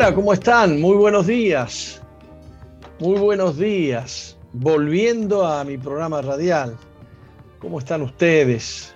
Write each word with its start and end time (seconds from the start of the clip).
Hola, 0.00 0.14
¿cómo 0.14 0.32
están? 0.32 0.80
Muy 0.80 0.96
buenos 0.96 1.26
días. 1.26 2.00
Muy 3.00 3.18
buenos 3.18 3.58
días. 3.58 4.34
Volviendo 4.54 5.46
a 5.46 5.62
mi 5.62 5.76
programa 5.76 6.22
radial. 6.22 6.74
¿Cómo 7.58 7.80
están 7.80 8.00
ustedes? 8.00 8.94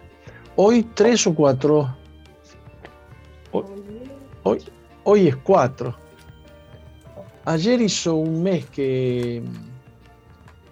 Hoy 0.56 0.82
tres 0.94 1.26
o 1.26 1.34
cuatro. 1.34 1.94
Hoy, 3.52 4.64
hoy, 5.02 5.28
es 5.28 5.36
cuatro. 5.36 5.94
Ayer 7.44 7.82
hizo 7.82 8.14
un 8.14 8.42
mes 8.42 8.64
que, 8.70 9.42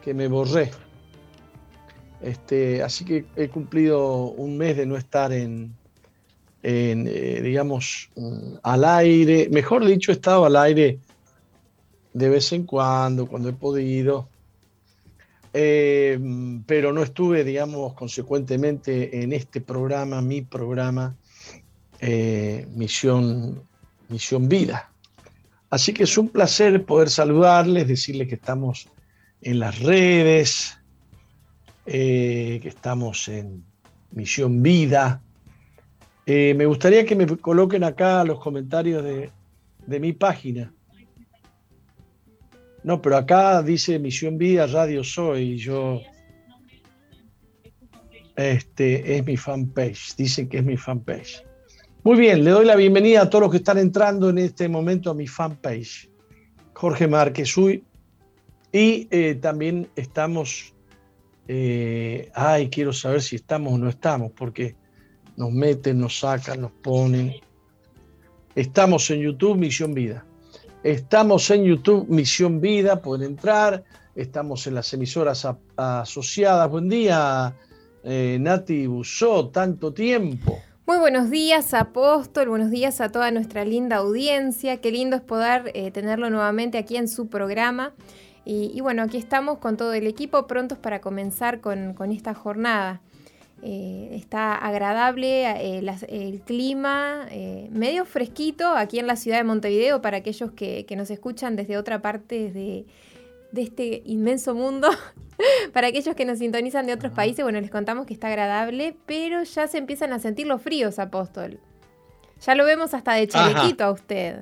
que 0.02 0.14
me 0.14 0.28
borré. 0.28 0.70
Este, 2.22 2.82
así 2.82 3.04
que 3.04 3.26
he 3.36 3.50
cumplido 3.50 4.28
un 4.28 4.56
mes 4.56 4.78
de 4.78 4.86
no 4.86 4.96
estar 4.96 5.30
en, 5.30 5.76
eh, 6.64 7.40
digamos, 7.42 8.10
mm, 8.14 8.54
al 8.62 8.84
aire. 8.84 9.48
Mejor 9.50 9.84
dicho, 9.84 10.12
he 10.12 10.14
estado 10.14 10.44
al 10.44 10.56
aire 10.56 11.00
de 12.12 12.28
vez 12.28 12.52
en 12.52 12.64
cuando, 12.64 13.26
cuando 13.26 13.48
he 13.48 13.52
podido. 13.52 14.28
Eh, 15.54 16.18
pero 16.66 16.92
no 16.92 17.02
estuve, 17.02 17.44
digamos, 17.44 17.94
consecuentemente 17.94 19.22
en 19.22 19.32
este 19.32 19.60
programa, 19.60 20.22
mi 20.22 20.42
programa, 20.42 21.16
eh, 22.00 22.66
Misión, 22.74 23.62
Misión 24.08 24.48
Vida. 24.48 24.90
Así 25.68 25.92
que 25.92 26.04
es 26.04 26.16
un 26.16 26.28
placer 26.28 26.84
poder 26.84 27.10
saludarles, 27.10 27.88
decirles 27.88 28.28
que 28.28 28.36
estamos 28.36 28.88
en 29.40 29.58
las 29.58 29.80
redes, 29.80 30.78
que 31.84 32.60
estamos 32.64 33.28
en 33.28 33.64
Misión 34.12 34.62
Vida, 34.62 35.22
eh, 36.24 36.54
me 36.54 36.66
gustaría 36.66 37.04
que 37.04 37.16
me 37.16 37.26
coloquen 37.26 37.82
acá 37.84 38.24
los 38.24 38.38
comentarios 38.38 39.02
de, 39.02 40.00
mi 40.00 40.12
página. 40.12 40.72
No, 42.84 43.02
pero 43.02 43.16
acá 43.16 43.62
dice 43.62 43.98
Misión 43.98 44.38
Vida 44.38 44.66
Radio 44.66 45.02
Soy. 45.02 45.56
Yo. 45.56 46.00
Este 48.36 49.16
es 49.16 49.26
mi 49.26 49.36
fanpage. 49.36 50.16
Dicen 50.16 50.48
que 50.48 50.58
es 50.58 50.64
mi 50.64 50.76
fanpage. 50.76 51.44
Muy 52.04 52.16
bien, 52.18 52.42
le 52.42 52.50
doy 52.50 52.64
la 52.64 52.74
bienvenida 52.74 53.22
a 53.22 53.30
todos 53.30 53.42
los 53.42 53.50
que 53.50 53.58
están 53.58 53.78
entrando 53.78 54.30
en 54.30 54.38
este 54.38 54.68
momento 54.68 55.10
a 55.10 55.14
mi 55.14 55.26
fanpage. 55.26 56.08
Jorge 56.72 57.06
Márquez 57.06 57.56
Uy. 57.56 57.84
Y 58.72 59.06
eh, 59.10 59.34
también 59.34 59.88
estamos. 59.96 60.74
Eh, 61.46 62.30
ay, 62.34 62.70
quiero 62.70 62.92
saber 62.92 63.20
si 63.20 63.36
estamos 63.36 63.72
o 63.74 63.78
no 63.78 63.88
estamos, 63.88 64.32
porque 64.32 64.76
nos 65.36 65.50
meten, 65.50 65.98
nos 65.98 66.18
sacan, 66.18 66.60
nos 66.62 66.72
ponen. 66.72 67.34
Estamos 68.54 69.10
en 69.10 69.20
YouTube 69.20 69.56
Misión 69.56 69.94
Vida. 69.94 70.24
Estamos 70.82 71.50
en 71.50 71.64
YouTube 71.64 72.06
Misión 72.08 72.60
Vida, 72.60 73.00
pueden 73.00 73.32
entrar. 73.32 73.84
Estamos 74.14 74.66
en 74.66 74.74
las 74.74 74.92
emisoras 74.92 75.46
asociadas. 75.76 76.70
Buen 76.70 76.88
día, 76.88 77.54
eh, 78.04 78.36
Nati 78.40 78.86
Busó, 78.86 79.48
tanto 79.48 79.92
tiempo. 79.92 80.58
Muy 80.84 80.98
buenos 80.98 81.30
días, 81.30 81.72
Apóstol. 81.72 82.48
Buenos 82.48 82.70
días 82.70 83.00
a 83.00 83.08
toda 83.10 83.30
nuestra 83.30 83.64
linda 83.64 83.96
audiencia. 83.96 84.78
Qué 84.80 84.90
lindo 84.90 85.16
es 85.16 85.22
poder 85.22 85.70
eh, 85.74 85.92
tenerlo 85.92 86.28
nuevamente 86.28 86.76
aquí 86.76 86.96
en 86.96 87.08
su 87.08 87.28
programa. 87.28 87.94
Y, 88.44 88.80
bueno, 88.80 89.04
aquí 89.04 89.18
estamos 89.18 89.58
con 89.58 89.76
todo 89.76 89.92
el 89.92 90.08
equipo 90.08 90.48
prontos 90.48 90.76
para 90.76 91.00
comenzar 91.00 91.60
con, 91.60 91.94
con 91.94 92.10
esta 92.10 92.34
jornada. 92.34 93.00
Eh, 93.64 94.08
está 94.16 94.56
agradable 94.56 95.44
eh, 95.44 95.96
el 96.08 96.40
clima, 96.40 97.28
eh, 97.30 97.68
medio 97.70 98.04
fresquito 98.04 98.66
aquí 98.66 98.98
en 98.98 99.06
la 99.06 99.14
ciudad 99.14 99.36
de 99.36 99.44
Montevideo 99.44 100.02
para 100.02 100.16
aquellos 100.16 100.50
que, 100.50 100.84
nos 100.96 101.10
escuchan 101.10 101.54
desde 101.54 101.76
otra 101.76 102.02
parte 102.02 102.50
de, 102.50 102.86
este 103.56 104.02
inmenso 104.04 104.56
mundo. 104.56 104.88
para 105.72 105.86
aquellos 105.86 106.16
que 106.16 106.24
nos 106.24 106.40
sintonizan 106.40 106.86
de 106.86 106.92
otros 106.92 107.12
países, 107.12 107.44
bueno, 107.44 107.60
les 107.60 107.70
contamos 107.70 108.04
que 108.04 108.14
está 108.14 108.26
agradable, 108.26 108.96
pero 109.06 109.44
ya 109.44 109.68
se 109.68 109.78
empiezan 109.78 110.12
a 110.12 110.18
sentir 110.18 110.48
los 110.48 110.60
fríos, 110.60 110.98
apóstol. 110.98 111.60
Ya 112.44 112.56
lo 112.56 112.64
vemos 112.64 112.94
hasta 112.94 113.14
de 113.14 113.28
chalequito 113.28 113.84
a 113.84 113.92
usted. 113.92 114.40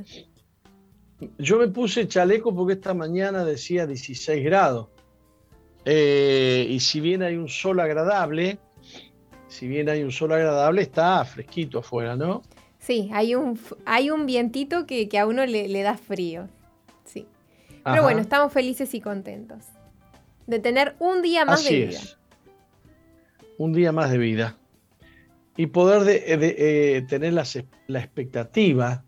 Yo 1.36 1.59
me 1.59 1.69
puse 1.69 2.09
chaleco 2.09 2.54
porque 2.54 2.72
esta 2.72 2.94
mañana 2.94 3.44
decía 3.44 3.86
16 3.86 4.42
grados. 4.42 4.88
y 5.84 6.80
si 6.80 7.00
bien 7.00 7.22
hay 7.22 7.36
un 7.36 7.50
sol 7.50 7.80
agradable, 7.80 8.59
si 9.50 9.66
bien 9.66 9.88
hay 9.88 10.02
un 10.04 10.12
sol 10.12 10.32
agradable, 10.32 10.80
está 10.80 11.24
fresquito 11.24 11.80
afuera, 11.80 12.16
¿no? 12.16 12.42
Sí, 12.78 13.10
hay 13.12 13.34
un, 13.34 13.58
hay 13.84 14.10
un 14.10 14.24
vientito 14.24 14.86
que, 14.86 15.08
a 15.18 15.26
uno 15.26 15.44
le, 15.44 15.82
da 15.82 15.98
frío. 15.98 16.48
Sí. 17.04 17.26
Pero 17.84 18.02
bueno, 18.02 18.20
estamos 18.20 18.52
felices 18.52 18.94
y 18.94 19.00
contentos 19.00 19.64
de 20.46 20.58
tener 20.60 20.94
un 20.98 21.20
día 21.20 21.44
más 21.44 21.64
de 21.64 21.86
vida. 21.86 22.00
Un 23.58 23.72
día 23.72 23.92
más 23.92 24.10
de 24.10 24.18
vida. 24.18 24.56
Y 25.56 25.66
poder 25.66 26.02
de, 26.02 26.24
eh, 26.96 27.02
tener 27.02 27.32
la, 27.32 27.42
expectativa 28.00 29.04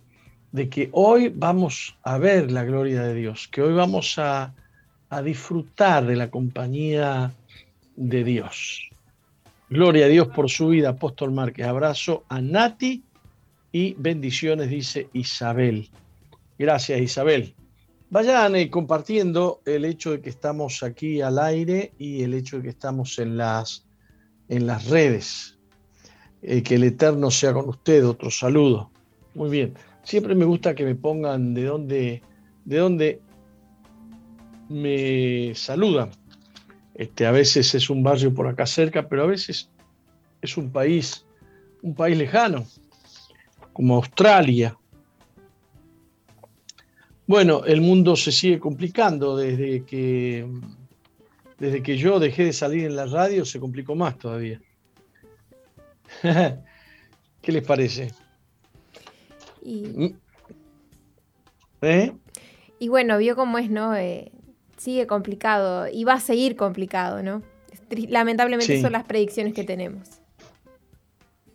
de 0.50 0.69
que 0.69 0.91
hoy 0.92 1.32
vamos 1.34 1.97
a 2.03 2.19
ver 2.19 2.50
la 2.50 2.64
gloria 2.64 3.03
de 3.03 3.14
Dios, 3.14 3.48
que 3.48 3.62
hoy 3.62 3.72
vamos 3.72 4.19
a, 4.19 4.54
a 5.09 5.22
disfrutar 5.22 6.04
de 6.04 6.16
la 6.16 6.30
compañía 6.30 7.32
de 7.97 8.24
Dios. 8.24 8.91
Gloria 9.72 10.05
a 10.05 10.09
Dios 10.09 10.28
por 10.28 10.50
su 10.50 10.69
vida, 10.69 10.91
Apóstol 10.91 11.33
Márquez. 11.33 11.66
Abrazo 11.66 12.25
a 12.28 12.43
Nati 12.43 13.03
y 13.72 13.94
bendiciones, 13.94 14.69
dice 14.69 15.09
Isabel. 15.15 15.88
Gracias, 16.59 17.00
Isabel. 17.00 17.55
Vayan 18.10 18.55
eh, 18.55 18.69
compartiendo 18.69 19.62
el 19.65 19.87
hecho 19.87 20.10
de 20.10 20.21
que 20.21 20.28
estamos 20.28 20.83
aquí 20.83 21.22
al 21.22 21.38
aire 21.38 21.94
y 21.97 22.22
el 22.22 22.34
hecho 22.34 22.59
de 22.59 22.65
que 22.65 22.69
estamos 22.69 23.19
en 23.19 23.38
las, 23.38 23.87
en 24.50 24.66
las 24.66 24.91
redes. 24.91 25.59
Eh, 26.43 26.62
que 26.62 26.75
el 26.75 26.84
Eterno 26.84 27.31
sea 27.31 27.54
con 27.54 27.71
usted. 27.71 28.06
Otro 28.06 28.31
saludo. 28.31 28.91
Muy 29.34 29.49
bien. 29.49 29.72
Siempre 30.03 30.34
me 30.34 30.44
gusta 30.44 30.75
que 30.75 30.84
me 30.84 30.97
pongan 30.97 31.54
de 31.54 31.65
dónde, 31.65 32.22
de 32.66 32.77
dónde 32.77 33.22
me 34.69 35.54
saludan. 35.54 36.10
Este, 36.94 37.26
a 37.26 37.30
veces 37.30 37.75
es 37.75 37.88
un 37.88 38.03
barrio 38.03 38.34
por 38.34 38.47
acá 38.47 38.66
cerca, 38.66 39.08
pero 39.08 39.22
a 39.22 39.26
veces 39.26 39.70
es 40.42 40.56
un 40.56 40.70
país, 40.70 41.25
un 41.82 41.94
país 41.94 42.19
lejano, 42.19 42.66
como 43.72 43.97
Australia. 43.97 44.76
Bueno, 47.26 47.64
el 47.64 47.80
mundo 47.80 48.16
se 48.16 48.32
sigue 48.32 48.58
complicando 48.58 49.36
desde 49.36 49.84
que, 49.84 50.47
desde 51.58 51.82
que 51.82 51.97
yo 51.97 52.19
dejé 52.19 52.44
de 52.44 52.53
salir 52.53 52.84
en 52.84 52.97
la 52.97 53.06
radio, 53.06 53.45
se 53.45 53.59
complicó 53.60 53.95
más 53.95 54.18
todavía. 54.18 54.60
¿Qué 56.22 57.53
les 57.53 57.65
parece? 57.65 58.12
Y. 59.65 60.15
¿Eh? 61.80 62.12
y 62.78 62.88
bueno, 62.88 63.18
vio 63.18 63.34
cómo 63.34 63.59
es, 63.59 63.71
¿no? 63.71 63.95
Eh, 63.97 64.30
sigue 64.83 65.07
complicado 65.07 65.87
y 65.89 66.03
va 66.03 66.15
a 66.15 66.21
seguir 66.21 66.57
complicado, 66.57 67.23
¿no? 67.23 67.43
Lamentablemente 68.09 68.81
son 68.81 68.93
las 68.93 69.05
predicciones 69.05 69.55
que 69.55 69.63
tenemos. 69.63 70.09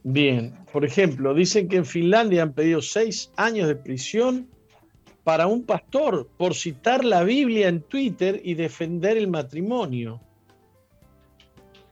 Bien, 0.04 0.54
por 0.72 0.86
ejemplo, 0.86 1.34
dicen 1.34 1.68
que 1.68 1.76
en 1.76 1.86
Finlandia 1.86 2.44
han 2.44 2.54
pedido 2.54 2.82
seis 2.82 3.30
años 3.36 3.68
de 3.68 3.76
prisión 3.76 4.48
para 5.26 5.48
un 5.48 5.64
pastor 5.64 6.30
por 6.38 6.56
citar 6.56 7.04
la 7.04 7.24
Biblia 7.24 7.68
en 7.68 7.82
Twitter 7.82 8.40
y 8.46 8.54
defender 8.54 9.18
el 9.18 9.28
matrimonio. 9.28 10.22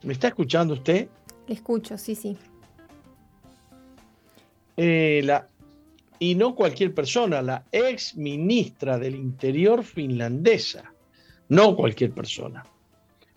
¿Me 0.03 0.13
está 0.13 0.29
escuchando 0.29 0.75
usted? 0.75 1.09
Le 1.47 1.53
escucho, 1.53 1.97
sí, 1.97 2.15
sí. 2.15 2.37
Eh, 4.77 5.21
la, 5.25 5.49
y 6.19 6.35
no 6.35 6.55
cualquier 6.55 6.93
persona, 6.93 7.41
la 7.41 7.65
ex 7.73 8.15
ministra 8.15 8.97
del 8.97 9.15
Interior 9.15 9.83
finlandesa 9.83 10.94
no 11.49 11.75
cualquier 11.75 12.11
persona. 12.11 12.63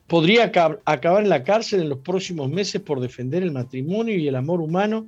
Podría 0.06 0.44
acabar 0.44 1.22
en 1.22 1.28
la 1.28 1.44
cárcel 1.44 1.82
en 1.82 1.90
los 1.90 1.99
próximos 1.99 2.49
meses 2.50 2.81
por 2.81 3.00
defender 3.00 3.43
el 3.43 3.52
matrimonio 3.52 4.16
y 4.16 4.26
el 4.26 4.37
amor 4.37 4.60
humano 4.60 5.06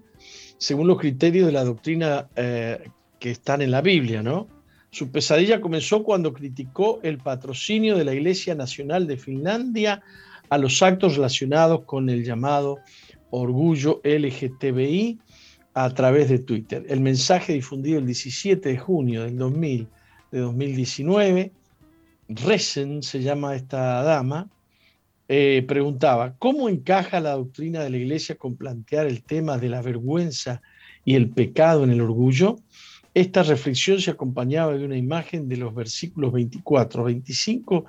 según 0.58 0.88
los 0.88 0.98
criterios 0.98 1.46
de 1.46 1.52
la 1.52 1.64
doctrina 1.64 2.28
eh, 2.36 2.78
que 3.18 3.30
están 3.30 3.62
en 3.62 3.70
la 3.70 3.80
Biblia, 3.80 4.22
¿no? 4.22 4.46
Su 4.90 5.10
pesadilla 5.10 5.60
comenzó 5.60 6.02
cuando 6.02 6.34
criticó 6.34 7.00
el 7.02 7.16
patrocinio 7.16 7.96
de 7.96 8.04
la 8.04 8.12
Iglesia 8.12 8.54
Nacional 8.54 9.06
de 9.06 9.16
Finlandia 9.16 10.02
a 10.50 10.58
los 10.58 10.82
actos 10.82 11.16
relacionados 11.16 11.84
con 11.84 12.10
el 12.10 12.24
llamado 12.24 12.80
orgullo 13.30 14.02
LGTBI 14.04 15.18
a 15.72 15.90
través 15.90 16.28
de 16.28 16.40
Twitter. 16.40 16.84
El 16.88 17.00
mensaje 17.00 17.54
difundido 17.54 17.98
el 17.98 18.06
17 18.06 18.68
de 18.68 18.76
junio 18.76 19.22
del 19.22 19.38
2000, 19.38 19.88
de 20.32 20.38
2019 20.40 21.52
Resen, 22.30 23.02
se 23.02 23.20
llama 23.22 23.56
esta 23.56 24.02
dama, 24.02 24.48
eh, 25.28 25.64
preguntaba, 25.66 26.34
¿cómo 26.38 26.68
encaja 26.68 27.20
la 27.20 27.32
doctrina 27.32 27.82
de 27.82 27.90
la 27.90 27.96
Iglesia 27.98 28.36
con 28.36 28.56
plantear 28.56 29.06
el 29.06 29.22
tema 29.22 29.58
de 29.58 29.68
la 29.68 29.82
vergüenza 29.82 30.62
y 31.04 31.14
el 31.14 31.30
pecado 31.30 31.84
en 31.84 31.90
el 31.90 32.00
orgullo? 32.00 32.56
esta 33.14 33.42
reflexión 33.42 34.00
se 34.00 34.12
acompañaba 34.12 34.76
de 34.76 34.84
una 34.84 34.96
imagen 34.96 35.48
de 35.48 35.56
los 35.56 35.74
versículos 35.74 36.32
24, 36.32 37.04
25 37.04 37.84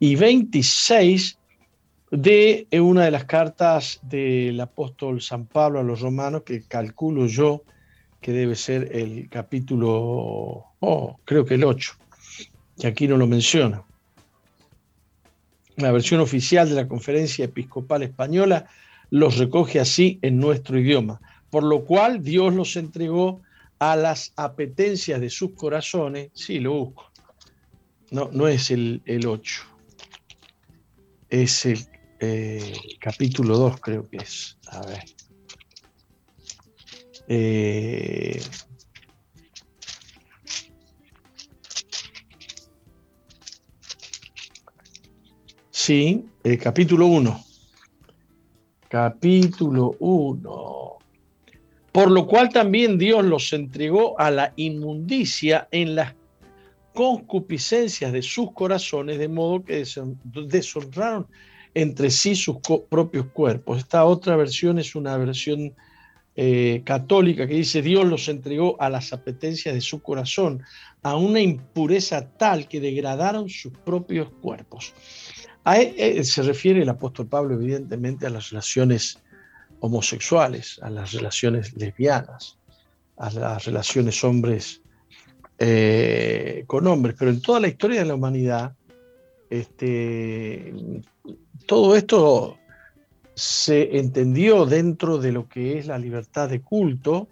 y 0.00 0.16
26 0.16 1.38
de 2.10 2.66
una 2.72 3.04
de 3.04 3.10
las 3.10 3.24
cartas 3.24 4.00
del 4.02 4.60
apóstol 4.60 5.20
San 5.20 5.46
Pablo 5.46 5.80
a 5.80 5.82
los 5.82 6.00
romanos, 6.00 6.42
que 6.42 6.62
calculo 6.62 7.26
yo 7.26 7.62
que 8.20 8.32
debe 8.32 8.56
ser 8.56 8.96
el 8.96 9.28
capítulo, 9.28 10.64
oh, 10.80 11.18
creo 11.24 11.44
que 11.44 11.54
el 11.54 11.64
8, 11.64 11.92
que 12.78 12.86
aquí 12.86 13.08
no 13.08 13.16
lo 13.16 13.26
menciona. 13.26 13.82
La 15.76 15.90
versión 15.92 16.20
oficial 16.20 16.68
de 16.68 16.76
la 16.76 16.88
Conferencia 16.88 17.44
Episcopal 17.44 18.02
Española 18.02 18.66
los 19.10 19.38
recoge 19.38 19.80
así 19.80 20.18
en 20.22 20.38
nuestro 20.38 20.78
idioma, 20.78 21.20
por 21.50 21.64
lo 21.64 21.84
cual 21.84 22.22
Dios 22.22 22.54
los 22.54 22.76
entregó 22.76 23.42
a 23.78 23.96
las 23.96 24.32
apetencias 24.36 25.20
de 25.20 25.30
sus 25.30 25.52
corazones. 25.52 26.30
Sí, 26.34 26.60
lo 26.60 26.72
busco. 26.72 27.10
No, 28.10 28.30
no 28.32 28.46
es 28.48 28.70
el, 28.70 29.02
el 29.04 29.26
8. 29.26 29.62
Es 31.30 31.66
el 31.66 31.78
eh, 32.20 32.72
capítulo 33.00 33.58
2, 33.58 33.80
creo 33.80 34.08
que 34.08 34.18
es. 34.18 34.56
A 34.68 34.86
ver. 34.86 35.04
Eh, 37.26 38.42
sí, 45.84 46.24
el 46.42 46.58
capítulo 46.58 47.08
1. 47.08 47.44
Capítulo 48.88 49.94
1. 49.98 50.98
Por 51.92 52.10
lo 52.10 52.26
cual 52.26 52.48
también 52.48 52.96
Dios 52.96 53.22
los 53.22 53.52
entregó 53.52 54.18
a 54.18 54.30
la 54.30 54.54
inmundicia 54.56 55.68
en 55.72 55.94
las 55.94 56.14
concupiscencias 56.94 58.14
de 58.14 58.22
sus 58.22 58.52
corazones, 58.52 59.18
de 59.18 59.28
modo 59.28 59.62
que 59.62 59.84
deshonraron 60.24 61.26
entre 61.74 62.10
sí 62.10 62.34
sus 62.34 62.56
propios 62.88 63.26
cuerpos. 63.26 63.76
Esta 63.76 64.06
otra 64.06 64.36
versión 64.36 64.78
es 64.78 64.94
una 64.94 65.18
versión 65.18 65.74
eh, 66.34 66.80
católica 66.84 67.46
que 67.46 67.54
dice 67.54 67.82
Dios 67.82 68.06
los 68.06 68.28
entregó 68.28 68.80
a 68.80 68.88
las 68.88 69.12
apetencias 69.12 69.74
de 69.74 69.82
su 69.82 70.00
corazón, 70.02 70.62
a 71.02 71.14
una 71.16 71.40
impureza 71.40 72.26
tal 72.38 72.68
que 72.68 72.80
degradaron 72.80 73.50
sus 73.50 73.72
propios 73.84 74.30
cuerpos. 74.40 74.94
A 75.64 75.78
él, 75.78 75.94
e, 75.96 76.24
se 76.24 76.42
refiere 76.42 76.82
el 76.82 76.88
apóstol 76.88 77.26
Pablo 77.26 77.54
evidentemente 77.54 78.26
a 78.26 78.30
las 78.30 78.50
relaciones 78.50 79.18
homosexuales, 79.80 80.78
a 80.82 80.90
las 80.90 81.12
relaciones 81.12 81.74
lesbianas, 81.74 82.58
a 83.16 83.30
las 83.30 83.64
relaciones 83.64 84.22
hombres 84.24 84.82
eh, 85.58 86.64
con 86.66 86.86
hombres, 86.86 87.16
pero 87.18 87.30
en 87.30 87.40
toda 87.40 87.60
la 87.60 87.68
historia 87.68 88.00
de 88.00 88.06
la 88.06 88.14
humanidad, 88.14 88.74
este, 89.50 90.74
todo 91.66 91.94
esto 91.96 92.58
se 93.34 93.98
entendió 93.98 94.66
dentro 94.66 95.18
de 95.18 95.32
lo 95.32 95.48
que 95.48 95.78
es 95.78 95.86
la 95.86 95.98
libertad 95.98 96.48
de 96.48 96.60
culto, 96.60 97.28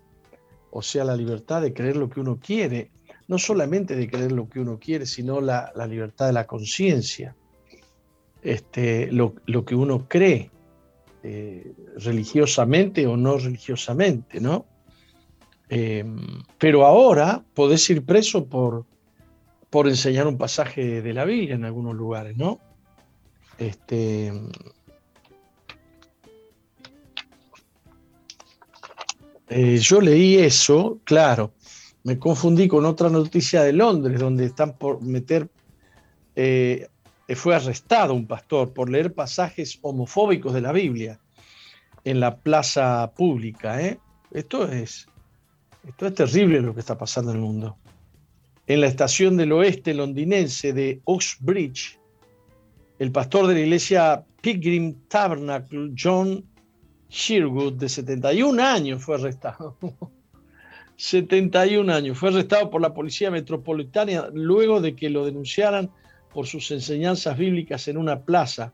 o 0.70 0.82
sea, 0.82 1.04
la 1.04 1.16
libertad 1.16 1.62
de 1.62 1.72
creer 1.72 1.96
lo 1.96 2.08
que 2.08 2.20
uno 2.20 2.38
quiere, 2.40 2.90
no 3.28 3.38
solamente 3.38 3.96
de 3.96 4.08
creer 4.08 4.32
lo 4.32 4.48
que 4.48 4.60
uno 4.60 4.78
quiere, 4.78 5.06
sino 5.06 5.40
la, 5.40 5.72
libertad 5.88 6.26
de 6.26 6.32
la 6.32 6.46
conciencia, 6.46 7.34
este, 8.42 9.10
lo, 9.12 9.34
que 9.64 9.74
uno 9.74 10.06
cree, 10.08 10.50
eh, 11.22 11.72
religiosamente 11.98 13.06
o 13.06 13.16
no 13.16 13.38
religiosamente, 13.38 14.40
¿no? 14.40 14.66
Em, 15.68 16.18
pero 16.58 16.84
ahora 16.84 17.42
podés 17.54 17.88
ir 17.88 18.04
preso 18.04 18.46
por, 18.46 18.84
por 19.70 19.88
enseñar 19.88 20.26
un 20.26 20.36
pasaje 20.36 21.00
de 21.00 21.12
la 21.14 21.24
Biblia 21.24 21.54
en 21.54 21.64
algunos 21.64 21.94
lugares, 21.94 22.36
¿no? 22.36 22.60
Este, 23.58 24.32
eh, 29.48 29.78
yo 29.78 30.00
leí 30.00 30.36
eso, 30.36 30.98
claro, 31.04 31.54
me 32.04 32.18
confundí 32.18 32.66
con 32.68 32.84
otra 32.84 33.08
noticia 33.08 33.62
de 33.62 33.72
Londres, 33.72 34.18
donde 34.18 34.46
están 34.46 34.76
por 34.76 35.02
meter, 35.02 35.48
eh, 36.34 36.88
fue 37.36 37.54
arrestado 37.54 38.14
un 38.14 38.26
pastor 38.26 38.72
por 38.72 38.90
leer 38.90 39.14
pasajes 39.14 39.78
homofóbicos 39.82 40.54
de 40.54 40.60
la 40.60 40.72
Biblia 40.72 41.20
en 42.04 42.20
la 42.20 42.36
plaza 42.36 43.12
pública. 43.16 43.80
¿eh? 43.80 43.98
Esto, 44.30 44.70
es, 44.70 45.06
esto 45.86 46.06
es 46.06 46.14
terrible 46.14 46.60
lo 46.60 46.74
que 46.74 46.80
está 46.80 46.98
pasando 46.98 47.30
en 47.30 47.38
el 47.38 47.42
mundo. 47.42 47.76
En 48.66 48.80
la 48.80 48.86
estación 48.86 49.36
del 49.36 49.52
oeste 49.52 49.94
londinense 49.94 50.72
de 50.72 51.00
Oxbridge, 51.04 51.98
el 52.98 53.10
pastor 53.12 53.46
de 53.46 53.54
la 53.54 53.60
iglesia 53.60 54.24
Pilgrim 54.40 54.94
Tabernacle, 55.08 55.92
John 55.96 56.44
Sherwood, 57.08 57.74
de 57.74 57.88
71 57.88 58.62
años, 58.62 59.02
fue 59.02 59.16
arrestado. 59.16 59.76
71 60.96 61.92
años. 61.92 62.18
Fue 62.18 62.28
arrestado 62.28 62.70
por 62.70 62.80
la 62.80 62.94
Policía 62.94 63.30
Metropolitana 63.30 64.28
luego 64.32 64.80
de 64.80 64.94
que 64.94 65.10
lo 65.10 65.24
denunciaran 65.24 65.90
por 66.32 66.46
sus 66.46 66.70
enseñanzas 66.70 67.36
bíblicas 67.36 67.88
en 67.88 67.96
una 67.96 68.20
plaza, 68.20 68.72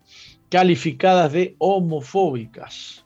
calificadas 0.49 1.33
de 1.33 1.55
homofóbicas. 1.59 3.05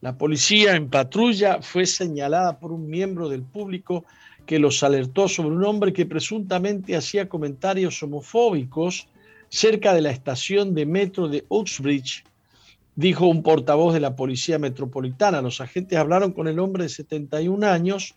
La 0.00 0.18
policía 0.18 0.76
en 0.76 0.90
patrulla 0.90 1.62
fue 1.62 1.86
señalada 1.86 2.58
por 2.58 2.72
un 2.72 2.88
miembro 2.88 3.28
del 3.28 3.42
público 3.42 4.04
que 4.44 4.58
los 4.58 4.82
alertó 4.82 5.28
sobre 5.28 5.56
un 5.56 5.64
hombre 5.64 5.92
que 5.92 6.06
presuntamente 6.06 6.96
hacía 6.96 7.28
comentarios 7.28 8.02
homofóbicos 8.02 9.08
cerca 9.48 9.94
de 9.94 10.02
la 10.02 10.10
estación 10.10 10.74
de 10.74 10.86
metro 10.86 11.28
de 11.28 11.44
Uxbridge, 11.48 12.24
dijo 12.94 13.26
un 13.26 13.42
portavoz 13.42 13.94
de 13.94 14.00
la 14.00 14.16
Policía 14.16 14.58
Metropolitana. 14.58 15.42
Los 15.42 15.60
agentes 15.60 15.98
hablaron 15.98 16.32
con 16.32 16.46
el 16.46 16.58
hombre 16.58 16.84
de 16.84 16.88
71 16.88 17.66
años 17.66 18.14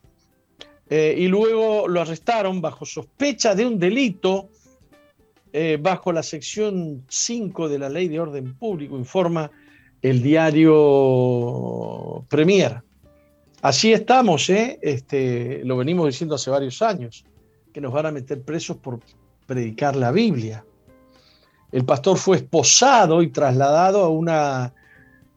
eh, 0.90 1.16
y 1.18 1.28
luego 1.28 1.88
lo 1.88 2.02
arrestaron 2.02 2.62
bajo 2.62 2.86
sospecha 2.86 3.56
de 3.56 3.66
un 3.66 3.80
delito 3.80 4.50
eh, 5.52 5.78
bajo 5.82 6.12
la 6.12 6.24
sección 6.24 7.04
5 7.08 7.70
de 7.70 7.80
la 7.80 7.90
Ley 7.90 8.08
de 8.08 8.20
Orden 8.20 8.54
Público, 8.56 8.98
informa 8.98 9.50
el 10.02 10.22
diario 10.22 10.76
Premier. 12.30 12.82
Así 13.62 13.92
estamos, 13.92 14.50
¿eh? 14.50 14.80
este, 14.82 15.62
lo 15.66 15.76
venimos 15.76 16.08
diciendo 16.08 16.36
hace 16.36 16.50
varios 16.50 16.82
años, 16.82 17.26
que 17.74 17.82
nos 17.82 17.92
van 17.92 18.06
a 18.06 18.12
meter 18.12 18.42
presos 18.42 18.78
por 18.78 19.00
predicar 19.46 19.96
la 19.96 20.12
Biblia. 20.12 20.64
El 21.72 21.84
pastor 21.86 22.18
fue 22.18 22.38
esposado 22.38 23.22
y 23.22 23.30
trasladado 23.30 24.04
a 24.04 24.10
una, 24.10 24.74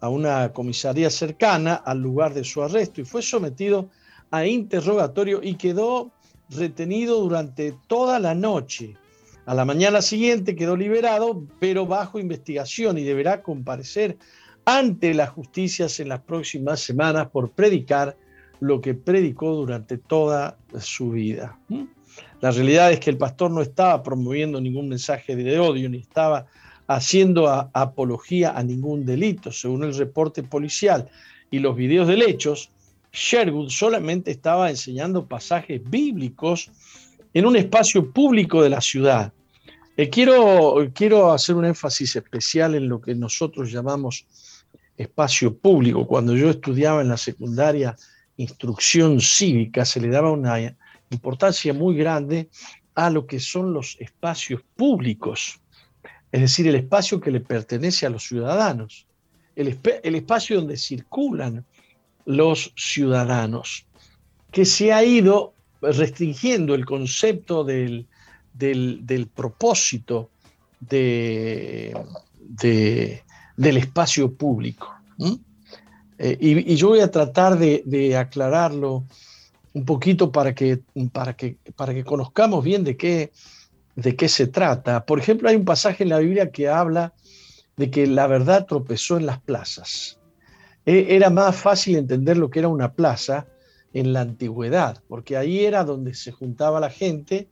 a 0.00 0.08
una 0.08 0.52
comisaría 0.52 1.10
cercana 1.10 1.74
al 1.74 2.00
lugar 2.00 2.32
de 2.32 2.44
su 2.44 2.62
arresto 2.62 3.00
y 3.00 3.04
fue 3.04 3.22
sometido 3.22 3.88
a 4.30 4.46
interrogatorio 4.46 5.40
y 5.42 5.56
quedó 5.56 6.12
retenido 6.48 7.20
durante 7.20 7.76
toda 7.86 8.18
la 8.18 8.34
noche. 8.34 8.96
A 9.44 9.54
la 9.54 9.64
mañana 9.64 10.02
siguiente 10.02 10.54
quedó 10.54 10.76
liberado, 10.76 11.44
pero 11.58 11.86
bajo 11.86 12.20
investigación 12.20 12.98
y 12.98 13.02
deberá 13.02 13.42
comparecer 13.42 14.16
ante 14.64 15.14
las 15.14 15.30
justicias 15.30 15.98
en 15.98 16.08
las 16.08 16.20
próximas 16.20 16.80
semanas 16.80 17.28
por 17.28 17.50
predicar 17.50 18.16
lo 18.60 18.80
que 18.80 18.94
predicó 18.94 19.54
durante 19.56 19.98
toda 19.98 20.56
su 20.78 21.10
vida. 21.10 21.58
¿Mm? 21.68 21.82
La 22.40 22.52
realidad 22.52 22.92
es 22.92 23.00
que 23.00 23.10
el 23.10 23.18
pastor 23.18 23.50
no 23.50 23.60
estaba 23.60 24.02
promoviendo 24.02 24.60
ningún 24.60 24.88
mensaje 24.88 25.34
de 25.34 25.58
odio, 25.58 25.88
ni 25.88 25.98
estaba 25.98 26.46
haciendo 26.86 27.48
apología 27.48 28.52
a 28.56 28.62
ningún 28.62 29.04
delito. 29.04 29.50
Según 29.50 29.82
el 29.82 29.96
reporte 29.96 30.44
policial 30.44 31.08
y 31.50 31.58
los 31.58 31.74
videos 31.74 32.06
de 32.06 32.14
hechos, 32.14 32.70
Sherwood 33.12 33.70
solamente 33.70 34.30
estaba 34.30 34.70
enseñando 34.70 35.26
pasajes 35.26 35.80
bíblicos 35.88 36.70
en 37.34 37.46
un 37.46 37.56
espacio 37.56 38.10
público 38.10 38.62
de 38.62 38.70
la 38.70 38.80
ciudad. 38.80 39.32
Eh, 39.96 40.08
quiero, 40.08 40.76
quiero 40.94 41.32
hacer 41.32 41.54
un 41.54 41.64
énfasis 41.64 42.16
especial 42.16 42.74
en 42.74 42.88
lo 42.88 43.00
que 43.00 43.14
nosotros 43.14 43.70
llamamos 43.70 44.26
espacio 44.96 45.56
público. 45.56 46.06
Cuando 46.06 46.36
yo 46.36 46.50
estudiaba 46.50 47.00
en 47.00 47.08
la 47.08 47.16
secundaria 47.16 47.96
instrucción 48.36 49.20
cívica, 49.20 49.84
se 49.84 50.00
le 50.00 50.08
daba 50.08 50.32
una 50.32 50.76
importancia 51.10 51.74
muy 51.74 51.96
grande 51.96 52.48
a 52.94 53.10
lo 53.10 53.26
que 53.26 53.40
son 53.40 53.72
los 53.72 53.96
espacios 54.00 54.62
públicos, 54.76 55.60
es 56.30 56.40
decir, 56.40 56.66
el 56.66 56.76
espacio 56.76 57.20
que 57.20 57.30
le 57.30 57.40
pertenece 57.40 58.06
a 58.06 58.10
los 58.10 58.24
ciudadanos, 58.24 59.06
el, 59.54 59.78
el 60.02 60.14
espacio 60.14 60.56
donde 60.56 60.76
circulan 60.76 61.64
los 62.24 62.72
ciudadanos, 62.76 63.86
que 64.50 64.64
se 64.64 64.92
ha 64.92 65.04
ido 65.04 65.54
restringiendo 65.82 66.74
el 66.74 66.84
concepto 66.84 67.64
del, 67.64 68.06
del, 68.54 69.28
propósito 69.34 70.30
de, 70.80 71.94
del 73.56 73.76
espacio 73.76 74.32
público. 74.32 74.94
Eh, 76.18 76.36
y, 76.40 76.76
yo 76.76 76.88
voy 76.88 77.00
a 77.00 77.10
tratar 77.10 77.58
de, 77.58 77.82
de 77.84 78.16
aclararlo 78.16 79.04
un 79.72 79.84
poquito 79.84 80.30
para 80.30 80.54
que, 80.54 80.80
para 81.12 81.34
que, 81.34 81.56
para 81.74 81.94
que 81.94 82.04
conozcamos 82.04 82.62
bien 82.62 82.84
de 82.84 82.96
qué, 82.96 83.32
de 83.96 84.14
qué 84.14 84.28
se 84.28 84.46
trata. 84.46 85.04
Por 85.04 85.18
ejemplo, 85.18 85.48
hay 85.48 85.56
un 85.56 85.64
pasaje 85.64 86.04
en 86.04 86.10
la 86.10 86.18
Biblia 86.18 86.50
que 86.50 86.68
habla 86.68 87.12
de 87.76 87.90
que 87.90 88.06
la 88.06 88.26
verdad 88.26 88.66
tropezó 88.66 89.16
en 89.16 89.26
las 89.26 89.40
plazas. 89.40 90.18
E, 90.84 91.16
era 91.16 91.30
más 91.30 91.56
fácil 91.56 91.96
entender 91.96 92.36
lo 92.36 92.50
que 92.50 92.60
era 92.60 92.68
una 92.68 92.92
plaza 92.92 93.46
en 93.94 94.12
la 94.12 94.22
antigüedad, 94.22 95.02
porque 95.08 95.36
ahí 95.36 95.64
era 95.64 95.84
donde 95.84 96.14
se 96.14 96.32
juntaba 96.32 96.80
la 96.80 96.90
gente 96.90 97.48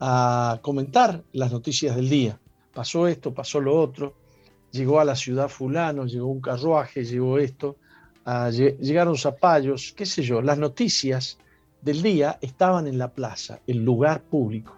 a 0.00 0.58
comentar 0.62 1.24
las 1.32 1.52
noticias 1.52 1.96
del 1.96 2.08
día. 2.08 2.38
Pasó 2.74 3.08
esto, 3.08 3.32
pasó 3.34 3.60
lo 3.60 3.78
otro, 3.78 4.14
llegó 4.70 5.00
a 5.00 5.04
la 5.04 5.16
ciudad 5.16 5.48
fulano, 5.48 6.06
llegó 6.06 6.26
un 6.28 6.40
carruaje, 6.40 7.04
llegó 7.04 7.38
esto, 7.38 7.76
llegaron 8.80 9.16
zapallos, 9.16 9.92
qué 9.96 10.06
sé 10.06 10.22
yo, 10.22 10.42
las 10.42 10.58
noticias 10.58 11.38
del 11.82 12.02
día 12.02 12.38
estaban 12.40 12.86
en 12.86 12.98
la 12.98 13.12
plaza, 13.12 13.60
el 13.66 13.84
lugar 13.84 14.22
público. 14.22 14.76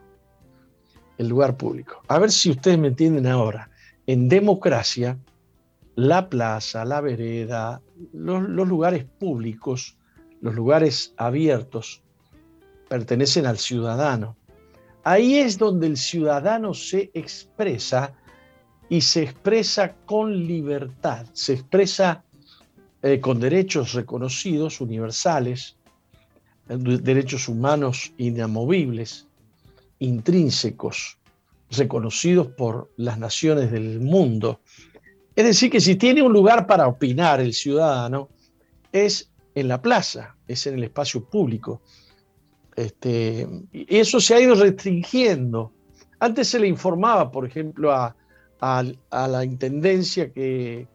El 1.19 1.29
lugar 1.29 1.57
público. 1.57 2.03
A 2.09 2.19
ver 2.19 2.31
si 2.31 2.51
ustedes 2.51 2.79
me 2.79 2.89
entienden 2.89 3.27
ahora. 3.27 3.71
En 4.07 4.29
democracia, 4.29 5.19
la 5.95 6.31
plaza, 6.31 6.85
la 6.85 7.01
vereda, 7.03 7.83
los, 8.13 8.49
lugares 8.49 9.05
públicos, 9.05 9.99
los 10.41 10.55
lugares 10.55 11.15
abiertos, 11.17 12.03
pertenecen 12.89 13.47
al 13.47 13.59
ciudadano. 13.59 14.37
Ahí 15.05 15.37
es 15.37 15.59
donde 15.59 15.87
el 15.87 15.97
ciudadano 15.97 16.75
se 16.75 17.11
expresa 17.15 18.15
y 18.89 19.01
se 19.01 19.23
expresa 19.23 19.95
con 20.05 20.47
libertad, 20.47 21.27
se 21.33 21.55
expresa 21.55 22.25
eh, 23.03 23.21
con 23.21 23.41
derechos 23.41 23.95
reconocidos, 23.95 24.81
universales, 24.81 25.77
eh, 26.69 26.77
derechos 26.77 27.49
humanos 27.49 28.13
inamovibles, 28.19 29.27
intrínsecos, 30.01 31.19
reconocidos 31.71 32.49
por 32.49 32.91
las 32.97 33.19
naciones 33.19 33.71
del 33.71 34.01
mundo. 34.01 34.61
Es 35.37 35.45
decir, 35.45 35.71
que 35.71 35.81
si 35.81 35.97
tiene 35.97 36.23
un 36.23 36.33
lugar 36.33 36.67
para 36.67 36.89
opinar 36.89 37.41
el 37.41 37.55
ciudadano, 37.55 38.29
es 38.93 39.30
en 39.55 39.69
la 39.69 39.81
plaza, 39.81 40.37
es 40.47 40.67
en 40.67 40.75
el 40.75 40.85
espacio 40.85 41.25
público. 41.25 41.81
Este, 42.77 43.47
y 43.73 43.97
eso 43.97 44.21
se 44.21 44.35
ha 44.35 44.41
ido 44.41 44.55
restringiendo. 44.55 45.73
Antes 46.19 46.49
se 46.49 46.61
le 46.61 46.69
informaba, 46.69 47.31
por 47.31 47.47
ejemplo, 47.47 47.93
a, 47.93 48.15
la 49.11 49.45
intendencia 49.45 50.33
que, 50.33 50.87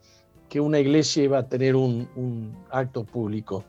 una 0.56 0.80
iglesia 0.80 1.24
iba 1.24 1.40
a 1.40 1.50
tener 1.50 1.76
un, 1.76 2.08
un, 2.16 2.56
acto 2.72 3.04
público. 3.04 3.66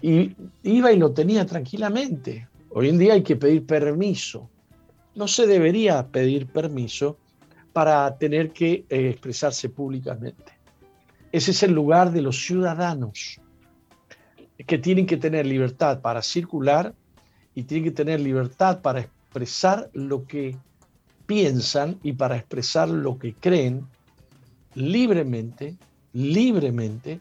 Y 0.00 0.34
iba 0.62 0.90
y 0.90 0.96
lo 0.96 1.12
tenía 1.12 1.44
tranquilamente. 1.44 2.48
Hoy 2.70 2.88
en 2.88 2.96
día 2.96 3.12
hay 3.12 3.22
que 3.22 3.36
pedir 3.36 3.66
permiso. 3.66 4.48
No 5.14 5.28
se 5.28 5.46
debería 5.46 6.08
pedir 6.08 6.46
permiso 6.46 7.18
para 7.74 8.16
tener 8.16 8.52
que 8.52 8.86
eh, 8.88 9.10
expresarse 9.10 9.68
públicamente. 9.68 10.52
Ese 11.32 11.50
es 11.50 11.62
el 11.64 11.72
lugar 11.72 12.12
de 12.12 12.22
los 12.22 12.46
ciudadanos, 12.46 13.40
que 14.58 14.78
tienen 14.78 15.06
que 15.06 15.16
tener 15.16 15.46
libertad 15.46 16.00
para 16.00 16.22
circular 16.22 16.94
y 17.54 17.64
tienen 17.64 17.84
que 17.84 17.96
tener 17.96 18.20
libertad 18.20 18.80
para 18.82 19.00
expresar 19.00 19.90
lo 19.92 20.26
que 20.26 20.56
piensan 21.26 21.98
y 22.02 22.12
para 22.12 22.36
expresar 22.36 22.88
lo 22.88 23.18
que 23.18 23.34
creen 23.34 23.86
libremente, 24.74 25.76
libremente. 26.12 27.20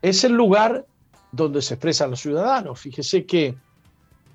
Es 0.00 0.24
el 0.24 0.32
lugar 0.32 0.86
donde 1.32 1.62
se 1.62 1.74
expresan 1.74 2.10
los 2.10 2.20
ciudadanos. 2.20 2.80
Fíjese 2.80 3.24
que 3.24 3.54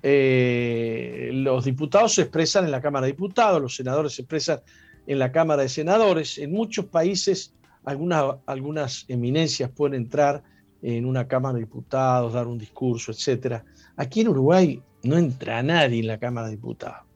eh, 0.02 1.30
los 1.32 1.64
diputados 1.64 2.14
se 2.14 2.22
expresan 2.22 2.64
en 2.64 2.70
la 2.70 2.80
Cámara 2.80 3.06
de 3.06 3.12
Diputados, 3.12 3.60
los 3.60 3.76
senadores 3.76 4.14
se 4.14 4.22
expresan 4.22 4.60
en 5.06 5.18
la 5.18 5.32
Cámara 5.32 5.62
de 5.62 5.68
Senadores. 5.68 6.38
En 6.38 6.52
muchos 6.52 6.86
países 6.86 7.54
algunas, 7.84 8.36
algunas 8.46 9.04
eminencias 9.08 9.70
pueden 9.70 9.94
entrar 9.94 10.42
en 10.82 11.04
una 11.04 11.26
Cámara 11.26 11.54
de 11.54 11.60
Diputados, 11.60 12.32
dar 12.32 12.46
un 12.46 12.58
discurso, 12.58 13.12
etc. 13.12 13.62
Aquí 13.96 14.20
en 14.20 14.28
Uruguay 14.28 14.82
no 15.02 15.16
entra 15.16 15.62
nadie 15.62 16.00
en 16.00 16.06
la 16.06 16.18
Cámara 16.18 16.46
de 16.46 16.56
Diputados. 16.56 17.06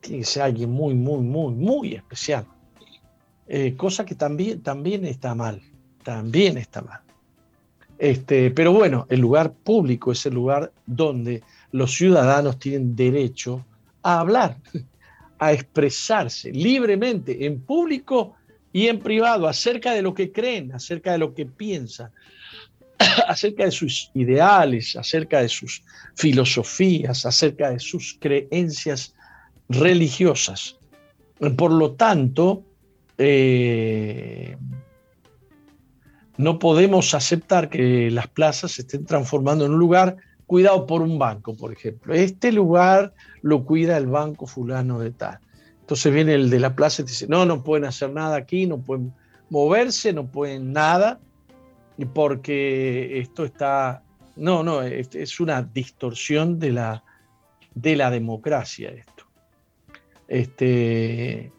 Tiene 0.00 0.18
que 0.18 0.24
ser 0.24 0.42
alguien 0.42 0.70
muy, 0.70 0.94
muy, 0.94 1.20
muy, 1.20 1.52
muy 1.52 1.94
especial. 1.94 2.46
Eh, 3.46 3.74
cosa 3.76 4.04
que 4.04 4.14
también, 4.14 4.62
también 4.62 5.04
está 5.04 5.34
mal, 5.34 5.60
también 6.02 6.56
está 6.56 6.82
mal. 6.82 7.00
Este, 7.98 8.50
pero 8.50 8.72
bueno, 8.72 9.06
el 9.10 9.20
lugar 9.20 9.52
público 9.52 10.12
es 10.12 10.24
el 10.24 10.34
lugar 10.34 10.72
donde 10.86 11.42
los 11.72 11.92
ciudadanos 11.94 12.58
tienen 12.58 12.96
derecho 12.96 13.64
a 14.02 14.20
hablar, 14.20 14.56
a 15.38 15.52
expresarse 15.52 16.50
libremente 16.50 17.44
en 17.44 17.60
público 17.60 18.36
y 18.72 18.86
en 18.86 19.00
privado 19.00 19.46
acerca 19.46 19.92
de 19.92 20.02
lo 20.02 20.14
que 20.14 20.32
creen, 20.32 20.72
acerca 20.72 21.12
de 21.12 21.18
lo 21.18 21.34
que 21.34 21.44
piensan, 21.44 22.10
acerca 23.28 23.64
de 23.64 23.70
sus 23.70 24.10
ideales, 24.14 24.96
acerca 24.96 25.40
de 25.40 25.48
sus 25.48 25.82
filosofías, 26.14 27.26
acerca 27.26 27.70
de 27.70 27.78
sus 27.78 28.16
creencias 28.20 29.14
religiosas. 29.68 30.76
Por 31.56 31.72
lo 31.72 31.92
tanto, 31.92 32.64
eh, 33.16 34.56
no 36.36 36.58
podemos 36.58 37.14
aceptar 37.14 37.68
que 37.68 38.10
las 38.10 38.28
plazas 38.28 38.72
se 38.72 38.82
estén 38.82 39.06
transformando 39.06 39.64
en 39.64 39.72
un 39.72 39.78
lugar 39.78 40.16
cuidado 40.46 40.86
por 40.86 41.02
un 41.02 41.18
banco, 41.18 41.54
por 41.54 41.72
ejemplo. 41.72 42.14
Este 42.14 42.52
lugar 42.52 43.14
lo 43.42 43.64
cuida 43.64 43.96
el 43.96 44.06
banco 44.06 44.46
fulano 44.46 44.98
de 44.98 45.12
tal. 45.12 45.38
Entonces 45.80 46.12
viene 46.12 46.34
el 46.34 46.50
de 46.50 46.60
la 46.60 46.74
plaza 46.74 47.02
y 47.02 47.04
dice, 47.04 47.26
no, 47.28 47.46
no 47.46 47.62
pueden 47.62 47.84
hacer 47.84 48.10
nada 48.10 48.36
aquí, 48.36 48.66
no 48.66 48.78
pueden 48.78 49.12
moverse, 49.48 50.12
no 50.12 50.26
pueden 50.26 50.72
nada, 50.72 51.20
porque 52.06 53.18
esto 53.18 53.44
está... 53.44 54.02
No, 54.36 54.62
no, 54.62 54.82
es 54.82 55.40
una 55.40 55.62
distorsión 55.62 56.58
de 56.58 56.72
la, 56.72 57.04
de 57.74 57.96
la 57.96 58.10
democracia 58.10 58.90
esto. 58.90 59.24
Este, 60.28 61.52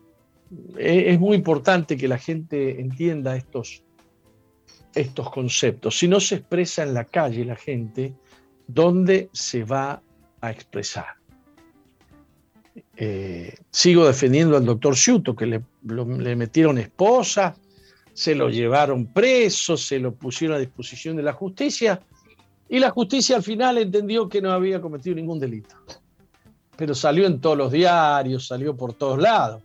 e, 0.77 1.11
es 1.11 1.19
muy 1.19 1.37
importante 1.37 1.97
que 1.97 2.07
la 2.07 2.17
gente 2.17 2.79
entienda 2.79 3.35
estos, 3.35 3.83
estos 4.95 5.29
conceptos. 5.29 5.97
Si 5.97 6.07
no 6.07 6.19
se 6.19 6.35
expresa 6.35 6.83
en 6.83 6.93
la 6.93 7.05
calle 7.05 7.45
la 7.45 7.55
gente, 7.55 8.13
dónde 8.67 9.29
se 9.33 9.63
va 9.63 10.01
a 10.39 10.51
expresar. 10.51 11.21
Eh, 12.95 13.55
sigo 13.69 14.05
defendiendo 14.05 14.55
al 14.55 14.65
doctor 14.65 14.95
Sciuto, 14.95 15.35
que 15.35 15.45
le, 15.45 15.61
le, 15.83 16.35
metieron 16.35 16.77
esposa, 16.77 17.55
se 18.13 18.35
lo 18.35 18.49
llevaron 18.49 19.07
preso, 19.07 19.77
se 19.77 19.99
lo 19.99 20.13
pusieron 20.13 20.57
a 20.57 20.59
disposición 20.59 21.15
de 21.15 21.23
la 21.23 21.33
justicia, 21.33 22.01
y 22.69 22.79
la 22.79 22.89
justicia 22.89 23.35
al 23.35 23.43
final 23.43 23.77
entendió 23.77 24.29
que 24.29 24.41
no 24.41 24.51
había 24.51 24.81
cometido 24.81 25.15
ningún 25.15 25.39
delito. 25.39 25.75
Pero 26.77 26.95
salió 26.95 27.27
en 27.27 27.41
todos 27.41 27.57
los 27.57 27.71
diarios, 27.71 28.47
salió 28.47 28.75
por 28.75 28.93
todos 28.93 29.19
lados. 29.19 29.61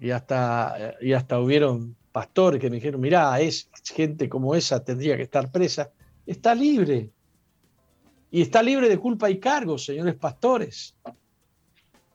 Y 0.00 0.10
hasta, 0.10 0.94
y 1.00 1.12
hasta 1.12 1.38
hubieron 1.38 1.94
pastores 2.12 2.60
que 2.60 2.70
me 2.70 2.76
dijeron, 2.76 3.00
mirá, 3.00 3.38
es 3.40 3.70
gente 3.94 4.28
como 4.28 4.54
esa 4.54 4.82
tendría 4.82 5.16
que 5.16 5.24
estar 5.24 5.50
presa. 5.52 5.90
Está 6.26 6.54
libre, 6.54 7.10
y 8.30 8.42
está 8.42 8.62
libre 8.62 8.88
de 8.88 8.98
culpa 8.98 9.30
y 9.30 9.38
cargo, 9.38 9.78
señores 9.78 10.14
pastores. 10.14 10.94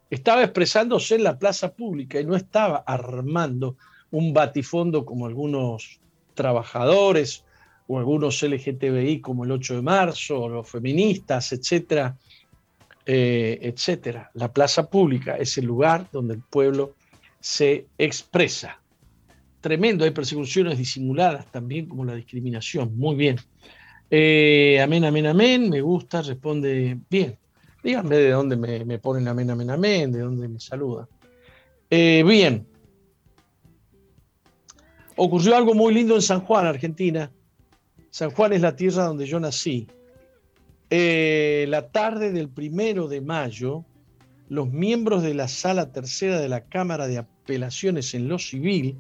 Estaba 0.10 0.44
expresándose 0.44 1.16
en 1.16 1.24
la 1.24 1.40
plaza 1.40 1.74
pública 1.74 2.20
y 2.20 2.26
no 2.26 2.36
estaba 2.36 2.84
armando 2.86 3.78
un 4.12 4.34
batifondo 4.34 5.06
como 5.06 5.26
algunos 5.26 6.00
trabajadores 6.34 7.46
o 7.88 8.00
algunos 8.00 8.42
LGTBI 8.42 9.20
como 9.20 9.44
el 9.44 9.52
8 9.52 9.76
de 9.76 9.82
marzo, 9.82 10.44
o 10.44 10.50
los 10.50 10.70
feministas, 10.70 11.52
etcétera, 11.52 12.16
eh, 13.06 13.60
etcétera. 13.62 14.32
La 14.36 14.52
plaza 14.52 14.90
pública 14.90 15.36
es 15.36 15.58
el 15.58 15.66
lugar 15.66 16.08
donde 16.12 16.36
el 16.36 16.42
pueblo 16.42 16.96
se 17.40 17.88
expresa. 17.98 18.80
Tremendo, 19.60 20.06
hay 20.06 20.12
persecuciones 20.12 20.78
disimuladas 20.78 21.52
también 21.52 21.88
como 21.88 22.06
la 22.06 22.16
discriminación. 22.16 22.98
Muy 22.98 23.16
bien. 23.16 23.38
Eh, 24.10 24.80
amén, 24.82 25.06
amén, 25.06 25.28
amén, 25.28 25.70
me 25.70 25.82
gusta, 25.82 26.22
responde 26.22 26.98
bien. 27.10 27.38
Díganme 27.84 28.16
de 28.16 28.30
dónde 28.32 28.56
me, 28.56 29.00
ponen 29.00 29.28
amén, 29.28 29.50
amén, 29.50 29.70
amén, 29.70 30.12
de 30.12 30.20
dónde 30.20 30.48
me 30.48 30.60
saludan. 30.60 31.08
Eh, 31.90 32.24
bien. 32.26 32.71
Ocurrió 35.24 35.56
algo 35.56 35.76
muy 35.76 35.94
lindo 35.94 36.16
en 36.16 36.24
San 36.24 36.42
Juan, 36.42 36.66
Argentina. 36.66 37.32
San 38.10 38.32
Juan 38.32 38.54
es 38.54 38.62
la 38.62 38.76
tierra 38.76 39.04
donde 39.04 39.28
yo 39.28 39.40
nací. 39.40 39.86
Eh, 40.90 41.68
la 41.70 41.92
tarde 41.92 42.32
del 42.32 42.50
primero 42.50 43.08
de 43.08 43.22
mayo, 43.22 43.86
los 44.50 44.72
miembros 44.72 45.22
de 45.22 45.36
la 45.36 45.48
sala 45.48 45.92
tercera 45.92 46.40
de 46.40 46.50
la 46.50 46.62
Cámara 46.62 47.06
de 47.06 47.20
Apelaciones 47.20 48.16
en 48.16 48.30
lo 48.30 48.40
Civil, 48.40 48.98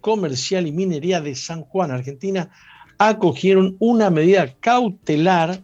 Comercial 0.00 0.68
y 0.68 0.70
Minería 0.70 1.20
de 1.20 1.34
San 1.34 1.62
Juan, 1.62 1.90
Argentina, 1.90 2.52
acogieron 2.98 3.74
una 3.80 4.10
medida 4.10 4.54
cautelar 4.60 5.60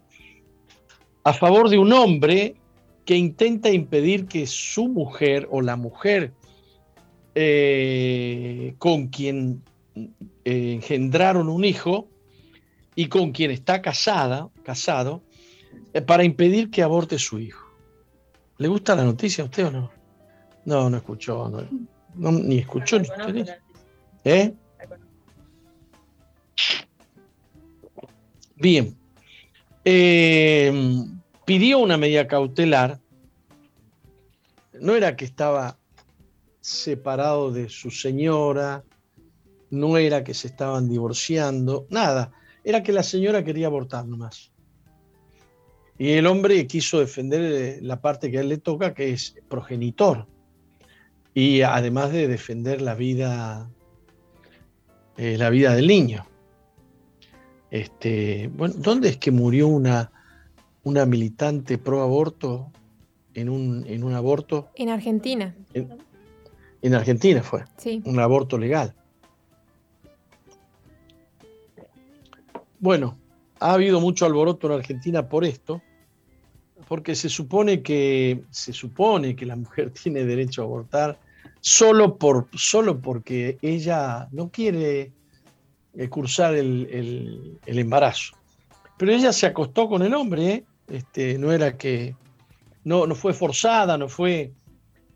a 1.22 1.32
favor 1.32 1.70
de 1.70 1.78
un 1.78 1.92
hombre 1.92 2.56
que 3.04 3.14
intenta 3.14 3.70
impedir 3.70 4.26
que 4.26 4.48
su 4.48 4.88
mujer 4.88 5.46
o 5.52 5.60
la 5.60 5.76
mujer 5.76 6.32
eh, 7.36 8.74
con 8.78 9.06
quien 9.06 9.62
eh, 10.44 10.72
engendraron 10.74 11.48
un 11.48 11.64
hijo 11.64 12.08
y 12.94 13.06
con 13.06 13.32
quien 13.32 13.50
está 13.50 13.82
casada, 13.82 14.48
casado, 14.62 15.22
eh, 15.92 16.00
para 16.00 16.24
impedir 16.24 16.70
que 16.70 16.82
aborte 16.82 17.18
su 17.18 17.38
hijo. 17.38 17.66
¿Le 18.58 18.68
gusta 18.68 18.94
la 18.94 19.04
noticia 19.04 19.42
a 19.42 19.46
usted 19.46 19.66
o 19.66 19.70
no? 19.70 19.90
No, 20.64 20.90
no 20.90 20.96
escuchó, 20.98 21.50
no, 22.14 22.32
ni 22.32 22.58
escuchó. 22.58 22.98
Ni 22.98 23.08
¿Eh? 24.24 24.54
Bien. 28.56 28.96
pidió 31.44 31.78
una 31.78 31.96
medida 31.96 32.26
cautelar. 32.28 33.00
No 34.78 34.94
era 34.94 35.16
que 35.16 35.24
estaba 35.24 35.78
separado 36.60 37.50
de 37.50 37.68
su 37.68 37.90
señora, 37.90 38.84
no 39.70 39.96
era 39.96 40.24
que 40.24 40.34
se 40.34 40.48
estaban 40.48 40.88
divorciando, 40.88 41.86
nada, 41.90 42.32
era 42.64 42.82
que 42.82 42.92
la 42.92 43.02
señora 43.02 43.44
quería 43.44 43.66
abortar 43.66 44.06
nomás. 44.06 44.50
Y 45.98 46.12
el 46.12 46.26
hombre 46.26 46.66
quiso 46.66 46.98
defender 46.98 47.40
eh, 47.42 47.78
la 47.82 48.00
parte 48.00 48.30
que 48.30 48.38
a 48.38 48.40
él 48.40 48.48
le 48.48 48.58
toca, 48.58 48.94
que 48.94 49.12
es 49.12 49.36
progenitor. 49.48 50.26
Y 51.34 51.60
además 51.60 52.10
de 52.10 52.26
defender 52.26 52.80
la 52.80 52.94
vida, 52.94 53.68
eh, 55.18 55.36
la 55.36 55.50
vida 55.50 55.74
del 55.74 55.86
niño. 55.86 56.26
Este, 57.70 58.50
bueno, 58.54 58.74
¿dónde 58.78 59.10
es 59.10 59.18
que 59.18 59.30
murió 59.30 59.68
una, 59.68 60.10
una 60.82 61.04
militante 61.04 61.76
pro 61.76 62.02
aborto 62.02 62.72
en 63.34 63.50
un, 63.50 63.84
en 63.86 64.02
un 64.02 64.14
aborto? 64.14 64.70
En 64.74 64.88
Argentina. 64.88 65.54
En 66.82 66.94
Argentina 66.94 67.42
fue. 67.42 67.64
Un 68.04 68.18
aborto 68.18 68.56
legal. 68.56 68.94
Bueno, 72.80 73.18
ha 73.60 73.74
habido 73.74 74.00
mucho 74.00 74.24
alboroto 74.24 74.66
en 74.66 74.72
Argentina 74.72 75.28
por 75.28 75.44
esto, 75.44 75.82
porque 76.88 77.14
se 77.14 77.28
supone 77.28 77.82
que, 77.82 78.42
se 78.50 78.72
supone 78.72 79.36
que 79.36 79.44
la 79.44 79.56
mujer 79.56 79.90
tiene 80.02 80.24
derecho 80.24 80.62
a 80.62 80.64
abortar 80.64 81.20
solo, 81.60 82.16
por, 82.16 82.48
solo 82.54 83.00
porque 83.00 83.58
ella 83.60 84.28
no 84.32 84.50
quiere 84.50 85.12
eh, 85.94 86.08
cursar 86.08 86.54
el, 86.54 87.60
embarazo. 87.66 88.34
Pero 88.96 89.12
ella 89.12 89.32
se 89.32 89.46
acostó 89.46 89.88
con 89.88 90.00
el 90.02 90.14
hombre, 90.14 90.64
este, 90.88 91.38
no 91.38 91.52
era 91.52 91.76
que, 91.76 92.16
no, 92.84 93.06
no 93.06 93.14
fue 93.14 93.34
forzada, 93.34 93.98
no 93.98 94.08
fue 94.08 94.52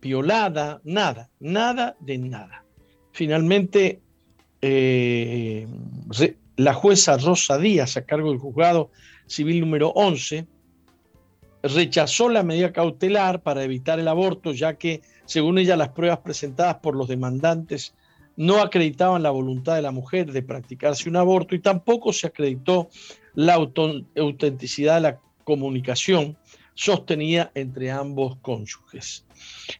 violada, 0.02 0.82
nada, 0.84 1.30
nada 1.40 1.96
de 2.00 2.18
nada. 2.18 2.62
Finalmente, 3.12 4.02
eh, 4.60 5.66
la 6.56 6.74
jueza 6.74 7.16
Rosa 7.16 7.58
Díaz, 7.58 7.96
a 7.96 8.04
cargo 8.04 8.30
del 8.30 8.38
juzgado 8.38 8.90
civil 9.26 9.60
número 9.60 9.88
11, 9.90 10.46
rechazó 11.62 12.28
la 12.28 12.42
medida 12.42 12.72
cautelar 12.72 13.42
para 13.42 13.64
evitar 13.64 13.98
el 13.98 14.08
aborto, 14.08 14.52
ya 14.52 14.74
que, 14.74 15.00
según 15.24 15.58
ella, 15.58 15.76
las 15.76 15.90
pruebas 15.90 16.18
presentadas 16.18 16.76
por 16.76 16.94
los 16.94 17.08
demandantes 17.08 17.94
no 18.36 18.60
acreditaban 18.60 19.22
la 19.22 19.30
voluntad 19.30 19.76
de 19.76 19.82
la 19.82 19.92
mujer 19.92 20.32
de 20.32 20.42
practicarse 20.42 21.08
un 21.08 21.16
aborto 21.16 21.54
y 21.54 21.60
tampoco 21.60 22.12
se 22.12 22.26
acreditó 22.26 22.88
la 23.34 23.54
autenticidad 23.54 24.96
de 24.96 25.00
la 25.00 25.20
comunicación 25.44 26.36
sostenida 26.74 27.52
entre 27.54 27.90
ambos 27.90 28.36
cónyuges. 28.42 29.24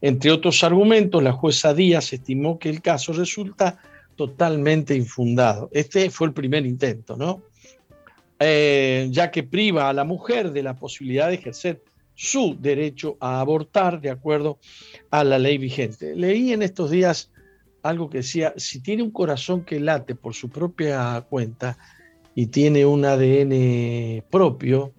Entre 0.00 0.30
otros 0.30 0.62
argumentos, 0.62 1.22
la 1.22 1.32
jueza 1.32 1.74
Díaz 1.74 2.12
estimó 2.12 2.58
que 2.58 2.70
el 2.70 2.80
caso 2.80 3.12
resulta 3.12 3.80
totalmente 4.16 4.94
infundado. 4.94 5.68
Este 5.72 6.10
fue 6.10 6.28
el 6.28 6.32
primer 6.32 6.66
intento, 6.66 7.16
¿no? 7.16 7.42
Eh, 8.38 9.08
ya 9.10 9.30
que 9.30 9.42
priva 9.42 9.88
a 9.88 9.92
la 9.92 10.04
mujer 10.04 10.52
de 10.52 10.62
la 10.62 10.76
posibilidad 10.76 11.28
de 11.28 11.34
ejercer 11.34 11.82
su 12.14 12.56
derecho 12.58 13.16
a 13.20 13.40
abortar 13.40 14.00
de 14.00 14.10
acuerdo 14.10 14.58
a 15.10 15.24
la 15.24 15.38
ley 15.38 15.58
vigente. 15.58 16.14
Leí 16.14 16.52
en 16.52 16.62
estos 16.62 16.90
días 16.90 17.30
algo 17.82 18.08
que 18.08 18.18
decía, 18.18 18.54
si 18.56 18.80
tiene 18.80 19.02
un 19.02 19.10
corazón 19.10 19.64
que 19.64 19.80
late 19.80 20.14
por 20.14 20.34
su 20.34 20.48
propia 20.48 21.20
cuenta 21.28 21.76
y 22.34 22.46
tiene 22.46 22.86
un 22.86 23.04
ADN 23.04 24.24
propio, 24.30 24.92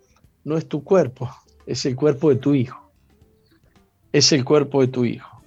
no 0.44 0.58
es 0.58 0.68
tu 0.68 0.84
cuerpo, 0.84 1.30
es 1.66 1.86
el 1.86 1.96
cuerpo 1.96 2.30
de 2.30 2.36
tu 2.36 2.54
hijo 2.54 2.86
es 4.16 4.32
el 4.32 4.46
cuerpo 4.46 4.80
de 4.80 4.88
tu 4.88 5.04
hijo. 5.04 5.44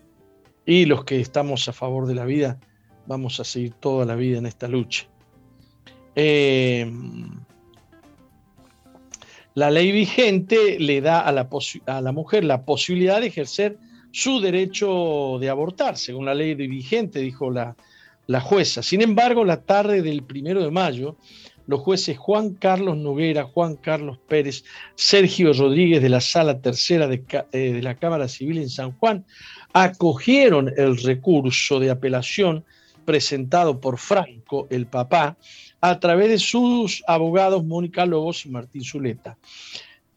Y 0.67 0.85
los 0.85 1.07
que 1.07 1.19
estamos 1.21 1.67
a 1.71 1.73
favor 1.73 2.07
de 2.07 2.15
la 2.15 2.27
vida, 2.27 2.61
vamos 3.09 3.41
a 3.41 3.45
seguir 3.45 3.73
toda 3.73 4.05
la 4.05 4.15
vida 4.15 4.39
en 4.39 4.47
esta 4.47 4.69
lucha. 4.69 5.07
Eh, 6.15 6.89
la 9.55 9.71
ley 9.71 9.91
vigente 9.91 10.79
le 10.79 11.01
da 11.01 11.21
a 11.21 11.33
la, 11.33 11.49
a 11.87 12.01
la, 12.01 12.13
mujer 12.13 12.45
la 12.45 12.65
posibilidad 12.65 13.21
de 13.21 13.29
ejercer 13.29 13.79
su 14.13 14.41
derecho 14.41 15.39
de 15.41 15.49
abortar, 15.49 15.97
según 15.97 16.27
la 16.27 16.35
ley 16.35 16.55
vigente, 16.55 17.21
dijo 17.21 17.51
la, 17.51 17.75
la 18.27 18.41
jueza. 18.41 18.83
Sin 18.83 19.01
embargo, 19.01 19.45
la 19.45 19.63
tarde 19.63 20.03
del 20.03 20.23
primero 20.23 20.63
de 20.63 20.71
mayo, 20.71 21.17
los 21.67 21.81
jueces 21.81 22.17
Juan 22.19 22.55
Carlos 22.55 22.97
Noguera, 22.97 23.45
Juan 23.45 23.77
Carlos 23.77 24.19
Pérez, 24.29 24.65
Sergio 24.95 25.53
Rodríguez 25.53 26.03
de 26.03 26.09
la 26.09 26.21
Sala 26.21 26.61
Tercera 26.61 27.07
de, 27.07 27.25
eh, 27.53 27.81
la 27.83 27.95
Cámara 27.97 28.29
Civil 28.29 28.59
en 28.59 28.71
San 28.71 28.93
Juan 28.93 29.25
acogieron 29.73 30.73
el 30.77 30.97
recurso 30.99 31.79
de 31.79 31.91
apelación 31.91 32.65
presentado 33.09 33.81
por 33.81 33.97
Franco, 33.97 34.67
el 34.69 34.87
papá, 34.87 35.39
a 35.81 35.99
través 35.99 36.29
de 36.29 36.39
sus 36.39 37.03
abogados 37.07 37.65
Mónica 37.65 38.05
Lobos 38.05 38.45
y 38.45 38.51
Martín 38.51 38.85
Zuleta. 38.85 39.39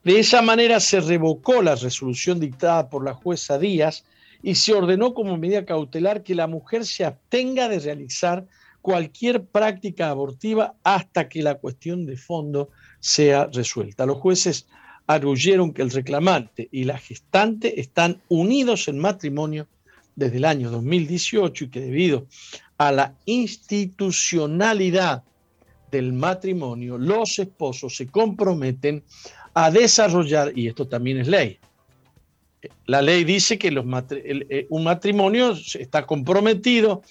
De 0.04 0.20
esa 0.20 0.42
manera 0.42 0.82
se 0.82 1.00
revocó 1.00 1.62
la 1.62 1.76
resolución 1.76 2.42
dictada 2.42 2.90
por 2.90 3.06
la 3.06 3.14
jueza 3.14 3.58
Díaz 3.58 4.04
y 4.44 4.56
se 4.56 4.74
ordenó 4.74 5.14
como 5.14 5.38
medida 5.38 5.64
cautelar 5.64 6.22
que 6.22 6.36
la 6.36 6.48
mujer 6.48 6.86
se 6.86 7.06
abstenga 7.06 7.70
de 7.70 7.80
realizar 7.80 8.46
cualquier 8.82 9.46
práctica 9.46 10.10
abortiva 10.10 10.74
hasta 10.84 11.30
que 11.30 11.44
la 11.44 11.56
cuestión 11.56 12.06
de 12.06 12.18
fondo 12.18 12.72
sea 13.00 13.48
resuelta. 13.54 14.06
Los 14.06 14.18
jueces 14.18 14.68
arguyeron 15.08 15.72
que 15.72 15.82
el 15.82 15.92
reclamante 15.92 16.68
y 16.74 16.84
la 16.84 16.98
gestante 16.98 17.80
están 17.80 18.22
unidos 18.28 18.90
en 18.90 19.00
matrimonio 19.00 19.70
desde 20.16 20.38
el 20.38 20.46
año 20.46 20.70
2018 20.70 21.66
y 21.66 21.70
que 21.70 21.80
debido 21.80 22.28
a 22.88 22.92
la 22.92 23.14
institucionalidad 23.26 25.24
del 25.92 26.14
matrimonio, 26.14 26.98
los 26.98 27.38
esposos 27.38 27.96
se 27.96 28.08
comprometen 28.08 29.04
a 29.54 29.70
desarrollar, 29.70 30.58
y 30.58 30.68
esto 30.68 30.88
también 30.88 31.20
es 31.20 31.28
ley, 31.28 31.60
la 32.88 33.04
ley 33.04 33.24
dice 33.24 33.60
que 33.60 33.70
los, 33.70 33.86
eh, 34.10 34.66
un 34.70 34.84
matrimonio 34.84 35.56
está 35.76 36.08
comprometido 36.08 37.04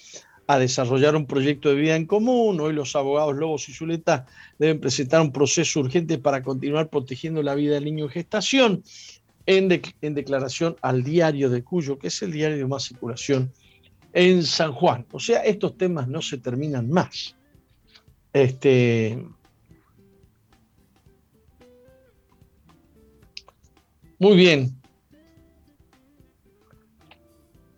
a 0.45 0.59
desarrollar 0.59 1.15
un 1.15 1.25
proyecto 1.25 1.69
de 1.69 1.75
vida 1.75 1.95
en 1.95 2.05
común. 2.05 2.59
Hoy 2.59 2.73
los 2.73 2.93
abogados 2.97 3.37
Lobos 3.37 3.69
y 3.69 3.73
Zuleta 3.73 4.25
deben 4.59 4.81
presentar 4.81 5.21
un 5.21 5.31
proceso 5.31 5.79
urgente 5.79 6.17
para 6.17 6.43
continuar 6.43 6.89
protegiendo 6.89 7.41
la 7.43 7.55
vida 7.55 7.75
del 7.75 7.85
niño 7.85 8.05
en 8.05 8.11
gestación 8.11 8.83
en, 9.45 9.69
declaración 9.69 10.75
al 10.81 11.03
diario 11.03 11.49
de 11.49 11.63
Cuyo, 11.63 11.97
que 11.97 12.07
es 12.07 12.21
el 12.21 12.33
diario 12.33 12.57
de 12.57 12.67
más 12.67 12.83
circulación 12.83 13.53
en 14.13 14.43
San 14.43 14.73
Juan. 14.73 15.05
O 15.11 15.19
sea, 15.19 15.41
estos 15.43 15.77
temas 15.77 16.07
no 16.07 16.21
se 16.21 16.37
terminan 16.37 16.89
más. 16.89 17.35
Este, 18.33 19.23
muy 24.19 24.35
bien. 24.35 24.75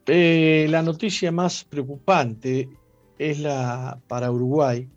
Eh, 0.05 0.67
la 0.69 0.81
noticia 0.81 1.31
más 1.31 1.63
preocupante 1.63 2.69
es 3.17 3.39
la 3.39 3.99
para 4.07 4.31
Uruguay. 4.31 4.87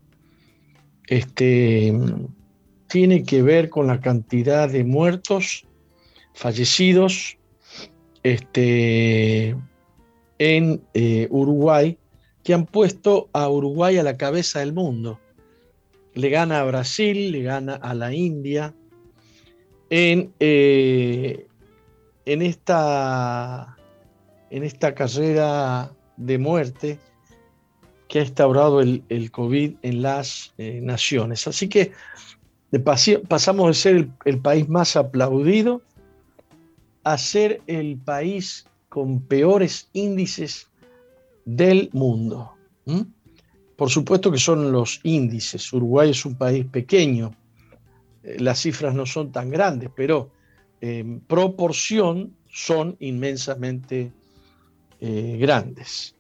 Este, 1.07 1.95
tiene 2.89 3.23
que 3.23 3.43
ver 3.43 3.71
con 3.71 3.87
la 3.87 4.01
cantidad 4.01 4.69
de 4.69 4.83
muertos, 4.83 5.65
fallecidos 6.35 7.39
este, 8.27 9.57
en 10.39 10.83
eh, 10.95 11.29
Uruguay, 11.31 11.99
que 12.43 12.55
han 12.55 12.67
puesto 12.67 13.29
a 13.33 13.49
Uruguay 13.49 13.99
a 13.99 14.03
la 14.03 14.17
cabeza 14.17 14.61
del 14.61 14.73
mundo. 14.73 15.19
Le 16.15 16.31
gana 16.31 16.61
a 16.61 16.65
Brasil, 16.65 17.33
le 17.33 17.43
gana 17.43 17.75
a 17.75 17.95
la 17.95 18.15
India. 18.15 18.75
En, 19.91 20.33
eh, 20.41 21.47
en 22.25 22.43
esta 22.43 23.77
en 24.51 24.63
esta 24.63 24.95
carrera 24.95 25.93
de 26.17 26.39
muerte 26.39 26.99
que 28.09 28.21
ha 28.21 28.23
instaurado 28.23 28.81
el, 28.81 29.31
COVID 29.31 29.75
en 29.83 30.03
las 30.03 30.55
eh, 30.59 30.81
naciones. 30.83 31.47
Así 31.49 31.69
que 31.69 31.93
pasamos 32.85 33.69
de 33.69 33.75
ser 33.75 34.09
el, 34.25 34.39
país 34.39 34.69
más 34.69 34.97
aplaudido 34.97 35.83
a 37.03 37.19
ser 37.19 37.61
el 37.67 37.97
país 37.99 38.67
con 38.97 39.21
peores 39.21 39.91
índices 39.93 40.69
del 41.45 41.91
mundo. 41.93 42.53
Por 43.77 43.91
supuesto 43.91 44.33
que 44.33 44.39
son 44.39 44.73
los 44.73 45.01
índices. 45.03 45.71
Uruguay 45.71 46.13
es 46.13 46.25
un 46.25 46.35
país 46.35 46.65
pequeño, 46.65 47.37
eh, 48.23 48.39
las 48.41 48.59
cifras 48.63 48.95
no 48.95 49.05
son 49.05 49.33
tan 49.33 49.51
grandes, 49.51 49.91
pero 49.95 50.31
en 50.81 51.21
proporción 51.21 52.35
son 52.49 52.97
inmensamente 53.01 54.13
eh, 55.03 55.37
grandes. 55.39 56.17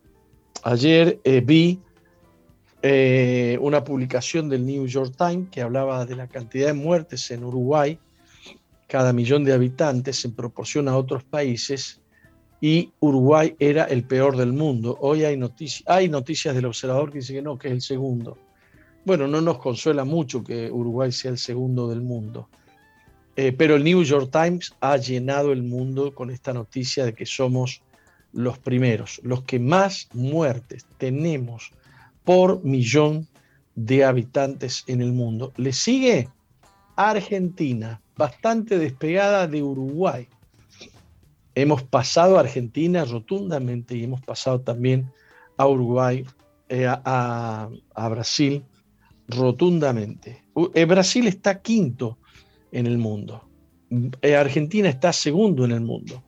Ayer 0.62 1.18
eh, 1.24 1.40
vi 1.40 1.80
una 3.58 3.82
publicación 3.84 4.50
del 4.50 4.66
New 4.66 4.86
York 4.86 5.14
Times 5.16 5.48
que 5.50 5.62
hablaba 5.62 6.04
de 6.04 6.14
la 6.14 6.28
cantidad 6.28 6.66
de 6.66 6.74
muertes 6.74 7.30
en 7.30 7.42
Uruguay 7.42 7.98
cada 8.86 9.14
millón 9.14 9.44
de 9.44 9.54
habitantes 9.54 10.26
en 10.26 10.34
proporción 10.34 10.88
a 10.88 10.96
otros 10.96 11.24
países 11.24 12.02
y 12.60 12.90
Uruguay 13.00 13.54
era 13.58 13.84
el 13.84 14.04
peor 14.04 14.36
del 14.36 14.52
mundo. 14.52 14.96
Hoy 15.00 15.24
hay, 15.24 15.38
hay 15.86 16.08
noticias 16.08 16.54
del 16.54 16.66
observador 16.66 17.10
que 17.10 17.18
dice 17.18 17.34
que 17.34 17.42
no, 17.42 17.58
que 17.58 17.68
es 17.68 17.74
el 17.74 17.82
segundo. 17.82 18.38
Bueno, 19.04 19.28
no 19.28 19.40
nos 19.40 19.58
consuela 19.58 20.04
mucho 20.04 20.42
que 20.42 20.70
Uruguay 20.70 21.12
sea 21.12 21.30
el 21.30 21.38
segundo 21.38 21.88
del 21.88 22.00
mundo. 22.00 22.48
Eh, 23.36 23.52
pero 23.52 23.76
el 23.76 23.84
New 23.84 24.02
York 24.02 24.30
Times 24.32 24.74
ha 24.80 24.96
llenado 24.96 25.52
el 25.52 25.62
mundo 25.62 26.14
con 26.14 26.30
esta 26.30 26.54
noticia 26.54 27.04
de 27.04 27.14
que 27.14 27.26
somos 27.26 27.82
los 28.32 28.58
primeros, 28.58 29.20
los 29.22 29.42
que 29.42 29.58
más 29.58 30.08
muertes 30.14 30.86
tenemos 30.98 31.70
por 32.24 32.64
millón 32.64 33.28
de 33.74 34.04
habitantes 34.04 34.84
en 34.86 35.02
el 35.02 35.12
mundo. 35.12 35.52
Le 35.56 35.72
sigue 35.72 36.28
Argentina, 36.96 38.00
bastante 38.16 38.78
despegada 38.78 39.46
de 39.46 39.62
Uruguay. 39.62 40.26
Hemos 41.56 41.82
pasado 41.82 42.36
a 42.36 42.40
Argentina 42.40 43.06
rotundamente 43.06 43.96
y 43.96 44.04
hemos 44.04 44.20
pasado 44.20 44.60
también 44.60 45.10
a 45.56 45.66
Uruguay, 45.66 46.22
eh, 46.68 46.86
a, 46.86 47.70
Brasil 48.10 48.62
rotundamente. 49.26 50.44
Eh, 50.74 50.84
Brasil 50.84 51.26
está 51.26 51.62
quinto 51.62 52.18
en 52.72 52.86
el 52.86 52.98
mundo. 52.98 53.48
Eh, 54.20 54.36
Argentina 54.36 54.90
está 54.90 55.14
segundo 55.14 55.64
en 55.64 55.70
el 55.70 55.80
mundo. 55.80 56.22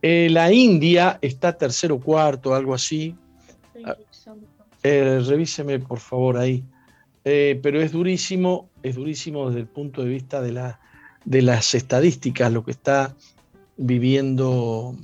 la 0.00 0.50
India 0.50 1.18
está 1.20 1.52
tercero, 1.52 2.00
cuarto, 2.00 2.54
algo 2.54 2.72
así. 2.72 3.14
Ah, 3.84 3.94
revíseme 4.82 5.80
por 5.80 5.98
favor 5.98 6.38
ahí. 6.38 6.64
pero 7.22 7.78
es 7.82 7.92
durísimo, 7.92 8.70
es 8.82 8.94
durísimo 8.94 9.48
desde 9.48 9.60
el 9.60 9.66
punto 9.66 10.02
de 10.02 10.08
vista 10.08 10.40
de, 10.40 10.52
la, 10.52 10.80
de 11.26 11.42
las 11.42 11.74
estadísticas, 11.74 12.50
lo 12.50 12.64
que 12.64 12.70
está 12.70 13.14
viviendo 13.82 14.96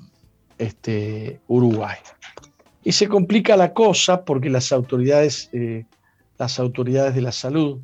este, 0.56 1.40
Uruguay. 1.48 1.96
Y 2.84 2.92
se 2.92 3.08
complica 3.08 3.56
la 3.56 3.74
cosa 3.74 4.24
porque 4.24 4.48
las 4.48 4.72
autoridades, 4.72 5.50
eh, 5.52 5.84
las 6.38 6.58
autoridades 6.58 7.14
de 7.14 7.20
la 7.20 7.32
salud 7.32 7.80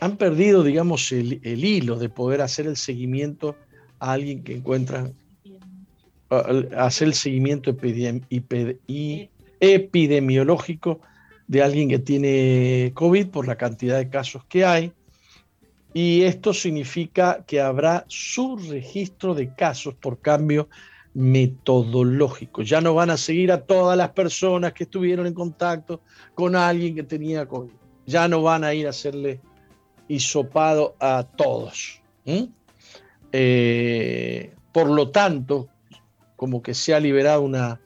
han 0.00 0.16
perdido, 0.16 0.62
digamos, 0.62 1.10
el, 1.12 1.40
hilo 1.42 1.96
de 1.98 2.08
poder 2.08 2.40
hacer 2.40 2.66
el 2.66 2.76
seguimiento 2.76 3.56
a 3.98 4.12
alguien 4.12 4.42
que 4.42 4.54
encuentra 4.54 5.10
hacer 6.76 7.08
el 7.08 7.14
seguimiento 7.14 7.76
epidemiológico 9.60 11.00
de 11.48 11.62
alguien 11.62 11.88
que 11.88 11.98
tiene 11.98 12.92
COVID 12.94 13.26
por 13.26 13.48
la 13.48 13.56
cantidad 13.56 13.98
de 13.98 14.08
casos 14.08 14.44
que 14.44 14.64
hay 14.64 14.92
y 15.92 16.22
esto 16.22 16.54
significa 16.54 17.44
que 17.46 17.60
habrá 17.60 18.04
su 18.08 18.56
registro 18.56 19.34
de 19.34 19.54
casos 19.54 19.94
por 19.94 20.20
cambio 20.20 20.68
metodológico. 21.14 22.62
Ya 22.62 22.80
no 22.80 22.94
van 22.94 23.10
a 23.10 23.16
seguir 23.16 23.50
a 23.50 23.62
todas 23.62 23.96
las 23.96 24.10
personas 24.10 24.72
que 24.72 24.84
estuvieron 24.84 25.26
en 25.26 25.34
contacto 25.34 26.00
con 26.34 26.54
alguien 26.54 26.94
que 26.94 27.02
tenía 27.02 27.46
COVID. 27.46 27.72
Ya 28.06 28.28
no 28.28 28.42
van 28.42 28.64
a 28.64 28.72
ir 28.74 28.86
a 28.86 28.90
hacerle 28.90 29.40
hisopado 30.06 30.94
a 31.00 31.24
todos. 31.36 32.00
Eh, 33.32 34.54
por 34.72 34.88
lo 34.88 35.10
tanto, 35.10 35.68
como 36.36 36.62
que 36.62 36.74
se 36.74 36.94
ha 36.94 37.00
liberado 37.00 37.42
una, 37.42 37.80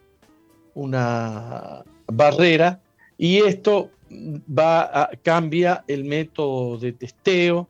una 0.75 1.85
barrera 2.07 2.81
y 3.17 3.39
esto 3.39 3.91
va 4.11 5.03
a, 5.03 5.11
cambia 5.23 5.85
el 5.89 6.05
método 6.05 6.79
de 6.79 6.93
testeo, 6.93 7.69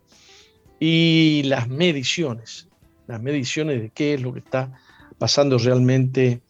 y 0.87 1.45
las 1.45 1.67
mediciones, 1.67 2.69
las 3.07 3.23
mediciones 3.23 3.81
de 3.81 3.89
qué 3.89 4.13
es 4.13 4.21
lo 4.21 4.35
que 4.35 4.41
está 4.41 4.71
pasando 5.17 5.57
realmente. 5.57 6.43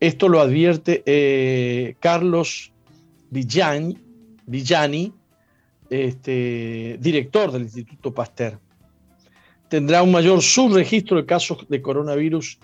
Esto 0.00 0.30
lo 0.30 0.40
advierte 0.40 1.02
eh, 1.04 1.94
Carlos 2.00 2.72
Villani, 3.28 3.98
Villani 4.46 5.12
este, 5.90 6.96
director 6.98 7.52
del 7.52 7.64
Instituto 7.64 8.14
Pasteur. 8.14 8.58
Tendrá 9.68 10.02
un 10.02 10.12
mayor 10.12 10.40
subregistro 10.40 11.18
de 11.18 11.26
casos 11.26 11.66
de 11.68 11.82
coronavirus 11.82 12.58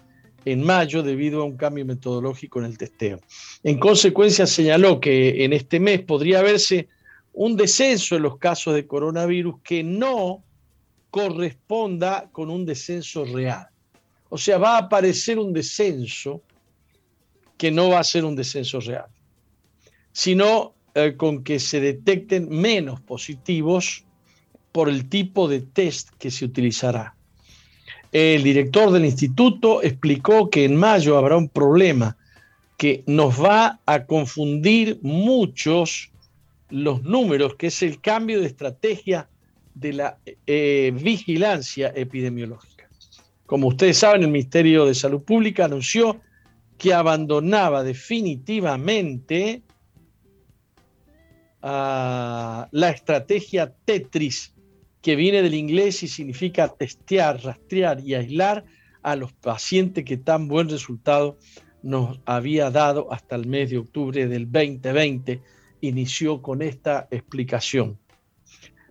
en 0.46 0.64
mayo 0.64 1.02
debido 1.02 1.42
a 1.42 1.44
un 1.44 1.58
cambio 1.58 1.84
metodológico 1.84 2.60
en 2.60 2.64
el 2.64 2.78
testeo. 2.78 3.20
En 3.62 3.78
consecuencia, 3.78 4.46
señaló 4.46 5.00
que 5.00 5.44
en 5.44 5.52
este 5.52 5.80
mes 5.80 6.00
podría 6.00 6.40
verse 6.40 6.88
un 7.34 7.58
descenso 7.58 8.16
en 8.16 8.22
los 8.22 8.38
casos 8.38 8.74
de 8.74 8.86
coronavirus 8.86 9.56
que 9.62 9.84
no 9.84 10.44
corresponda 11.10 12.28
con 12.32 12.50
un 12.50 12.64
descenso 12.64 13.24
real. 13.24 13.68
O 14.28 14.38
sea, 14.38 14.58
va 14.58 14.76
a 14.76 14.82
aparecer 14.82 15.38
un 15.38 15.52
descenso 15.52 16.42
que 17.58 17.70
no 17.70 17.90
va 17.90 18.00
a 18.00 18.04
ser 18.04 18.24
un 18.24 18.36
descenso 18.36 18.80
real, 18.80 19.06
sino 20.12 20.74
eh, 20.94 21.14
con 21.16 21.44
que 21.44 21.58
se 21.58 21.80
detecten 21.80 22.48
menos 22.48 23.00
positivos 23.00 24.04
por 24.72 24.88
el 24.88 25.08
tipo 25.08 25.48
de 25.48 25.60
test 25.60 26.10
que 26.18 26.30
se 26.30 26.44
utilizará. 26.44 27.14
El 28.12 28.42
director 28.42 28.90
del 28.90 29.04
instituto 29.04 29.82
explicó 29.82 30.50
que 30.50 30.64
en 30.64 30.76
mayo 30.76 31.16
habrá 31.16 31.36
un 31.36 31.48
problema 31.48 32.16
que 32.76 33.04
nos 33.06 33.40
va 33.42 33.78
a 33.84 34.06
confundir 34.06 34.98
muchos 35.02 36.10
los 36.70 37.02
números, 37.02 37.54
que 37.56 37.66
es 37.66 37.82
el 37.82 38.00
cambio 38.00 38.40
de 38.40 38.46
estrategia 38.46 39.28
de 39.80 39.92
la 39.94 40.18
eh, 40.46 40.92
vigilancia 40.94 41.92
epidemiológica. 41.94 42.88
Como 43.46 43.68
ustedes 43.68 43.98
saben, 43.98 44.22
el 44.22 44.28
Ministerio 44.28 44.86
de 44.86 44.94
Salud 44.94 45.22
Pública 45.22 45.64
anunció 45.64 46.20
que 46.78 46.94
abandonaba 46.94 47.82
definitivamente 47.82 49.62
ah, 51.62 52.68
la 52.70 52.90
estrategia 52.90 53.74
Tetris, 53.84 54.54
que 55.02 55.16
viene 55.16 55.42
del 55.42 55.54
inglés 55.54 56.02
y 56.02 56.08
significa 56.08 56.68
testear, 56.68 57.42
rastrear 57.42 58.00
y 58.00 58.14
aislar 58.14 58.64
a 59.02 59.16
los 59.16 59.32
pacientes 59.32 60.04
que 60.04 60.16
tan 60.16 60.48
buen 60.48 60.68
resultado 60.68 61.38
nos 61.82 62.20
había 62.26 62.70
dado 62.70 63.12
hasta 63.12 63.36
el 63.36 63.46
mes 63.46 63.70
de 63.70 63.78
octubre 63.78 64.26
del 64.26 64.50
2020. 64.50 65.42
Inició 65.82 66.42
con 66.42 66.62
esta 66.62 67.08
explicación. 67.10 67.98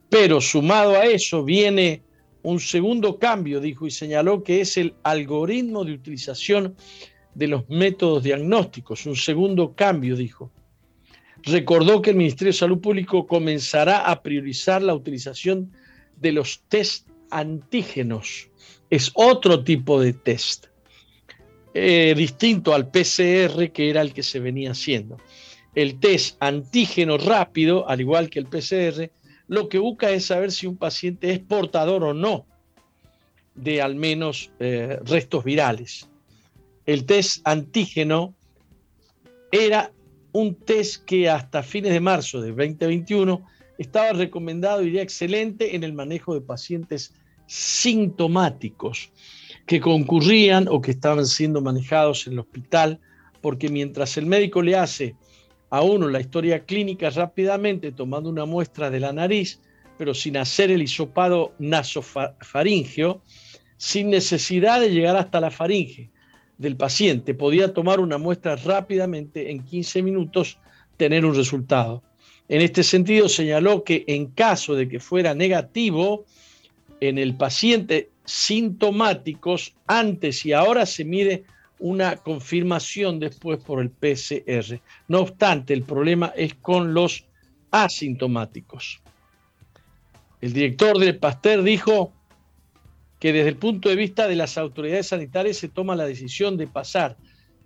Pero 0.09 0.41
sumado 0.41 0.95
a 0.95 1.05
eso 1.05 1.43
viene 1.43 2.01
un 2.41 2.59
segundo 2.59 3.19
cambio, 3.19 3.59
dijo, 3.59 3.85
y 3.85 3.91
señaló 3.91 4.43
que 4.43 4.61
es 4.61 4.77
el 4.77 4.95
algoritmo 5.03 5.83
de 5.83 5.93
utilización 5.93 6.75
de 7.35 7.47
los 7.47 7.69
métodos 7.69 8.23
diagnósticos. 8.23 9.05
Un 9.05 9.15
segundo 9.15 9.75
cambio, 9.75 10.15
dijo. 10.15 10.51
Recordó 11.43 12.01
que 12.01 12.09
el 12.09 12.17
Ministerio 12.17 12.51
de 12.51 12.57
Salud 12.57 12.79
Pública 12.79 13.17
comenzará 13.27 14.09
a 14.09 14.21
priorizar 14.21 14.81
la 14.81 14.93
utilización 14.93 15.71
de 16.17 16.31
los 16.31 16.63
test 16.67 17.07
antígenos. 17.29 18.49
Es 18.89 19.11
otro 19.13 19.63
tipo 19.63 20.01
de 20.01 20.13
test, 20.13 20.67
eh, 21.73 22.13
distinto 22.17 22.73
al 22.73 22.89
PCR 22.89 23.71
que 23.71 23.89
era 23.89 24.01
el 24.01 24.13
que 24.13 24.23
se 24.23 24.39
venía 24.39 24.71
haciendo. 24.71 25.17
El 25.75 25.99
test 25.99 26.35
antígeno 26.39 27.17
rápido, 27.17 27.87
al 27.87 28.01
igual 28.01 28.29
que 28.29 28.39
el 28.39 28.47
PCR, 28.47 29.11
lo 29.49 29.67
que 29.67 29.79
busca 29.79 30.11
es 30.11 30.27
saber 30.27 30.51
si 30.51 30.67
un 30.67 30.77
paciente 30.77 31.31
es 31.31 31.39
portador 31.39 32.03
o 32.03 32.13
no 32.13 32.45
de 33.55 33.81
al 33.81 33.95
menos 33.95 34.51
eh, 34.59 34.99
restos 35.03 35.43
virales. 35.43 36.07
El 36.85 37.05
test 37.05 37.41
antígeno 37.45 38.35
era 39.51 39.91
un 40.31 40.53
test 40.55 41.03
que 41.03 41.29
hasta 41.29 41.63
fines 41.63 41.91
de 41.91 41.99
marzo 41.99 42.41
de 42.41 42.49
2021 42.49 43.45
estaba 43.79 44.13
recomendado 44.13 44.83
y 44.83 44.91
era 44.91 45.01
excelente 45.01 45.75
en 45.75 45.83
el 45.83 45.93
manejo 45.93 46.35
de 46.35 46.41
pacientes 46.41 47.13
sintomáticos 47.47 49.11
que 49.65 49.81
concurrían 49.81 50.67
o 50.69 50.79
que 50.79 50.91
estaban 50.91 51.25
siendo 51.25 51.59
manejados 51.61 52.27
en 52.27 52.33
el 52.33 52.39
hospital, 52.39 52.99
porque 53.41 53.69
mientras 53.69 54.15
el 54.17 54.27
médico 54.27 54.61
le 54.61 54.75
hace 54.75 55.15
a 55.69 55.81
uno 55.81 56.09
la 56.09 56.19
historia 56.19 56.65
clínica 56.65 57.09
rápidamente 57.09 57.91
tomando 57.91 58.29
una 58.29 58.45
muestra 58.45 58.89
de 58.89 58.99
la 58.99 59.13
nariz, 59.13 59.59
pero 59.97 60.13
sin 60.13 60.37
hacer 60.37 60.71
el 60.71 60.81
hisopado 60.81 61.53
nasofaringeo, 61.59 63.21
sin 63.77 64.09
necesidad 64.09 64.79
de 64.81 64.91
llegar 64.91 65.15
hasta 65.15 65.39
la 65.39 65.51
faringe 65.51 66.09
del 66.57 66.75
paciente. 66.75 67.33
Podía 67.33 67.73
tomar 67.73 67.99
una 67.99 68.17
muestra 68.17 68.55
rápidamente, 68.55 69.51
en 69.51 69.63
15 69.63 70.03
minutos, 70.03 70.57
tener 70.97 71.25
un 71.25 71.35
resultado. 71.35 72.03
En 72.49 72.61
este 72.61 72.83
sentido, 72.83 73.29
señaló 73.29 73.83
que 73.83 74.03
en 74.07 74.27
caso 74.27 74.75
de 74.75 74.89
que 74.89 74.99
fuera 74.99 75.33
negativo 75.35 76.25
en 76.99 77.17
el 77.17 77.35
paciente 77.35 78.09
sintomáticos, 78.25 79.75
antes 79.87 80.45
y 80.45 80.53
ahora 80.53 80.85
se 80.85 81.05
mide 81.05 81.43
una 81.79 82.17
confirmación 82.17 83.19
después 83.19 83.63
por 83.63 83.81
el 83.81 83.89
PCR. 83.89 84.79
No 85.07 85.21
obstante, 85.21 85.73
el 85.73 85.83
problema 85.83 86.33
es 86.35 86.53
con 86.55 86.93
los 86.93 87.25
asintomáticos. 87.71 89.01
El 90.41 90.53
director 90.53 90.97
del 90.97 91.17
Pasteur 91.17 91.63
dijo 91.63 92.13
que 93.19 93.33
desde 93.33 93.49
el 93.49 93.57
punto 93.57 93.89
de 93.89 93.95
vista 93.95 94.27
de 94.27 94.35
las 94.35 94.57
autoridades 94.57 95.07
sanitarias 95.07 95.57
se 95.57 95.69
toma 95.69 95.95
la 95.95 96.05
decisión 96.05 96.57
de 96.57 96.67
pasar 96.67 97.17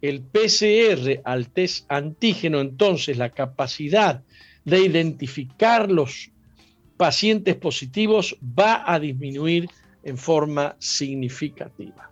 el 0.01 0.21
PCR 0.21 1.21
al 1.23 1.49
test 1.49 1.85
antígeno, 1.89 2.59
entonces 2.59 3.17
la 3.17 3.29
capacidad 3.29 4.23
de 4.65 4.79
identificar 4.79 5.89
los 5.89 6.31
pacientes 6.97 7.55
positivos 7.55 8.37
va 8.41 8.83
a 8.91 8.99
disminuir 8.99 9.69
en 10.03 10.17
forma 10.17 10.75
significativa. 10.79 12.09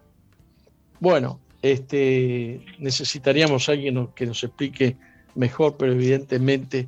Bueno, 1.00 1.40
este, 1.62 2.62
necesitaríamos 2.80 3.70
a 3.70 3.74
alguien 3.74 4.08
que 4.16 4.26
nos 4.26 4.44
explique 4.44 4.98
mejor, 5.36 5.78
pero 5.78 5.94
evidentemente 5.94 6.88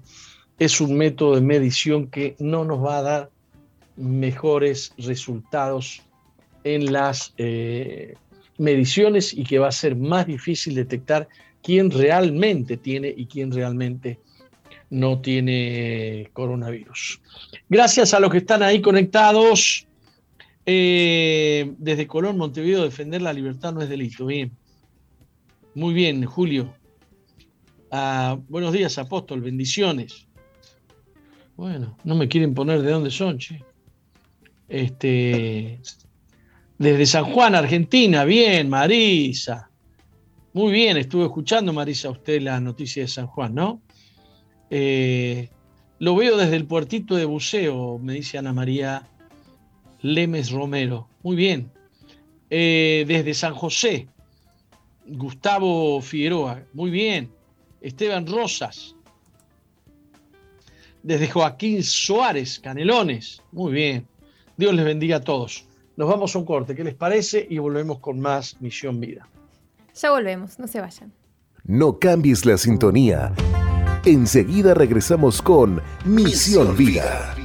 es 0.60 0.82
un 0.82 0.96
método 0.96 1.36
de 1.36 1.42
medición 1.42 2.08
que 2.08 2.36
no 2.40 2.66
nos 2.66 2.84
va 2.84 2.98
a 2.98 3.02
dar 3.02 3.30
mejores 3.96 4.94
resultados 4.98 6.02
en 6.64 6.92
las 6.92 7.34
eh, 7.38 8.16
mediciones 8.58 9.34
y 9.34 9.44
que 9.44 9.60
va 9.60 9.68
a 9.68 9.72
ser 9.72 9.96
más 9.96 10.26
difícil 10.26 10.76
detectar 10.76 11.28
quién 11.62 11.92
realmente 11.92 12.78
tiene 12.78 13.14
y 13.16 13.26
quién 13.26 13.52
realmente 13.52 14.20
no 14.90 15.20
tiene 15.22 16.30
coronavirus. 16.34 17.20
Gracias 17.70 18.14
a 18.14 18.20
los 18.20 18.32
que 18.32 18.38
están 18.40 18.62
ahí 18.62 18.82
conectados. 18.82 19.88
Eh, 20.66 21.74
desde 21.78 22.08
Colón, 22.08 22.38
Montevideo, 22.38 22.84
defender 22.84 23.22
la 23.22 23.34
libertad 23.34 23.74
no 23.74 23.82
es 23.82 23.90
delito. 23.90 24.26
Bien. 24.26 24.52
Muy 25.76 25.94
bien, 25.94 26.24
Julio. 26.26 26.74
Ah, 27.90 28.38
buenos 28.48 28.74
días, 28.74 28.98
apóstol. 28.98 29.42
Bendiciones. 29.42 30.28
Bueno, 31.56 31.98
no 32.04 32.16
me 32.16 32.28
quieren 32.28 32.54
poner 32.54 32.82
de 32.82 32.92
dónde 32.92 33.10
son, 33.10 33.38
che. 33.40 33.64
Este, 34.70 35.80
desde 36.78 37.06
San 37.06 37.26
Juan, 37.26 37.56
Argentina. 37.56 38.24
Bien, 38.24 38.70
Marisa. 38.70 39.70
Muy 40.54 40.72
bien, 40.72 40.98
estuve 40.98 41.26
escuchando, 41.26 41.74
Marisa, 41.74 42.12
usted 42.12 42.42
la 42.42 42.60
noticia 42.60 43.02
de 43.02 43.08
San 43.08 43.26
Juan, 43.26 43.56
¿no? 43.56 43.82
Eh, 44.70 45.50
lo 45.98 46.16
veo 46.16 46.38
desde 46.38 46.56
el 46.56 46.66
puertito 46.66 47.16
de 47.16 47.26
buceo, 47.26 47.98
me 47.98 48.14
dice 48.14 48.38
Ana 48.38 48.54
María 48.54 49.08
Lemes 50.04 50.52
Romero. 50.52 51.08
Muy 51.24 51.36
bien. 51.36 51.72
Eh, 52.52 53.06
desde 53.08 53.34
San 53.34 53.56
José, 53.56 54.08
Gustavo 55.08 56.02
Figueroa. 56.02 56.64
Muy 56.74 56.92
bien. 56.92 57.32
Esteban 57.82 58.26
Rosas. 58.28 58.96
Desde 61.02 61.28
Joaquín 61.28 61.84
Suárez, 61.84 62.60
Canelones. 62.60 63.42
Muy 63.52 63.74
bien. 63.74 64.08
Dios 64.56 64.74
les 64.74 64.86
bendiga 64.86 65.18
a 65.18 65.22
todos. 65.22 65.66
Nos 65.96 66.10
vamos 66.10 66.36
a 66.36 66.40
un 66.40 66.46
corte, 66.46 66.76
¿qué 66.76 66.84
les 66.84 66.96
parece? 66.96 67.46
Y 67.50 67.58
volvemos 67.60 68.00
con 68.00 68.20
más 68.20 68.60
Misión 68.62 69.00
Vida. 69.00 69.28
Ya 69.96 70.12
volvemos, 70.12 70.58
no 70.58 70.68
se 70.68 70.82
vayan. 70.82 71.14
No 71.66 72.00
cambies 72.00 72.46
la 72.46 72.58
sintonía. 72.58 73.34
Enseguida 74.06 74.74
regresamos 74.74 75.42
con 75.42 75.82
Misión, 76.04 76.76
Vida. 76.76 77.36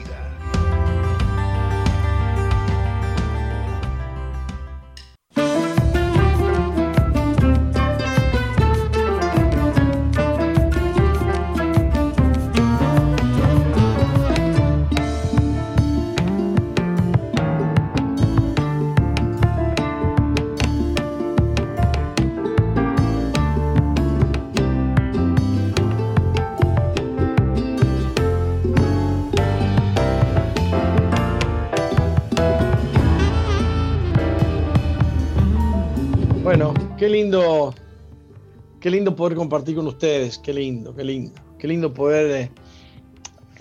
Qué 38.80 38.90
lindo 38.90 39.14
poder 39.14 39.36
compartir 39.36 39.76
con 39.76 39.86
ustedes, 39.86 40.38
qué 40.38 40.52
lindo, 40.52 40.94
qué 40.94 41.04
lindo, 41.04 41.32
qué 41.58 41.68
lindo 41.68 41.92
poder 41.92 42.30
eh, 42.30 42.52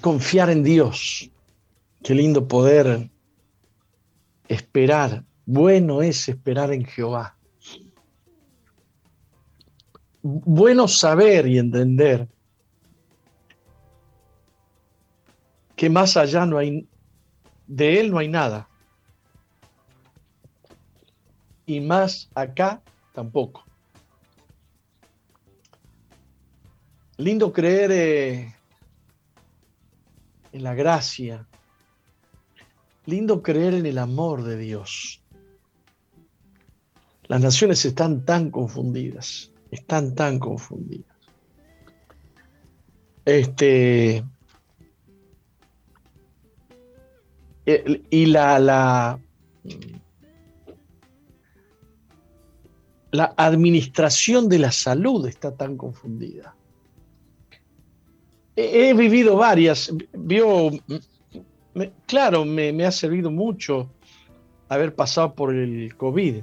confiar 0.02 0.50
en 0.50 0.64
Dios, 0.64 1.30
qué 2.04 2.14
lindo 2.14 2.48
poder 2.48 3.10
esperar. 4.48 5.24
Bueno 5.46 6.02
es 6.02 6.28
esperar 6.30 6.72
en 6.74 6.86
Jehová. 6.86 7.36
Bueno 10.22 10.88
saber 10.88 11.48
y 11.48 11.58
entender 11.58 12.28
que 15.76 15.90
más 15.90 16.18
allá 16.18 16.46
no 16.46 16.58
hay, 16.58 16.88
de 17.68 18.00
Él 18.00 18.12
no 18.12 18.18
hay 18.18 18.28
nada. 18.28 18.68
Y 21.66 21.80
más 21.82 22.30
acá 22.34 22.82
tampoco. 23.14 23.67
Lindo 27.18 27.52
creer 27.52 27.92
eh, 27.92 28.56
en 30.52 30.64
la 30.64 30.76
gracia. 30.76 31.48
Lindo 33.06 33.42
creer 33.42 33.74
en 33.74 33.86
el 33.86 33.98
amor 33.98 34.44
de 34.44 34.58
Dios. 34.58 35.22
Las 37.24 37.42
naciones 37.42 37.84
están 37.86 38.24
tan 38.26 38.52
confundidas, 38.52 39.52
están 39.72 40.16
tan 40.16 40.40
confundidas. 40.40 41.18
Este, 43.26 44.24
y 47.66 48.26
la, 48.28 48.60
la 48.60 49.20
la 53.12 53.34
administración 53.38 54.50
de 54.50 54.60
la 54.60 54.72
salud 54.72 55.28
está 55.28 55.56
tan 55.56 55.78
confundida. 55.78 56.57
He, 58.60 58.92
vivido 58.96 59.36
varias, 59.36 59.94
vio, 60.14 60.72
claro, 62.08 62.44
me, 62.44 62.84
ha 62.84 62.92
servido 62.92 63.30
mucho 63.30 63.88
haber 64.68 64.96
pasado 64.96 65.36
por 65.36 65.54
el 65.54 65.96
COVID. 65.96 66.38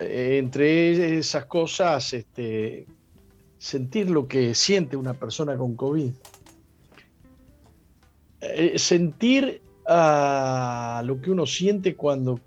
Eh, 0.00 0.38
entre 0.38 1.18
esas 1.18 1.44
cosas, 1.44 2.12
este, 2.12 2.84
sentir 3.58 4.10
lo 4.10 4.26
que 4.26 4.56
siente 4.56 4.96
una 4.96 5.14
persona 5.14 5.56
con 5.56 5.76
COVID. 5.76 6.10
Eh, 8.40 8.76
sentir 8.76 9.62
a 9.86 11.00
lo 11.04 11.20
que 11.20 11.30
uno 11.30 11.46
siente 11.46 11.94
cuando 11.94 12.40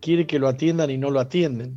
quiere 0.00 0.24
que 0.24 0.38
lo 0.38 0.46
atiendan 0.46 0.88
y 0.88 0.98
no 0.98 1.10
lo 1.10 1.18
atienden. 1.18 1.76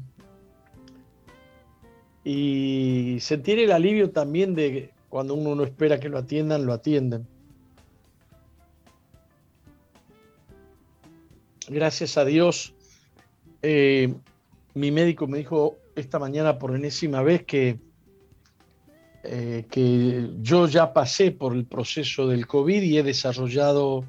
Y 2.23 3.17
sentir 3.21 3.57
el 3.57 3.71
alivio 3.71 4.11
también 4.11 4.53
de 4.53 4.93
cuando 5.15 5.33
uno 5.33 5.55
no 5.55 5.63
espera 5.63 5.97
que 5.97 6.09
lo 6.09 6.17
atiendan, 6.17 6.65
lo 6.65 6.73
atienden. 6.73 7.25
Gracias 11.69 12.17
a 12.17 12.25
Dios, 12.25 12.73
eh, 13.61 14.13
mi 14.73 14.91
médico 14.91 15.25
me 15.25 15.37
dijo 15.37 15.77
esta 15.95 16.19
mañana 16.19 16.59
por 16.59 16.75
enésima 16.75 17.21
vez 17.21 17.45
que, 17.45 17.79
eh, 19.23 19.65
que 19.71 20.31
yo 20.41 20.67
ya 20.67 20.91
pasé 20.91 21.31
por 21.31 21.53
el 21.53 21.63
proceso 21.63 22.27
del 22.27 22.45
COVID 22.45 22.83
y 22.83 22.97
he 22.97 23.03
desarrollado, 23.03 24.03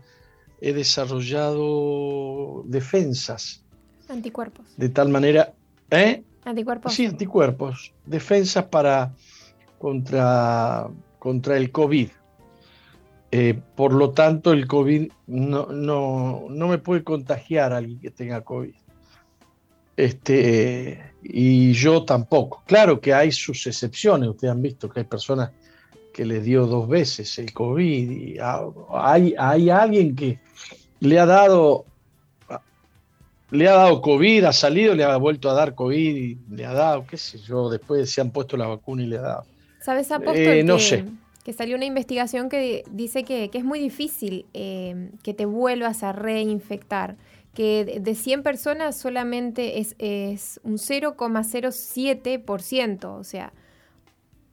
he 0.60 0.72
desarrollado 0.72 2.64
defensas 2.66 3.62
Anticuerpos. 4.08 4.66
De 4.76 4.88
tal 4.88 5.10
manera, 5.10 5.54
¿eh? 5.88 6.24
Anticuerpos. 6.44 6.94
Sí, 6.94 7.06
anticuerpos. 7.06 7.92
Defensas 8.06 8.64
para 8.64 9.14
contra, 9.86 10.88
contra 11.20 11.56
el 11.56 11.70
COVID. 11.70 12.08
Eh, 13.30 13.56
por 13.76 13.92
lo 13.92 14.10
tanto, 14.10 14.52
el 14.52 14.66
COVID 14.66 15.12
no, 15.28 15.66
no, 15.66 16.46
no, 16.50 16.66
me 16.66 16.78
puede 16.78 17.04
contagiar 17.04 17.72
a 17.72 17.76
alguien 17.76 18.00
que 18.00 18.10
tenga 18.10 18.40
COVID. 18.40 18.74
Este, 19.96 21.12
y 21.22 21.72
yo 21.72 22.04
tampoco. 22.04 22.64
Claro 22.66 23.00
que 23.00 23.14
hay 23.14 23.30
sus 23.30 23.64
excepciones. 23.68 24.28
Ustedes 24.28 24.50
han 24.50 24.60
visto 24.60 24.88
que 24.88 24.98
hay 25.00 25.06
personas 25.06 25.52
que 26.12 26.26
les 26.26 26.42
dio 26.42 26.66
dos 26.66 26.88
veces 26.88 27.38
el 27.38 27.52
COVID. 27.52 28.10
Y 28.10 28.38
hay, 28.92 29.36
hay 29.38 29.70
alguien 29.70 30.16
que 30.16 30.40
le 30.98 31.20
ha 31.20 31.26
dado 31.26 31.84
le 33.52 33.68
ha 33.68 33.74
dado 33.74 34.02
COVID, 34.02 34.46
ha 34.46 34.52
salido, 34.52 34.96
le 34.96 35.04
ha 35.04 35.16
vuelto 35.16 35.48
a 35.48 35.54
dar 35.54 35.76
COVID 35.76 36.16
y 36.16 36.38
le 36.50 36.66
ha 36.66 36.72
dado, 36.72 37.06
qué 37.06 37.16
sé 37.16 37.38
yo, 37.38 37.70
después 37.70 38.10
se 38.10 38.20
han 38.20 38.32
puesto 38.32 38.56
la 38.56 38.66
vacuna 38.66 39.04
y 39.04 39.06
le 39.06 39.18
ha 39.18 39.22
dado. 39.22 39.55
¿Sabes, 39.86 40.10
Apóstol? 40.10 40.38
Eh, 40.38 40.64
no 40.64 40.78
que, 40.78 40.82
sé. 40.82 41.04
Que 41.44 41.52
salió 41.52 41.76
una 41.76 41.84
investigación 41.84 42.48
que 42.48 42.82
dice 42.90 43.22
que, 43.22 43.48
es 43.52 43.64
muy 43.64 43.78
difícil 43.78 44.46
eh, 44.52 45.12
que 45.22 45.32
te 45.32 45.46
vuelvas 45.46 46.02
a 46.02 46.10
reinfectar, 46.10 47.16
que 47.54 48.00
de 48.02 48.14
100 48.16 48.42
personas 48.42 48.96
solamente 48.96 49.78
es, 49.78 49.94
es 50.00 50.58
un 50.64 50.78
0,07%, 50.78 53.04
o 53.04 53.22
sea, 53.22 53.52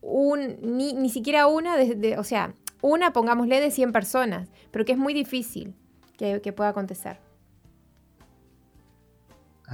un, 0.01 0.57
ni, 0.61 0.93
ni 0.93 1.09
siquiera 1.09 1.47
una, 1.47 1.77
de, 1.77 2.15
o 2.19 2.23
sea, 2.23 2.53
una, 2.83 3.11
pongámosle, 3.11 3.59
de 3.59 3.71
100 3.71 3.91
personas, 3.91 4.51
pero 4.69 4.85
que 4.85 4.91
es 4.91 4.99
muy 4.99 5.15
difícil 5.15 5.73
que, 6.15 6.41
que 6.41 6.53
pueda 6.53 6.69
acontecer. 6.69 7.17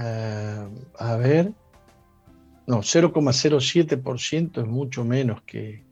Eh, 0.00 0.66
a 0.98 1.16
ver. 1.16 1.52
No, 2.70 2.82
0,07% 2.82 4.62
es 4.62 4.68
mucho 4.68 5.04
menos 5.04 5.42
que. 5.42 5.82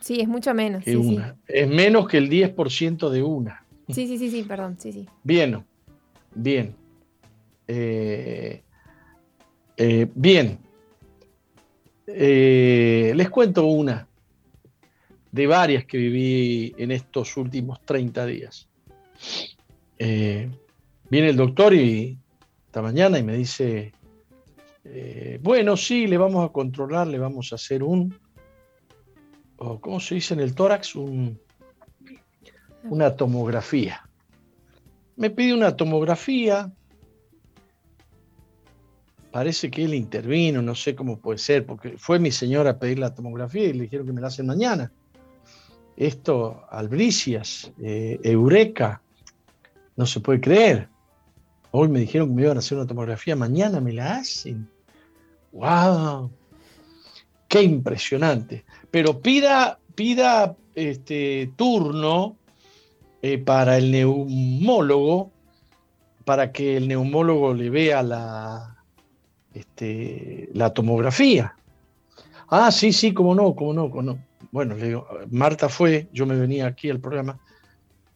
Sí, 0.00 0.20
es 0.20 0.28
mucho 0.28 0.54
menos. 0.54 0.86
una. 0.86 1.34
Es 1.48 1.68
menos 1.68 2.06
que 2.06 2.18
el 2.18 2.30
10% 2.30 3.10
de 3.10 3.20
una. 3.20 3.66
Sí, 3.88 4.06
sí, 4.06 4.16
sí, 4.16 4.30
sí, 4.30 4.44
perdón. 4.44 4.76
Sí, 4.78 4.92
sí. 4.92 5.08
Bien, 5.24 5.64
bien. 6.32 6.76
Eh, 7.66 8.62
eh, 9.76 10.06
bien. 10.14 10.60
les 12.06 13.30
cuento 13.30 13.66
una 13.66 14.06
de 15.32 15.46
varias 15.48 15.84
que 15.84 15.98
viví 15.98 16.76
en 16.78 16.92
estos 16.92 17.36
últimos 17.36 17.80
30 17.84 18.26
días. 18.26 18.68
viene 19.98 20.50
el 21.10 21.36
doctor 21.36 21.74
y 21.74 22.16
esta 22.66 22.82
mañana 22.82 23.18
y 23.18 23.24
me 23.24 23.36
dice, 23.36 23.92
eh, 24.92 25.38
bueno, 25.40 25.76
sí, 25.76 26.08
le 26.08 26.18
vamos 26.18 26.48
a 26.48 26.52
controlar, 26.52 27.06
le 27.06 27.18
vamos 27.18 27.52
a 27.52 27.54
hacer 27.54 27.84
un, 27.84 28.18
¿cómo 29.56 30.00
se 30.00 30.16
dice 30.16 30.34
en 30.34 30.40
el 30.40 30.54
tórax? 30.54 30.96
Un, 30.96 31.38
una 32.84 33.14
tomografía. 33.14 34.08
Me 35.16 35.30
pide 35.30 35.54
una 35.54 35.76
tomografía, 35.76 36.72
parece 39.30 39.70
que 39.70 39.84
él 39.84 39.94
intervino, 39.94 40.60
no 40.60 40.74
sé 40.74 40.96
cómo 40.96 41.20
puede 41.20 41.38
ser, 41.38 41.66
porque 41.66 41.96
fue 41.96 42.18
mi 42.18 42.32
señora 42.32 42.70
a 42.70 42.78
pedir 42.78 42.98
la 42.98 43.14
tomografía 43.14 43.66
y 43.66 43.74
le 43.74 43.82
dijeron 43.84 44.06
que 44.06 44.12
me 44.12 44.20
la 44.20 44.26
hacen 44.26 44.46
mañana. 44.46 44.90
Esto, 45.96 46.64
albricias, 46.70 47.70
eh, 47.80 48.18
eureka, 48.24 49.02
no 49.96 50.06
se 50.06 50.18
puede 50.18 50.40
creer. 50.40 50.88
Hoy 51.70 51.88
me 51.88 52.00
dijeron 52.00 52.28
que 52.28 52.34
me 52.34 52.42
iban 52.42 52.56
a 52.56 52.60
hacer 52.60 52.78
una 52.78 52.88
tomografía, 52.88 53.36
mañana 53.36 53.80
me 53.80 53.92
la 53.92 54.16
hacen. 54.16 54.68
¡Wow! 55.52 56.30
¡Qué 57.48 57.62
impresionante! 57.62 58.64
Pero 58.90 59.20
pida, 59.20 59.78
pida 59.94 60.56
este 60.74 61.52
turno 61.56 62.36
eh, 63.22 63.38
para 63.38 63.76
el 63.76 63.90
neumólogo, 63.90 65.30
para 66.24 66.52
que 66.52 66.76
el 66.76 66.88
neumólogo 66.88 67.54
le 67.54 67.70
vea 67.70 68.02
la, 68.02 68.84
este, 69.52 70.48
la 70.54 70.72
tomografía. 70.72 71.54
Ah, 72.48 72.70
sí, 72.70 72.92
sí, 72.92 73.12
cómo 73.12 73.34
no, 73.34 73.54
cómo 73.54 73.72
no, 73.72 73.90
cómo 73.90 74.02
no. 74.02 74.18
Bueno, 74.52 74.74
digo, 74.74 75.06
Marta 75.30 75.68
fue, 75.68 76.08
yo 76.12 76.26
me 76.26 76.36
venía 76.36 76.66
aquí 76.66 76.90
al 76.90 76.98
programa, 76.98 77.38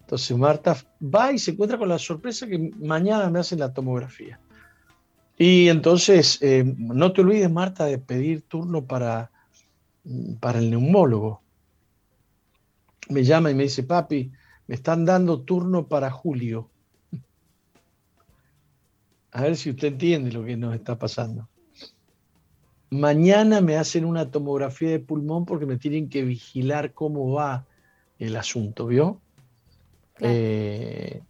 entonces 0.00 0.36
Marta 0.36 0.76
va 1.02 1.32
y 1.32 1.38
se 1.38 1.52
encuentra 1.52 1.78
con 1.78 1.88
la 1.88 1.98
sorpresa 1.98 2.46
que 2.46 2.70
mañana 2.78 3.30
me 3.30 3.38
hacen 3.38 3.60
la 3.60 3.72
tomografía. 3.72 4.40
Y 5.36 5.68
entonces, 5.68 6.38
eh, 6.42 6.64
no 6.64 7.12
te 7.12 7.22
olvides, 7.22 7.50
Marta, 7.50 7.86
de 7.86 7.98
pedir 7.98 8.42
turno 8.42 8.84
para, 8.84 9.30
para 10.40 10.60
el 10.60 10.70
neumólogo. 10.70 11.42
Me 13.08 13.24
llama 13.24 13.50
y 13.50 13.54
me 13.54 13.64
dice, 13.64 13.82
papi, 13.82 14.30
me 14.66 14.74
están 14.74 15.04
dando 15.04 15.42
turno 15.42 15.88
para 15.88 16.10
julio. 16.10 16.70
A 19.32 19.42
ver 19.42 19.56
si 19.56 19.70
usted 19.70 19.88
entiende 19.88 20.30
lo 20.30 20.44
que 20.44 20.56
nos 20.56 20.74
está 20.74 20.96
pasando. 20.98 21.48
Mañana 22.90 23.60
me 23.60 23.76
hacen 23.76 24.04
una 24.04 24.30
tomografía 24.30 24.90
de 24.90 25.00
pulmón 25.00 25.44
porque 25.44 25.66
me 25.66 25.76
tienen 25.76 26.08
que 26.08 26.22
vigilar 26.22 26.92
cómo 26.92 27.32
va 27.32 27.66
el 28.20 28.36
asunto, 28.36 28.86
¿vio? 28.86 29.20
Eh, 30.20 31.20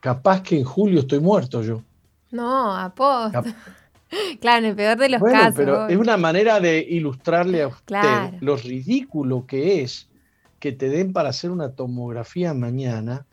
capaz 0.00 0.42
que 0.42 0.56
en 0.58 0.64
julio 0.64 1.00
estoy 1.00 1.20
muerto 1.20 1.62
yo. 1.62 1.82
No, 2.32 2.76
aposta. 2.76 3.44
claro, 4.40 4.58
en 4.58 4.64
el 4.70 4.76
peor 4.76 4.98
de 4.98 5.08
los 5.08 5.20
bueno, 5.20 5.38
casos. 5.38 5.54
Pero 5.56 5.86
es 5.86 5.96
una 5.96 6.16
manera 6.16 6.58
de 6.58 6.80
ilustrarle 6.80 7.62
a 7.62 7.68
usted 7.68 8.34
lo 8.40 8.56
ridículo 8.56 9.46
que 9.46 9.82
es 9.82 10.08
que 10.58 10.72
te 10.72 10.88
den 10.88 11.12
para 11.12 11.28
hacer 11.28 11.50
una 11.50 11.72
tomografía 11.72 12.54
mañana, 12.54 13.26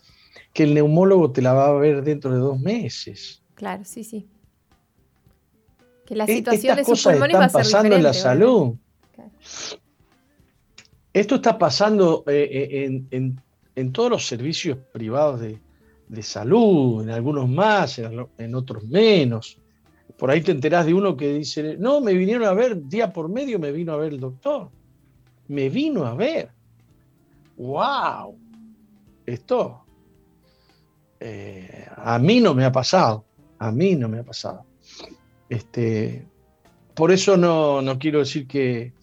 que 0.54 0.64
el 0.64 0.74
neumólogo 0.74 1.32
te 1.32 1.42
la 1.42 1.54
va 1.54 1.68
a 1.68 1.74
ver 1.74 2.04
dentro 2.04 2.32
de 2.32 2.40
dos 2.40 2.60
meses. 2.60 3.42
Claro, 3.56 3.84
sí, 3.86 4.04
sí. 4.04 4.28
Que 6.06 6.16
la 6.16 6.28
situación 6.28 6.76
de 6.76 6.86
sus 6.86 7.04
pulmones 7.04 7.36
va 7.36 7.46
a 7.46 7.50
ser 7.50 7.62
pasando 7.62 7.96
en 7.96 8.04
la 8.04 8.14
salud. 8.14 8.76
Esto 11.14 11.36
está 11.36 11.58
pasando 11.58 12.24
eh, 12.28 12.50
eh, 12.52 13.08
en 13.12 13.42
en 13.80 13.94
todos 13.94 14.10
los 14.10 14.28
servicios 14.28 14.78
privados 14.92 15.40
de, 15.40 15.58
salud, 16.22 17.04
en 17.04 17.12
algunos 17.12 17.48
más, 17.48 18.00
en, 18.00 18.56
otros 18.56 18.84
menos. 18.84 19.58
Por 20.18 20.32
ahí 20.32 20.42
te 20.42 20.52
enterás 20.52 20.86
de 20.86 20.94
uno 20.94 21.16
que 21.16 21.34
dice, 21.34 21.78
no, 21.78 22.02
me 22.02 22.14
vinieron 22.14 22.48
a 22.48 22.54
ver, 22.54 22.88
día 22.88 23.14
por 23.14 23.30
medio 23.30 23.60
me 23.60 23.72
vino 23.72 23.94
a 23.94 23.98
ver 23.98 24.14
el 24.14 24.20
doctor. 24.20 24.70
Me 25.48 25.70
vino 25.70 26.06
a 26.06 26.14
ver. 26.14 26.50
¡Wow! 27.58 28.38
Esto 29.26 29.86
eh, 31.20 31.86
a 31.96 32.18
mí 32.18 32.40
no 32.40 32.54
me 32.54 32.66
ha 32.66 32.72
pasado. 32.72 33.26
A 33.60 33.72
mí 33.72 33.96
no 33.96 34.08
me 34.08 34.20
ha 34.20 34.24
pasado. 34.24 34.66
Este, 35.50 36.26
por 36.96 37.12
eso 37.12 37.36
no, 37.36 37.82
no 37.82 38.00
quiero 38.00 38.20
decir 38.20 38.48
que, 38.48 38.94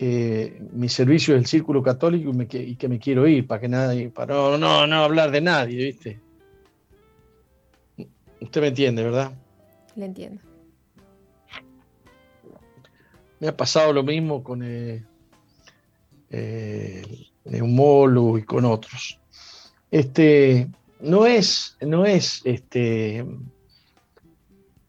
que 0.00 0.62
mi 0.72 0.88
servicio 0.88 1.34
es 1.34 1.40
el 1.40 1.46
círculo 1.46 1.82
católico 1.82 2.32
y, 2.32 2.74
que 2.76 2.88
me 2.88 2.98
quiero 2.98 3.28
ir, 3.28 3.46
para 3.46 3.60
que 3.60 3.68
nadie, 3.68 4.08
para 4.08 4.34
no, 4.34 4.56
no, 4.56 4.86
no 4.86 5.04
hablar 5.04 5.30
de 5.30 5.42
nadie, 5.42 5.76
¿viste? 5.76 6.18
Usted 8.40 8.60
me 8.62 8.68
entiende, 8.68 9.02
¿verdad? 9.02 9.30
Le 9.96 10.06
entiendo. 10.06 10.40
Me 13.40 13.48
ha 13.48 13.54
pasado 13.54 13.92
lo 13.92 14.02
mismo 14.02 14.42
con 14.42 14.62
el, 14.62 15.04
neumólogo 17.44 18.38
y 18.38 18.42
con 18.44 18.64
otros. 18.64 19.20
Este, 19.90 20.66
no 20.98 21.26
es, 21.26 21.76
no 21.82 22.06
es, 22.06 22.40
este, 22.46 23.26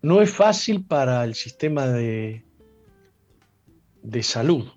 no 0.01 0.21
es 0.21 0.31
fácil 0.31 0.85
para 0.85 1.25
el 1.25 1.35
sistema 1.35 1.87
de, 1.87 2.45
de 4.03 4.23
salud 4.23 4.71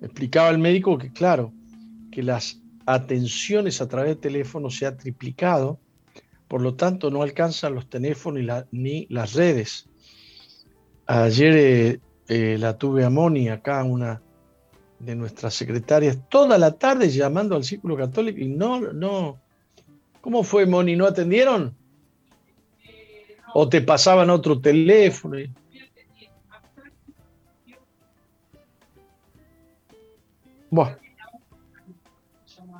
explicaba 0.00 0.50
el 0.50 0.58
médico 0.58 0.98
que, 0.98 1.12
claro, 1.12 1.52
que 2.10 2.22
las 2.22 2.60
atenciones 2.86 3.80
a 3.80 3.88
través 3.88 4.10
de 4.10 4.16
teléfono 4.16 4.70
se 4.70 4.86
ha 4.86 4.96
triplicado, 4.96 5.78
por 6.48 6.60
lo 6.60 6.74
tanto 6.74 7.10
no 7.10 7.22
alcanzan 7.22 7.74
los 7.74 7.88
teléfonos 7.88 8.64
ni 8.72 9.06
las 9.08 9.34
redes. 9.34 9.88
Ayer 11.06 11.56
eh, 11.56 12.00
eh, 12.28 12.56
la 12.58 12.76
tuve 12.76 13.04
a 13.04 13.10
Moni 13.10 13.48
acá, 13.48 13.82
una 13.84 14.22
de 14.98 15.16
nuestras 15.16 15.54
secretarias, 15.54 16.18
toda 16.28 16.58
la 16.58 16.72
tarde 16.72 17.08
llamando 17.08 17.56
al 17.56 17.64
Círculo 17.64 17.96
Católico 17.96 18.40
y 18.40 18.48
no, 18.48 18.80
no. 18.92 19.38
¿Cómo 20.20 20.42
fue, 20.42 20.66
Moni? 20.66 20.96
¿No 20.96 21.06
atendieron? 21.06 21.74
¿O 23.54 23.68
te 23.68 23.80
pasaban 23.80 24.30
otro 24.30 24.60
teléfono? 24.60 25.38
Bueno, 30.70 30.96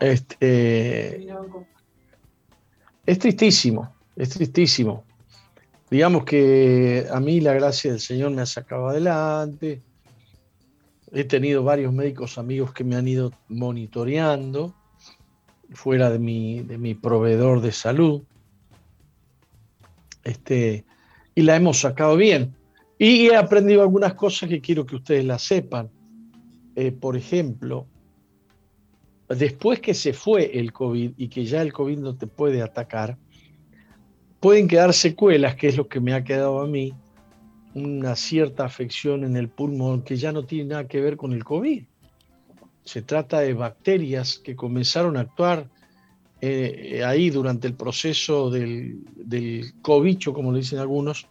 este, 0.00 1.26
es 3.04 3.18
tristísimo, 3.18 3.92
es 4.16 4.30
tristísimo. 4.30 5.04
Digamos 5.90 6.24
que 6.24 7.06
a 7.10 7.18
mí 7.18 7.40
la 7.40 7.52
gracia 7.52 7.90
del 7.90 8.00
Señor 8.00 8.30
me 8.30 8.42
ha 8.42 8.46
sacado 8.46 8.88
adelante. 8.88 9.82
He 11.12 11.24
tenido 11.24 11.64
varios 11.64 11.92
médicos 11.92 12.38
amigos 12.38 12.72
que 12.72 12.84
me 12.84 12.94
han 12.94 13.08
ido 13.08 13.32
monitoreando. 13.48 14.74
fuera 15.72 16.10
de 16.10 16.18
mi, 16.18 16.62
de 16.62 16.78
mi 16.78 16.94
proveedor 16.94 17.60
de 17.60 17.72
salud. 17.72 18.22
Este, 20.24 20.84
y 21.34 21.42
la 21.42 21.56
hemos 21.56 21.80
sacado 21.80 22.16
bien. 22.16 22.54
Y 22.98 23.28
he 23.28 23.36
aprendido 23.36 23.82
algunas 23.82 24.14
cosas 24.14 24.48
que 24.48 24.60
quiero 24.60 24.86
que 24.86 24.96
ustedes 24.96 25.24
las 25.24 25.42
sepan. 25.42 25.90
Eh, 26.76 26.92
por 26.92 27.16
ejemplo, 27.16 27.86
después 29.28 29.80
que 29.80 29.94
se 29.94 30.12
fue 30.12 30.58
el 30.58 30.72
COVID 30.72 31.12
y 31.16 31.28
que 31.28 31.44
ya 31.44 31.62
el 31.62 31.72
COVID 31.72 31.98
no 31.98 32.16
te 32.16 32.26
puede 32.26 32.62
atacar, 32.62 33.16
pueden 34.40 34.68
quedar 34.68 34.92
secuelas, 34.92 35.56
que 35.56 35.68
es 35.68 35.76
lo 35.76 35.88
que 35.88 36.00
me 36.00 36.14
ha 36.14 36.24
quedado 36.24 36.60
a 36.60 36.66
mí, 36.66 36.92
una 37.74 38.16
cierta 38.16 38.64
afección 38.64 39.24
en 39.24 39.36
el 39.36 39.48
pulmón 39.48 40.02
que 40.02 40.16
ya 40.16 40.32
no 40.32 40.44
tiene 40.44 40.70
nada 40.70 40.88
que 40.88 41.00
ver 41.00 41.16
con 41.16 41.32
el 41.32 41.44
COVID. 41.44 41.84
Se 42.84 43.02
trata 43.02 43.40
de 43.40 43.54
bacterias 43.54 44.38
que 44.38 44.56
comenzaron 44.56 45.16
a 45.16 45.20
actuar 45.20 45.68
eh, 46.40 47.02
ahí 47.04 47.30
durante 47.30 47.68
el 47.68 47.74
proceso 47.74 48.50
del, 48.50 49.04
del 49.14 49.74
cobicho, 49.82 50.32
como 50.32 50.52
le 50.52 50.60
dicen 50.60 50.78
algunos, 50.78 51.26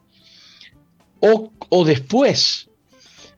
o, 1.20 1.52
o 1.70 1.86
después. 1.86 2.69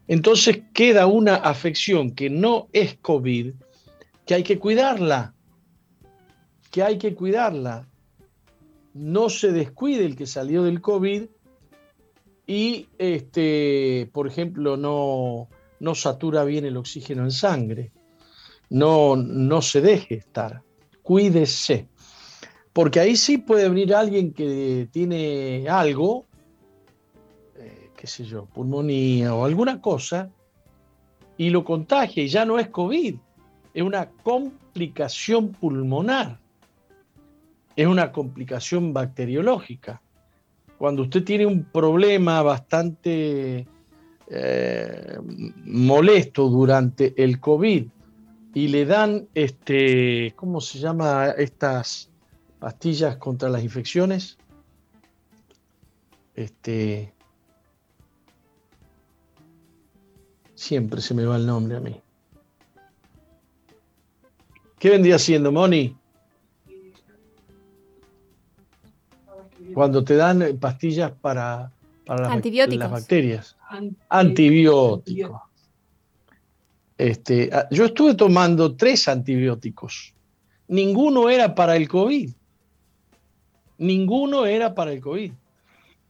Entonces 0.08 0.62
queda 0.74 1.08
una 1.08 1.36
afección 1.36 2.12
que 2.12 2.30
no 2.30 2.68
es 2.74 2.98
COVID, 2.98 3.54
que 4.26 4.34
hay 4.34 4.44
que 4.44 4.60
cuidarla, 4.60 5.34
que 6.70 6.84
hay 6.84 6.98
que 6.98 7.16
cuidarla. 7.16 7.88
No 8.94 9.30
se 9.30 9.52
descuide 9.52 10.06
el 10.06 10.16
que 10.16 10.26
salió 10.26 10.64
del 10.64 10.82
COVID 10.82 11.24
y, 12.48 12.88
este, 12.98 14.10
por 14.12 14.28
ejemplo, 14.28 14.76
no, 14.76 15.48
no 15.80 15.96
satura 15.96 16.44
bien 16.44 16.66
el 16.66 16.78
oxígeno 16.78 17.24
en 17.24 17.32
sangre. 17.32 17.92
No, 18.70 19.16
no 19.16 19.62
se 19.62 19.82
deje 19.82 20.16
estar. 20.16 20.62
Cuídese. 21.02 21.88
Porque 22.74 23.00
ahí 23.00 23.16
sí 23.16 23.38
puede 23.38 23.68
venir 23.70 23.94
alguien 23.94 24.34
que 24.34 24.88
tiene 24.92 25.68
algo, 25.70 26.26
qué 28.02 28.08
sé 28.08 28.26
yo, 28.26 28.46
pulmonía 28.46 29.36
o 29.36 29.46
alguna 29.46 29.80
cosa, 29.80 30.32
y 31.38 31.52
lo 31.52 31.64
contagia 31.64 32.24
y 32.24 32.30
ya 32.30 32.46
no 32.46 32.58
es 32.58 32.70
COVID, 32.70 33.16
es 33.76 33.84
una 33.84 34.10
complicación 34.10 35.52
pulmonar, 35.52 36.40
es 37.76 37.86
una 37.86 38.12
complicación 38.12 38.92
bacteriológica 38.92 40.02
cuando 40.80 41.04
usted 41.04 41.24
tiene 41.24 41.46
un 41.46 41.64
problema 41.64 42.42
bastante 42.42 43.68
eh, 44.32 45.18
molesto 45.64 46.50
durante 46.50 47.14
el 47.24 47.40
COVID 47.40 47.86
y 48.56 48.68
le 48.68 48.86
dan, 48.88 49.28
este, 49.36 50.34
¿cómo 50.36 50.60
se 50.60 50.80
llama 50.80 51.36
estas 51.38 52.10
pastillas 52.58 53.18
contra 53.18 53.48
las 53.48 53.64
infecciones? 53.64 54.40
Este, 56.34 57.14
siempre 60.62 61.02
se 61.02 61.16
me 61.16 61.26
va 61.26 61.38
el 61.38 61.48
nombre 61.48 61.78
a 61.78 61.80
mí. 61.80 62.00
¿Qué 64.78 64.92
vendría 64.92 65.18
siendo, 65.18 65.52
Moni? 65.52 65.96
Cuando 69.74 70.04
te 70.04 70.16
dan 70.16 70.42
eh, 70.44 70.54
pastillas 70.54 71.14
para, 71.14 71.72
para 72.06 72.36
las, 72.36 72.46
las, 72.46 72.92
bacterias. 72.92 73.58
Antibióticos. 74.10 75.42
Este, 76.98 77.50
ah, 77.52 77.68
yo 77.72 77.86
estuve 77.86 78.14
tomando 78.14 78.76
tres 78.76 79.08
antibióticos. 79.08 80.14
Ninguno 80.68 81.30
era 81.30 81.56
para 81.56 81.76
el 81.76 81.88
COVID. 81.88 82.30
Ninguno 83.80 84.46
era 84.46 84.76
para 84.76 84.94
el 84.94 85.02
COVID. 85.02 85.32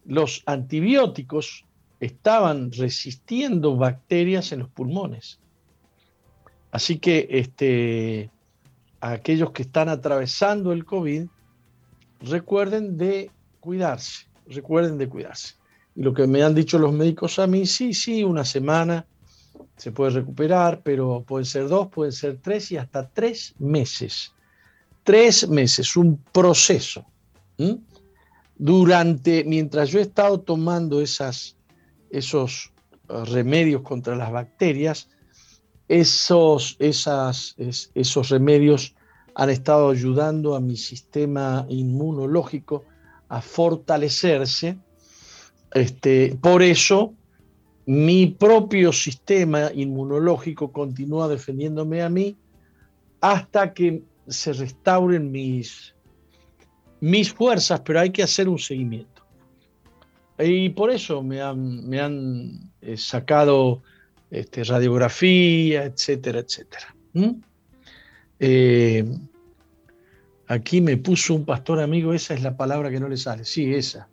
Los 0.06 0.44
antibióticos 0.46 1.64
estaban 2.02 2.72
resistiendo 2.72 3.78
bacterias 3.78 4.52
en 4.52 4.60
los 4.60 4.70
pulmones. 4.70 5.40
Así 6.72 6.98
que 6.98 7.28
este, 7.30 8.32
aquellos 9.00 9.52
que 9.52 9.62
están 9.62 9.88
atravesando 9.88 10.74
el 10.74 10.84
COVID, 10.84 11.28
recuerden 12.22 12.98
de 12.98 13.32
cuidarse, 13.60 14.26
recuerden 14.48 14.98
de 14.98 15.08
cuidarse. 15.08 15.56
Y 15.96 16.02
lo 16.02 16.14
que 16.14 16.26
me 16.26 16.42
han 16.42 16.56
dicho 16.56 16.80
los 16.80 16.92
médicos 16.92 17.38
a 17.38 17.46
mí, 17.46 17.68
sí, 17.68 17.94
sí, 17.94 18.24
una 18.24 18.46
semana 18.46 19.06
se 19.78 19.92
puede 19.92 20.12
recuperar, 20.12 20.82
pero 20.84 21.24
pueden 21.28 21.46
ser 21.46 21.68
dos, 21.68 21.88
pueden 21.90 22.14
ser 22.14 22.40
tres 22.42 22.72
y 22.72 22.78
hasta 22.78 23.08
tres 23.08 23.54
meses. 23.60 24.34
Tres 25.04 25.48
meses, 25.48 25.96
un 25.96 26.18
proceso. 26.32 27.06
Durante, 28.56 29.44
mientras 29.44 29.90
yo 29.90 30.00
he 30.00 30.04
estado 30.04 30.40
tomando 30.40 31.02
esas, 31.02 31.58
esos 32.12 32.72
uh, 33.10 33.26
remedios 33.26 33.82
contra 33.82 34.16
las 34.16 34.32
bacterias, 34.32 35.10
esos, 35.88 36.78
esas, 36.80 37.56
esos 37.58 38.30
remedios 38.30 38.96
han 39.36 39.50
estado 39.50 39.90
ayudando 39.90 40.56
a 40.56 40.62
mi 40.62 40.78
sistema 40.78 41.66
inmunológico 41.70 42.86
a 43.28 43.42
fortalecerse. 43.42 44.78
Este, 45.74 46.38
por 46.42 46.62
eso, 46.62 47.14
mi 47.86 48.28
propio 48.28 48.94
sistema 48.94 49.72
inmunológico 49.74 50.72
continúa 50.72 51.28
defendiéndome 51.28 52.02
a 52.02 52.10
mí 52.10 52.38
hasta 53.20 53.74
que 53.74 54.02
se 54.28 54.54
restauren 54.54 55.32
mis, 55.32 55.94
mis 57.02 57.34
fuerzas, 57.34 57.82
pero 57.82 58.00
hay 58.00 58.12
que 58.12 58.24
hacer 58.24 58.48
un 58.48 58.60
seguimiento. 58.60 59.11
Y 60.44 60.70
por 60.70 60.92
eso 60.92 61.22
me 61.22 61.42
han, 61.42 61.88
me 61.88 62.00
han 62.00 62.72
eh, 62.82 62.98
sacado 62.98 63.82
este, 64.30 64.64
radiografía, 64.64 65.86
etcétera, 65.86 66.40
etcétera. 66.40 66.96
Aquí 70.52 70.82
me 70.82 70.98
puso 70.98 71.34
un 71.34 71.46
pastor 71.46 71.80
amigo, 71.80 72.14
esa 72.14 72.34
es 72.34 72.44
la 72.44 72.58
palabra 72.58 72.90
que 72.90 73.00
no 73.00 73.08
le 73.08 73.16
sale. 73.16 73.46
Sí, 73.46 73.74
esa. 73.74 74.10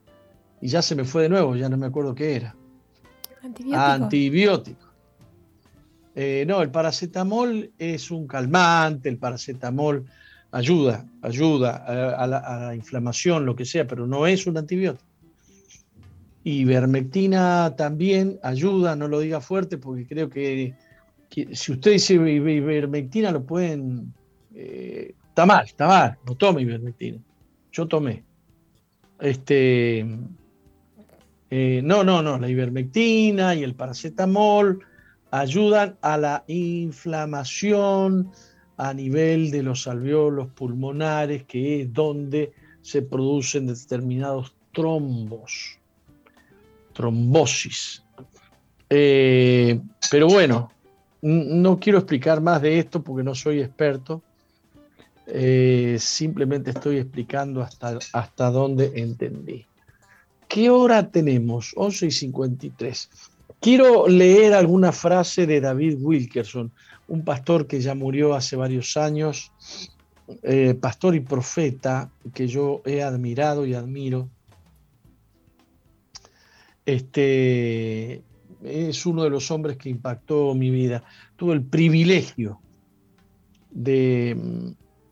Y 0.61 0.69
ya 0.69 0.83
se 0.83 0.95
me 0.95 1.05
fue 1.05 1.23
de 1.23 1.29
nuevo, 1.29 1.57
ya 1.57 1.69
no 1.69 1.77
me 1.77 1.87
acuerdo 1.87 2.15
qué 2.15 2.37
era. 2.37 2.55
Antibiótico. 3.43 3.81
Antibiótico. 3.81 4.89
Eh, 6.15 6.45
no, 6.47 6.63
el 6.63 6.71
paracetamol 6.71 7.73
es 7.77 8.13
un 8.13 8.29
calmante, 8.29 9.09
el 9.09 9.19
paracetamol 9.19 10.05
ayuda, 10.53 11.05
ayuda 11.23 11.85
a, 12.17 12.27
la, 12.29 12.73
inflamación, 12.77 13.45
lo 13.45 13.57
que 13.57 13.65
sea, 13.65 13.89
pero 13.89 14.07
no 14.07 14.25
es 14.25 14.47
un 14.47 14.59
antibiótico. 14.59 15.08
Ivermectina 16.49 17.75
también 17.77 18.39
ayuda, 18.43 18.97
no 18.97 19.09
lo 19.09 19.21
diga 19.21 19.41
fuerte, 19.41 19.79
porque 19.79 20.07
creo 20.07 20.31
que, 20.31 20.75
si 21.53 21.73
usted 21.73 21.93
dice 21.93 22.15
ivermectina 22.15 23.31
lo 23.31 23.45
pueden 23.45 24.15
eh, 24.55 25.15
Está 25.39 25.47
mal, 25.47 25.65
está 25.67 25.87
mal, 25.87 26.19
no 26.27 26.35
tome 26.35 26.63
ivermectina. 26.63 27.21
Yo 27.71 27.87
tomé. 27.87 28.25
Este, 29.21 30.01
eh, 31.49 31.81
no, 31.85 32.03
no, 32.03 32.23
no, 32.25 32.39
la 32.41 32.49
ivermectina 32.49 33.55
y 33.55 33.63
el 33.63 33.77
paracetamol 33.77 34.81
ayudan 35.31 35.97
a 36.03 36.19
la 36.19 36.43
inflamación 36.49 38.33
a 38.79 38.93
nivel 38.93 39.53
de 39.53 39.63
los 39.63 39.87
alveolos 39.87 40.49
pulmonares, 40.49 41.45
que 41.45 41.83
es 41.83 41.93
donde 41.93 42.51
se 42.83 43.03
producen 43.03 43.69
determinados 43.69 44.57
trombos, 44.73 45.78
trombosis. 46.99 48.03
Eh, 48.91 49.81
pero 50.11 50.27
bueno, 50.27 50.73
no 51.23 51.79
quiero 51.79 51.99
explicar 51.99 52.41
más 52.41 52.61
de 52.61 52.81
esto 52.81 53.03
porque 53.03 53.23
no 53.23 53.37
soy 53.37 53.61
experto. 53.61 54.21
Eh, 55.29 55.97
simplemente 56.01 56.71
estoy 56.71 56.97
explicando 56.99 57.63
hasta, 57.63 58.01
hasta 58.13 58.51
dónde 58.51 58.91
entendí. 58.97 59.65
¿Qué 60.49 60.71
hora 60.71 61.09
tenemos? 61.09 61.73
11 61.77 62.07
y 62.07 62.11
53. 62.11 63.11
Quiero 63.61 64.09
leer 64.09 64.55
alguna 64.55 64.91
frase 64.91 65.47
de 65.47 65.61
David 65.61 65.99
Wilkerson, 66.01 66.73
un 67.07 67.25
pastor 67.25 67.69
que 67.69 67.81
ya 67.81 67.95
murió 67.95 68.35
hace 68.35 68.57
varios 68.57 68.97
años, 68.97 69.53
eh, 70.43 70.75
pastor 70.75 71.15
y 71.15 71.21
profeta 71.21 72.11
que 72.35 72.49
yo 72.49 72.83
he 72.85 73.05
admirado 73.05 73.67
y 73.67 73.75
admiro. 73.75 74.29
Este 76.89 78.23
es 78.65 79.05
uno 79.05 79.23
de 79.23 79.29
los 79.29 79.51
hombres 79.51 79.77
que 79.77 79.91
impactó 79.91 80.55
mi 80.55 80.71
vida. 80.71 81.05
Tuve 81.37 81.53
el 81.53 81.63
privilegio 81.63 82.63
de 83.71 84.35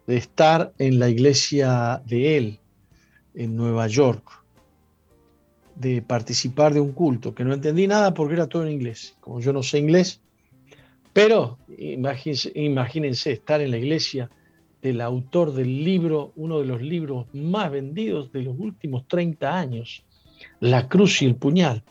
estar 0.06 0.72
en 0.78 0.98
la 0.98 1.10
iglesia 1.10 2.02
de 2.06 2.38
él, 2.38 2.60
en 3.34 3.56
Nueva 3.56 3.88
York, 3.88 4.42
de 5.74 6.00
participar 6.00 6.72
de 6.72 6.80
un 6.80 6.92
culto, 6.92 7.34
que 7.34 7.44
no 7.44 7.52
entendí 7.52 7.86
nada 7.86 8.14
porque 8.14 8.32
era 8.32 8.46
todo 8.46 8.64
en 8.64 8.72
inglés. 8.72 9.14
Como 9.20 9.40
yo 9.40 9.52
no 9.52 9.62
sé 9.62 9.78
inglés, 9.78 10.22
pero 11.12 11.58
imagínense, 11.76 12.52
imagínense 12.54 13.32
estar 13.32 13.60
en 13.60 13.72
la 13.72 13.76
iglesia 13.76 14.30
del 14.80 15.02
autor 15.02 15.52
del 15.52 15.84
libro, 15.84 16.32
uno 16.36 16.58
de 16.58 16.64
los 16.64 16.80
libros 16.80 17.26
más 17.34 17.70
vendidos 17.70 18.32
de 18.32 18.44
los 18.44 18.58
últimos 18.58 19.06
30 19.06 19.58
años, 19.58 20.05
La 20.60 20.88
cruz 20.88 21.22
y 21.22 21.26
el 21.26 21.36
puñal. 21.36 21.82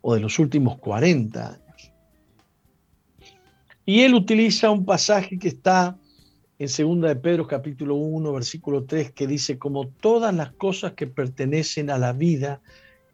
O 0.00 0.14
de 0.14 0.20
los 0.20 0.38
últimos 0.38 0.78
40 0.78 1.48
años. 1.48 1.92
Y 3.84 4.02
él 4.02 4.14
utiliza 4.14 4.70
un 4.70 4.84
pasaje 4.84 5.38
que 5.38 5.48
está 5.48 5.96
en 6.58 6.66
2 6.66 7.08
de 7.08 7.16
Pedro 7.16 7.46
capítulo 7.46 7.94
1, 7.94 8.32
versículo 8.32 8.84
3, 8.84 9.12
que 9.12 9.26
dice, 9.26 9.58
como 9.58 9.88
todas 9.88 10.34
las 10.34 10.52
cosas 10.52 10.92
que 10.92 11.06
pertenecen 11.06 11.88
a 11.88 11.98
la 11.98 12.12
vida 12.12 12.60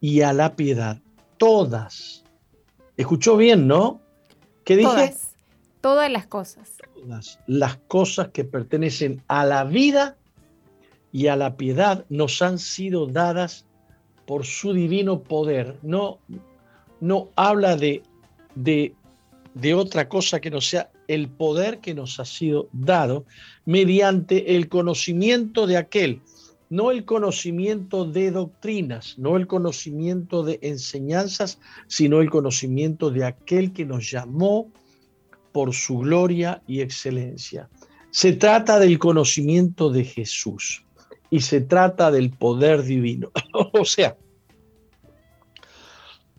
y 0.01 0.21
a 0.21 0.33
la 0.33 0.55
piedad, 0.55 0.99
todas. 1.37 2.23
¿Escuchó 2.97 3.37
bien, 3.37 3.67
no? 3.67 4.01
¿Qué 4.63 4.75
dije? 4.77 4.89
Todas, 4.89 5.35
todas 5.79 6.11
las 6.11 6.25
cosas. 6.27 6.71
Todas 6.93 7.39
las 7.45 7.77
cosas 7.87 8.29
que 8.29 8.43
pertenecen 8.43 9.21
a 9.27 9.45
la 9.45 9.63
vida 9.63 10.17
y 11.15 11.27
a 11.27 11.37
la 11.37 11.55
piedad 11.55 12.05
nos 12.09 12.41
han 12.41 12.59
sido 12.59 13.07
dadas 13.07 13.65
por 14.27 14.45
su 14.45 14.73
divino 14.73 15.23
poder. 15.23 15.79
No, 15.81 16.19
no 16.99 17.29
habla 17.37 17.77
de, 17.77 18.03
de, 18.53 18.93
de 19.53 19.73
otra 19.73 20.09
cosa 20.09 20.41
que 20.41 20.51
no 20.51 20.59
sea 20.59 20.91
el 21.07 21.29
poder 21.29 21.79
que 21.79 21.93
nos 21.93 22.19
ha 22.19 22.25
sido 22.25 22.67
dado 22.73 23.23
mediante 23.63 24.57
el 24.57 24.67
conocimiento 24.67 25.67
de 25.67 25.77
aquel, 25.77 26.21
no 26.69 26.91
el 26.91 27.05
conocimiento 27.05 28.03
de 28.03 28.31
doctrinas, 28.31 29.17
no 29.17 29.37
el 29.37 29.47
conocimiento 29.47 30.43
de 30.43 30.59
enseñanzas, 30.63 31.59
sino 31.87 32.19
el 32.19 32.29
conocimiento 32.29 33.09
de 33.09 33.23
aquel 33.23 33.71
que 33.71 33.85
nos 33.85 34.11
llamó 34.11 34.69
por 35.53 35.73
su 35.73 35.99
gloria 35.99 36.61
y 36.67 36.81
excelencia. 36.81 37.69
Se 38.11 38.33
trata 38.33 38.79
del 38.79 38.99
conocimiento 38.99 39.89
de 39.89 40.03
Jesús 40.03 40.84
y 41.29 41.41
se 41.41 41.61
trata 41.61 42.11
del 42.11 42.31
poder 42.31 42.83
divino. 42.83 43.31
o 43.73 43.85
sea, 43.85 44.15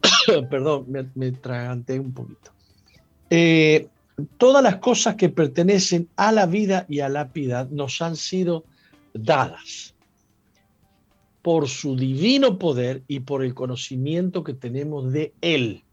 perdón, 0.50 0.86
me, 0.88 1.08
me 1.14 1.28
un 2.00 2.12
poquito. 2.12 2.52
Eh, 3.30 3.88
todas 4.38 4.62
las 4.62 4.76
cosas 4.76 5.16
que 5.16 5.28
pertenecen 5.28 6.08
a 6.16 6.32
la 6.32 6.46
vida 6.46 6.86
y 6.88 7.00
a 7.00 7.08
la 7.08 7.32
piedad 7.32 7.68
nos 7.70 8.00
han 8.02 8.16
sido 8.16 8.64
dadas 9.12 9.94
por 11.42 11.68
su 11.68 11.96
divino 11.96 12.58
poder 12.58 13.02
y 13.06 13.20
por 13.20 13.44
el 13.44 13.54
conocimiento 13.54 14.42
que 14.42 14.54
tenemos 14.54 15.12
de 15.12 15.32
Él. 15.40 15.84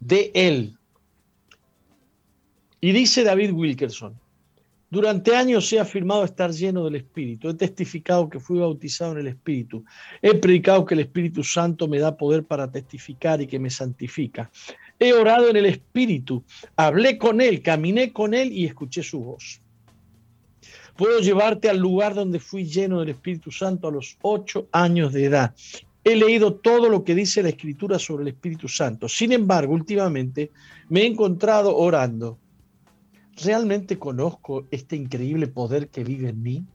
De 0.00 0.30
Él. 0.34 0.78
Y 2.80 2.92
dice 2.92 3.24
David 3.24 3.52
Wilkerson, 3.52 4.18
durante 4.92 5.34
años 5.34 5.72
he 5.72 5.80
afirmado 5.80 6.22
estar 6.22 6.50
lleno 6.50 6.84
del 6.84 6.96
Espíritu, 6.96 7.48
he 7.48 7.54
testificado 7.54 8.28
que 8.28 8.38
fui 8.38 8.58
bautizado 8.58 9.12
en 9.12 9.20
el 9.20 9.28
Espíritu, 9.28 9.82
he 10.20 10.34
predicado 10.34 10.84
que 10.84 10.92
el 10.92 11.00
Espíritu 11.00 11.42
Santo 11.42 11.88
me 11.88 11.98
da 11.98 12.14
poder 12.14 12.44
para 12.44 12.70
testificar 12.70 13.40
y 13.40 13.46
que 13.46 13.58
me 13.58 13.70
santifica. 13.70 14.50
He 14.98 15.14
orado 15.14 15.48
en 15.48 15.56
el 15.56 15.64
Espíritu, 15.64 16.44
hablé 16.76 17.16
con 17.16 17.40
Él, 17.40 17.62
caminé 17.62 18.12
con 18.12 18.34
Él 18.34 18.52
y 18.52 18.66
escuché 18.66 19.02
su 19.02 19.20
voz. 19.20 19.62
Puedo 20.94 21.20
llevarte 21.20 21.70
al 21.70 21.78
lugar 21.78 22.14
donde 22.14 22.38
fui 22.38 22.66
lleno 22.66 23.00
del 23.00 23.08
Espíritu 23.08 23.50
Santo 23.50 23.88
a 23.88 23.92
los 23.92 24.18
ocho 24.20 24.68
años 24.72 25.14
de 25.14 25.24
edad. 25.24 25.54
He 26.04 26.16
leído 26.16 26.52
todo 26.52 26.90
lo 26.90 27.02
que 27.02 27.14
dice 27.14 27.42
la 27.42 27.48
Escritura 27.48 27.98
sobre 27.98 28.24
el 28.24 28.28
Espíritu 28.28 28.68
Santo. 28.68 29.08
Sin 29.08 29.32
embargo, 29.32 29.72
últimamente 29.72 30.50
me 30.90 31.00
he 31.00 31.06
encontrado 31.06 31.74
orando. 31.74 32.36
¿Realmente 33.44 33.98
conozco 33.98 34.66
este 34.70 34.96
increíble 34.96 35.48
poder 35.48 35.88
que 35.88 36.04
vive 36.04 36.28
en 36.28 36.42
mí? 36.42 36.66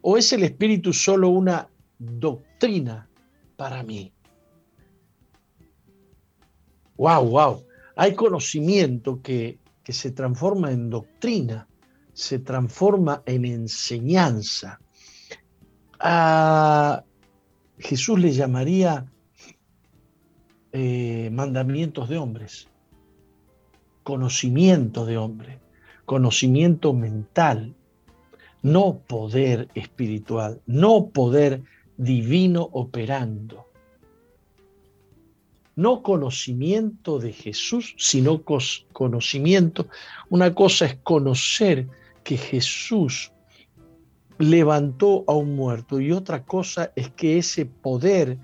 ¿O 0.00 0.16
es 0.16 0.32
el 0.32 0.44
Espíritu 0.44 0.92
solo 0.92 1.28
una 1.28 1.68
doctrina 1.98 3.08
para 3.56 3.82
mí? 3.82 4.12
wow, 6.96 7.24
wow. 7.28 7.64
Hay 7.96 8.14
conocimiento 8.14 9.20
que, 9.22 9.58
se 9.86 10.10
transforma 10.12 10.72
en 10.72 10.88
doctrina, 10.88 11.68
se 12.14 12.38
transforma 12.38 13.22
en 13.26 13.44
enseñanza. 13.44 14.80
A 16.00 17.04
Jesús 17.78 18.18
le 18.18 18.32
llamaría 18.32 19.04
eh, 20.72 21.28
mandamientos 21.30 22.08
de 22.08 22.16
hombres, 22.16 22.68
conocimiento 24.04 25.04
de 25.04 25.18
hombre, 25.18 25.58
conocimiento 26.06 26.92
mental, 26.92 27.74
no 28.62 29.00
poder 29.06 29.68
espiritual, 29.74 30.60
no 30.66 31.08
poder 31.08 31.62
divino 31.96 32.68
operando 32.72 33.64
no 35.76 36.02
conocimiento 36.02 37.18
de 37.18 37.32
Jesús, 37.32 37.94
sino 37.98 38.42
conocimiento. 38.92 39.88
Una 40.30 40.54
cosa 40.54 40.86
es 40.86 40.96
conocer 41.02 41.88
que 42.22 42.36
Jesús 42.36 43.32
levantó 44.38 45.24
a 45.26 45.34
un 45.34 45.54
muerto 45.54 46.00
y 46.00 46.12
otra 46.12 46.44
cosa 46.44 46.92
es 46.96 47.10
que 47.10 47.38
ese 47.38 47.66
poder 47.66 48.38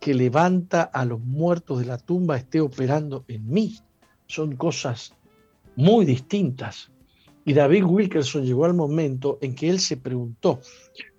que 0.00 0.14
levanta 0.14 0.82
a 0.82 1.04
los 1.04 1.20
muertos 1.20 1.80
de 1.80 1.86
la 1.86 1.98
tumba 1.98 2.36
esté 2.36 2.60
operando 2.60 3.24
en 3.28 3.48
mí. 3.48 3.78
Son 4.28 4.56
cosas 4.56 5.12
muy 5.76 6.04
distintas. 6.04 6.90
Y 7.44 7.54
David 7.54 7.84
Wilkerson 7.84 8.44
llegó 8.44 8.66
al 8.66 8.74
momento 8.74 9.38
en 9.40 9.54
que 9.54 9.68
él 9.68 9.80
se 9.80 9.96
preguntó, 9.96 10.60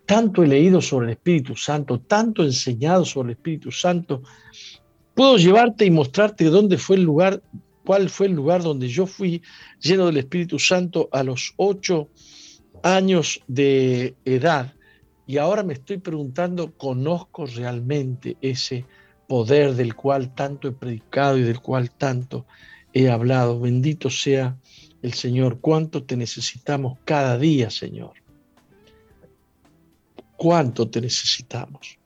tanto 0.05 0.43
he 0.43 0.47
leído 0.47 0.81
sobre 0.81 1.07
el 1.07 1.11
Espíritu 1.13 1.55
Santo, 1.55 1.99
tanto 1.99 2.43
he 2.43 2.45
enseñado 2.45 3.03
sobre 3.03 3.31
el 3.31 3.37
Espíritu 3.37 3.71
Santo, 3.71 4.21
Puedo 5.19 5.35
llevarte 5.35 5.83
y 5.83 5.91
mostrarte 5.91 6.45
dónde 6.45 6.77
fue 6.77 6.95
el 6.95 7.03
lugar, 7.03 7.43
cuál 7.85 8.09
fue 8.09 8.27
el 8.27 8.31
lugar 8.31 8.63
donde 8.63 8.87
yo 8.87 9.05
fui 9.05 9.41
lleno 9.81 10.05
del 10.05 10.15
Espíritu 10.15 10.57
Santo 10.59 11.09
a 11.11 11.23
los 11.23 11.53
ocho 11.57 12.07
años 12.83 13.41
de 13.45 14.15
edad. 14.23 14.73
Y 15.27 15.35
ahora 15.35 15.61
me 15.63 15.73
estoy 15.73 15.97
preguntando, 15.97 16.71
¿conozco 16.71 17.45
realmente 17.45 18.37
ese 18.39 18.85
poder 19.27 19.75
del 19.75 19.93
cual 19.93 20.33
tanto 20.33 20.69
he 20.69 20.71
predicado 20.71 21.37
y 21.37 21.43
del 21.43 21.59
cual 21.59 21.91
tanto 21.91 22.45
he 22.93 23.09
hablado? 23.09 23.59
Bendito 23.59 24.09
sea 24.09 24.57
el 25.01 25.13
Señor. 25.13 25.59
¿Cuánto 25.59 26.03
te 26.03 26.15
necesitamos 26.17 26.97
cada 27.05 27.37
día, 27.37 27.69
Señor? 27.69 28.13
¿Cuánto 30.37 30.89
te 30.89 31.01
necesitamos? 31.01 31.97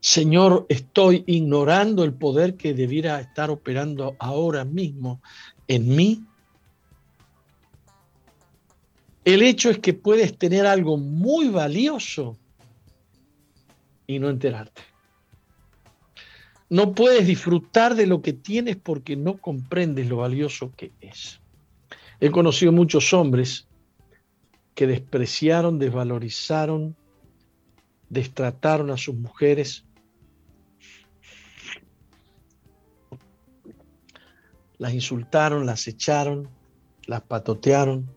Señor, 0.00 0.66
estoy 0.68 1.24
ignorando 1.26 2.04
el 2.04 2.12
poder 2.12 2.56
que 2.56 2.74
debiera 2.74 3.18
estar 3.20 3.50
operando 3.50 4.16
ahora 4.18 4.64
mismo 4.64 5.22
en 5.66 5.96
mí. 5.96 6.22
El 9.24 9.42
hecho 9.42 9.70
es 9.70 9.78
que 9.78 9.94
puedes 9.94 10.36
tener 10.36 10.66
algo 10.66 10.98
muy 10.98 11.48
valioso 11.48 12.36
y 14.06 14.18
no 14.18 14.28
enterarte. 14.28 14.82
No 16.70 16.94
puedes 16.94 17.26
disfrutar 17.26 17.94
de 17.94 18.06
lo 18.06 18.22
que 18.22 18.32
tienes 18.32 18.76
porque 18.76 19.16
no 19.16 19.38
comprendes 19.38 20.08
lo 20.08 20.18
valioso 20.18 20.72
que 20.76 20.92
es. 21.00 21.40
He 22.20 22.30
conocido 22.30 22.72
muchos 22.72 23.12
hombres 23.12 23.68
que 24.74 24.86
despreciaron, 24.86 25.78
desvalorizaron, 25.78 26.96
destrataron 28.08 28.90
a 28.90 28.96
sus 28.96 29.14
mujeres 29.14 29.84
las 34.78 34.92
insultaron, 34.92 35.66
las 35.66 35.86
echaron, 35.86 36.48
las 37.06 37.22
patotearon. 37.22 38.10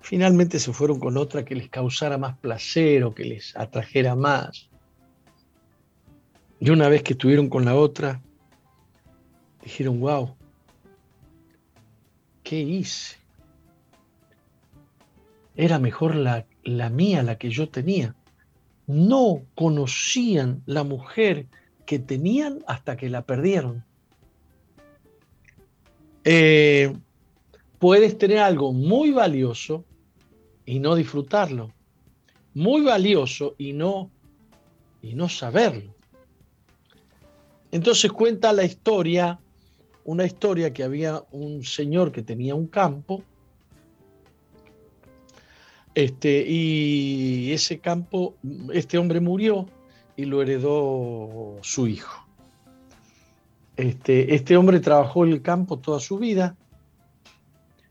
Finalmente 0.00 0.58
se 0.58 0.72
fueron 0.72 0.98
con 0.98 1.16
otra 1.16 1.44
que 1.44 1.54
les 1.54 1.68
causara 1.68 2.18
más 2.18 2.38
placer 2.38 3.04
o 3.04 3.14
que 3.14 3.24
les 3.24 3.56
atrajera 3.56 4.16
más. 4.16 4.69
Y 6.60 6.68
una 6.68 6.90
vez 6.90 7.02
que 7.02 7.14
estuvieron 7.14 7.48
con 7.48 7.64
la 7.64 7.74
otra, 7.74 8.20
dijeron, 9.62 9.98
wow, 9.98 10.36
¿qué 12.42 12.60
hice? 12.60 13.16
Era 15.56 15.78
mejor 15.78 16.14
la, 16.14 16.46
la 16.62 16.90
mía, 16.90 17.22
la 17.22 17.38
que 17.38 17.48
yo 17.48 17.70
tenía. 17.70 18.14
No 18.86 19.42
conocían 19.54 20.62
la 20.66 20.84
mujer 20.84 21.46
que 21.86 21.98
tenían 21.98 22.62
hasta 22.66 22.96
que 22.96 23.08
la 23.08 23.22
perdieron. 23.22 23.84
Eh, 26.24 26.94
puedes 27.78 28.18
tener 28.18 28.38
algo 28.38 28.74
muy 28.74 29.10
valioso 29.10 29.86
y 30.66 30.78
no 30.78 30.94
disfrutarlo, 30.94 31.72
muy 32.52 32.82
valioso 32.82 33.54
y 33.56 33.72
no, 33.72 34.10
y 35.00 35.14
no 35.14 35.28
saberlo. 35.30 35.94
Entonces 37.72 38.10
cuenta 38.12 38.52
la 38.52 38.64
historia, 38.64 39.38
una 40.04 40.24
historia 40.24 40.72
que 40.72 40.82
había 40.82 41.22
un 41.30 41.62
señor 41.62 42.10
que 42.10 42.22
tenía 42.22 42.54
un 42.54 42.66
campo, 42.66 43.22
este, 45.94 46.44
y 46.46 47.52
ese 47.52 47.80
campo, 47.80 48.34
este 48.72 48.96
hombre 48.98 49.20
murió 49.20 49.66
y 50.16 50.24
lo 50.24 50.42
heredó 50.42 51.58
su 51.62 51.88
hijo. 51.88 52.26
Este, 53.76 54.34
este 54.34 54.56
hombre 54.56 54.80
trabajó 54.80 55.24
el 55.24 55.42
campo 55.42 55.78
toda 55.78 56.00
su 56.00 56.18
vida, 56.18 56.56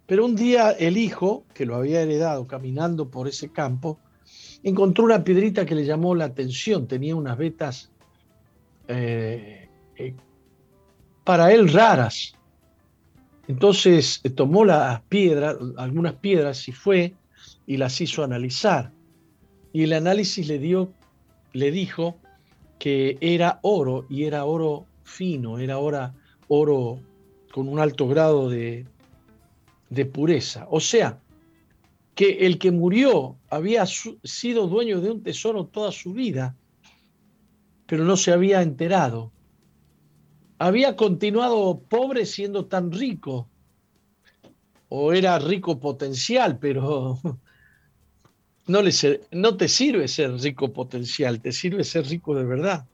pero 0.05 0.25
un 0.25 0.35
día 0.35 0.71
el 0.71 0.97
hijo, 0.97 1.45
que 1.53 1.65
lo 1.65 1.75
había 1.75 2.01
heredado 2.01 2.47
caminando 2.47 3.09
por 3.09 3.27
ese 3.27 3.49
campo, 3.49 3.99
encontró 4.63 5.05
una 5.05 5.23
piedrita 5.23 5.65
que 5.65 5.75
le 5.75 5.85
llamó 5.85 6.15
la 6.15 6.25
atención, 6.25 6.87
tenía 6.87 7.15
unas 7.15 7.37
vetas 7.37 7.91
eh, 8.87 9.68
para 11.23 11.51
él 11.53 11.71
raras. 11.71 12.33
Entonces 13.47 14.21
eh, 14.23 14.29
tomó 14.29 14.65
las 14.65 15.01
piedras, 15.01 15.57
algunas 15.77 16.13
piedras 16.15 16.67
y 16.67 16.71
fue 16.71 17.13
y 17.65 17.77
las 17.77 17.99
hizo 18.01 18.23
analizar. 18.23 18.91
Y 19.73 19.83
el 19.83 19.93
análisis 19.93 20.47
le 20.47 20.59
dio, 20.59 20.91
le 21.53 21.71
dijo 21.71 22.17
que 22.79 23.17
era 23.21 23.59
oro 23.61 24.05
y 24.09 24.23
era 24.23 24.45
oro 24.45 24.85
fino, 25.03 25.59
era 25.59 25.77
oro, 25.77 26.13
oro 26.47 26.99
con 27.51 27.67
un 27.67 27.79
alto 27.79 28.07
grado 28.07 28.49
de 28.49 28.85
pureza. 30.13 30.67
O 30.69 30.79
sea, 30.79 31.19
que 32.19 32.45
el 32.45 32.59
que 32.59 32.69
murió 32.69 33.37
había 33.49 33.85
sido 33.85 34.67
dueño 34.67 34.99
de 34.99 35.09
un 35.09 35.23
tesoro 35.23 35.67
toda 35.67 35.89
su 35.93 36.11
vida, 36.11 36.53
pero 37.85 38.03
no 38.03 38.17
se 38.17 38.33
había 38.33 38.61
enterado. 38.61 39.31
Había 40.59 40.95
continuado 40.95 41.79
pobre 41.79 42.25
siendo 42.25 42.65
tan 42.65 42.91
rico, 42.91 43.47
o 44.89 45.13
era 45.13 45.39
rico 45.39 45.79
potencial, 45.79 46.57
pero 46.59 47.19
no, 48.67 49.57
te 49.57 49.67
sirve 49.67 50.07
ser 50.07 50.33
rico 50.33 50.73
potencial, 50.73 51.39
te 51.39 51.51
sirve 51.51 51.83
ser 51.83 52.05
rico 52.07 52.35
de 52.35 52.43
verdad. 52.43 52.85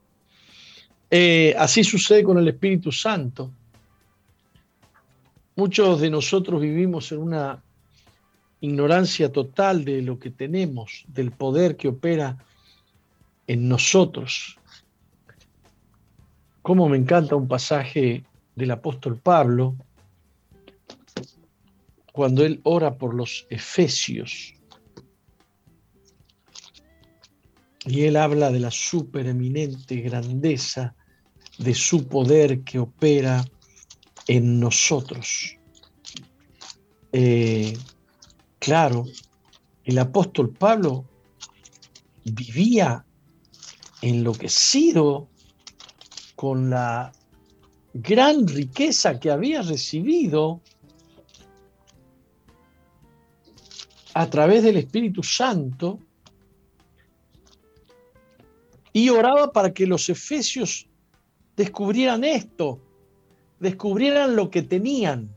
Eh, 1.09 1.55
así 1.57 1.83
sucede 1.83 2.23
con 2.23 2.37
el 2.37 2.47
Espíritu 2.47 2.91
Santo. 2.91 3.51
Muchos 5.55 6.01
de 6.01 6.09
nosotros 6.09 6.61
vivimos 6.61 7.11
en 7.13 7.19
una 7.19 7.63
ignorancia 8.59 9.31
total 9.31 9.85
de 9.85 10.01
lo 10.01 10.19
que 10.19 10.31
tenemos, 10.31 11.05
del 11.07 11.31
poder 11.31 11.77
que 11.77 11.87
opera 11.87 12.37
en 13.47 13.69
nosotros. 13.69 14.57
Como 16.65 16.89
me 16.89 16.97
encanta 16.97 17.35
un 17.35 17.47
pasaje 17.47 18.25
del 18.55 18.71
apóstol 18.71 19.19
Pablo, 19.19 19.75
cuando 22.11 22.43
él 22.43 22.59
ora 22.63 22.97
por 22.97 23.13
los 23.13 23.45
efesios. 23.51 24.55
Y 27.85 28.05
él 28.05 28.17
habla 28.17 28.49
de 28.49 28.61
la 28.61 28.71
supereminente 28.71 29.97
grandeza 29.97 30.95
de 31.59 31.75
su 31.75 32.07
poder 32.07 32.61
que 32.61 32.79
opera 32.79 33.45
en 34.25 34.59
nosotros. 34.59 35.59
Eh, 37.11 37.77
claro, 38.57 39.05
el 39.83 39.99
apóstol 39.99 40.49
Pablo 40.49 41.05
vivía 42.23 43.05
enloquecido 44.01 45.29
con 46.45 46.69
la 46.69 47.11
gran 47.91 48.47
riqueza 48.47 49.19
que 49.19 49.31
había 49.31 49.63
recibido 49.63 50.61
a 54.13 54.29
través 54.29 54.61
del 54.61 54.77
Espíritu 54.77 55.23
Santo 55.23 55.97
y 58.93 59.09
oraba 59.09 59.51
para 59.51 59.73
que 59.73 59.87
los 59.87 60.07
efesios 60.07 60.87
descubrieran 61.57 62.23
esto, 62.23 62.79
descubrieran 63.59 64.35
lo 64.35 64.51
que 64.51 64.61
tenían. 64.61 65.35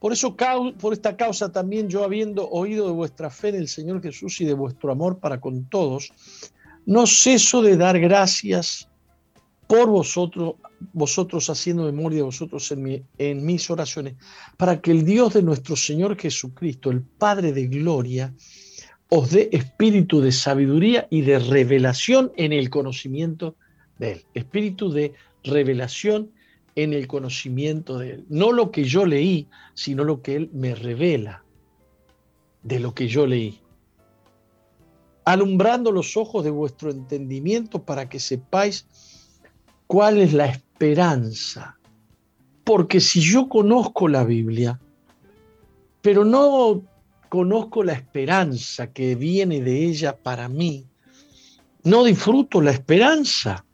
Por 0.00 0.12
eso, 0.12 0.34
por 0.80 0.92
esta 0.92 1.16
causa 1.16 1.52
también 1.52 1.88
yo 1.88 2.02
habiendo 2.02 2.50
oído 2.50 2.88
de 2.88 2.92
vuestra 2.92 3.30
fe 3.30 3.50
en 3.50 3.54
el 3.54 3.68
Señor 3.68 4.02
Jesús 4.02 4.40
y 4.40 4.44
de 4.46 4.54
vuestro 4.54 4.90
amor 4.90 5.20
para 5.20 5.40
con 5.40 5.66
todos, 5.66 6.12
no 6.86 7.06
ceso 7.06 7.62
de 7.62 7.76
dar 7.76 7.98
gracias 7.98 8.88
por 9.66 9.88
vosotros, 9.88 10.54
vosotros 10.92 11.48
haciendo 11.48 11.84
memoria 11.84 12.18
de 12.18 12.24
vosotros 12.24 12.70
en, 12.72 13.06
en 13.18 13.46
mis 13.46 13.70
oraciones, 13.70 14.14
para 14.56 14.80
que 14.80 14.90
el 14.90 15.04
Dios 15.04 15.34
de 15.34 15.42
nuestro 15.42 15.76
Señor 15.76 16.18
Jesucristo, 16.18 16.90
el 16.90 17.02
Padre 17.02 17.52
de 17.52 17.68
Gloria, 17.68 18.34
os 19.08 19.30
dé 19.30 19.50
espíritu 19.52 20.20
de 20.20 20.32
sabiduría 20.32 21.06
y 21.10 21.20
de 21.22 21.38
revelación 21.38 22.32
en 22.36 22.52
el 22.52 22.70
conocimiento 22.70 23.56
de 23.98 24.12
Él. 24.12 24.24
Espíritu 24.34 24.90
de 24.90 25.12
revelación 25.44 26.30
en 26.76 26.92
el 26.92 27.06
conocimiento 27.06 27.98
de 27.98 28.10
Él. 28.12 28.24
No 28.28 28.52
lo 28.52 28.70
que 28.70 28.84
yo 28.84 29.04
leí, 29.04 29.48
sino 29.74 30.04
lo 30.04 30.22
que 30.22 30.36
Él 30.36 30.50
me 30.52 30.74
revela 30.74 31.44
de 32.62 32.80
lo 32.80 32.94
que 32.94 33.08
yo 33.08 33.26
leí. 33.26 33.61
Alumbrando 35.24 35.92
los 35.92 36.16
ojos 36.16 36.44
de 36.44 36.50
vuestro 36.50 36.90
entendimiento 36.90 37.82
para 37.82 38.08
que 38.08 38.18
sepáis 38.18 38.86
cuál 39.86 40.18
es 40.18 40.32
la 40.32 40.46
esperanza. 40.46 41.78
Porque 42.64 43.00
si 43.00 43.20
yo 43.20 43.48
conozco 43.48 44.08
la 44.08 44.24
Biblia, 44.24 44.80
pero 46.00 46.24
no 46.24 46.82
conozco 47.28 47.84
la 47.84 47.92
esperanza 47.92 48.92
que 48.92 49.14
viene 49.14 49.60
de 49.60 49.84
ella 49.86 50.16
para 50.16 50.48
mí, 50.48 50.86
no 51.84 52.04
disfruto 52.04 52.60
la 52.60 52.72
esperanza 52.72 53.64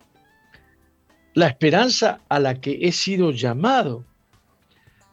la 1.39 1.47
esperanza 1.47 2.21
a 2.29 2.41
la 2.41 2.61
que 2.61 2.81
he 2.83 2.91
sido 2.91 3.31
llamado. 3.31 4.05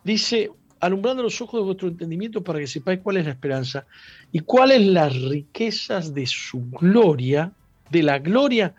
Dice, 0.03 0.49
alumbrando 0.86 1.23
los 1.23 1.41
ojos 1.41 1.59
de 1.59 1.65
vuestro 1.65 1.88
entendimiento 1.88 2.43
para 2.43 2.59
que 2.59 2.67
sepáis 2.67 2.99
cuál 3.01 3.17
es 3.17 3.25
la 3.25 3.31
esperanza 3.31 3.86
y 4.31 4.39
cuáles 4.39 4.86
las 4.86 5.15
riquezas 5.21 6.13
de 6.13 6.25
su 6.27 6.69
gloria, 6.69 7.51
de 7.89 8.03
la 8.03 8.19
gloria 8.19 8.73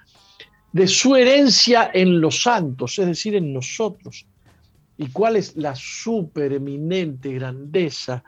de 0.72 0.86
su 0.86 1.16
herencia 1.16 1.90
en 1.94 2.20
los 2.20 2.42
santos, 2.42 2.98
es 2.98 3.06
decir, 3.06 3.34
en 3.34 3.52
nosotros, 3.54 4.26
y 4.98 5.06
cuál 5.08 5.36
es 5.36 5.56
la 5.56 5.74
supereminente 5.74 7.32
grandeza 7.32 8.22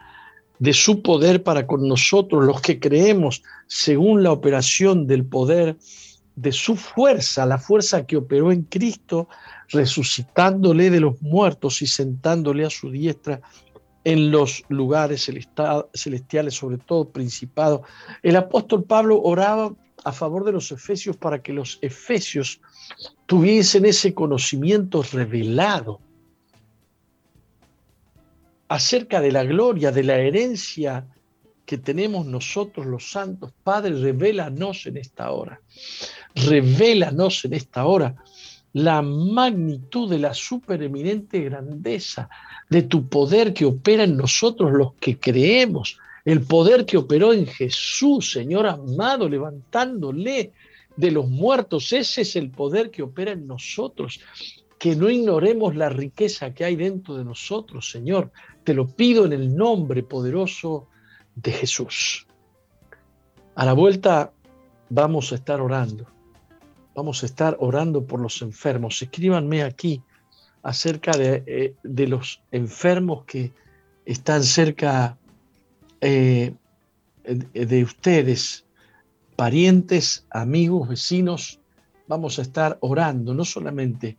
de 0.58 0.72
su 0.72 1.02
poder 1.02 1.42
para 1.42 1.66
con 1.66 1.86
nosotros, 1.86 2.44
los 2.44 2.60
que 2.62 2.80
creemos 2.80 3.42
según 3.66 4.22
la 4.22 4.32
operación 4.32 5.06
del 5.06 5.26
poder 5.26 5.76
de 6.36 6.52
su 6.52 6.76
fuerza, 6.76 7.44
la 7.44 7.58
fuerza 7.58 8.06
que 8.06 8.16
operó 8.16 8.50
en 8.50 8.62
Cristo, 8.62 9.28
resucitándole 9.68 10.88
de 10.88 11.00
los 11.00 11.20
muertos 11.20 11.82
y 11.82 11.86
sentándole 11.86 12.64
a 12.64 12.70
su 12.70 12.90
diestra 12.90 13.40
en 14.04 14.30
los 14.30 14.64
lugares 14.68 15.30
celestiales, 15.94 16.54
sobre 16.54 16.78
todo 16.78 17.10
principado. 17.10 17.82
El 18.22 18.36
apóstol 18.36 18.84
Pablo 18.84 19.20
oraba 19.20 19.74
a 20.04 20.12
favor 20.12 20.44
de 20.44 20.52
los 20.52 20.70
efesios 20.72 21.16
para 21.16 21.42
que 21.42 21.52
los 21.52 21.78
efesios 21.82 22.60
tuviesen 23.26 23.84
ese 23.84 24.14
conocimiento 24.14 25.02
revelado 25.02 26.00
acerca 28.68 29.20
de 29.20 29.32
la 29.32 29.44
gloria, 29.44 29.90
de 29.90 30.04
la 30.04 30.16
herencia 30.16 31.06
que 31.66 31.78
tenemos 31.78 32.24
nosotros 32.24 32.86
los 32.86 33.10
santos. 33.10 33.52
Padre, 33.62 33.94
revélanos 34.00 34.86
en 34.86 34.96
esta 34.98 35.30
hora 35.32 35.60
revélanos 36.46 37.44
en 37.44 37.54
esta 37.54 37.86
hora 37.86 38.14
la 38.72 39.02
magnitud 39.02 40.10
de 40.10 40.18
la 40.18 40.34
supereminente 40.34 41.40
grandeza 41.40 42.28
de 42.68 42.82
tu 42.82 43.08
poder 43.08 43.54
que 43.54 43.64
opera 43.64 44.04
en 44.04 44.16
nosotros 44.16 44.72
los 44.72 44.94
que 44.94 45.18
creemos, 45.18 45.98
el 46.24 46.42
poder 46.42 46.84
que 46.84 46.98
operó 46.98 47.32
en 47.32 47.46
Jesús, 47.46 48.32
Señor 48.32 48.66
amado, 48.66 49.28
levantándole 49.28 50.52
de 50.96 51.10
los 51.10 51.28
muertos. 51.28 51.92
Ese 51.92 52.22
es 52.22 52.36
el 52.36 52.50
poder 52.50 52.90
que 52.90 53.02
opera 53.02 53.32
en 53.32 53.46
nosotros. 53.46 54.20
Que 54.78 54.94
no 54.94 55.08
ignoremos 55.08 55.74
la 55.74 55.88
riqueza 55.88 56.52
que 56.52 56.64
hay 56.64 56.76
dentro 56.76 57.16
de 57.16 57.24
nosotros, 57.24 57.90
Señor. 57.90 58.30
Te 58.62 58.74
lo 58.74 58.86
pido 58.86 59.24
en 59.24 59.32
el 59.32 59.56
nombre 59.56 60.02
poderoso 60.02 60.88
de 61.34 61.52
Jesús. 61.52 62.26
A 63.54 63.64
la 63.64 63.72
vuelta 63.72 64.32
vamos 64.90 65.32
a 65.32 65.36
estar 65.36 65.60
orando 65.60 66.17
vamos 66.98 67.22
a 67.22 67.26
estar 67.26 67.56
orando 67.60 68.04
por 68.04 68.18
los 68.18 68.42
enfermos. 68.42 69.00
Escríbanme 69.00 69.62
aquí 69.62 70.02
acerca 70.64 71.12
de, 71.12 71.44
eh, 71.46 72.06
los 72.08 72.42
enfermos 72.50 73.24
que 73.24 73.52
están 74.04 74.42
cerca 74.42 75.16
eh, 76.00 76.54
de 77.24 77.84
ustedes, 77.84 78.64
parientes, 79.36 80.26
amigos, 80.30 80.88
vecinos 80.88 81.60
vamos 82.08 82.40
a 82.40 82.42
estar 82.42 82.78
orando, 82.80 83.32
no 83.32 83.44
solamente 83.44 84.16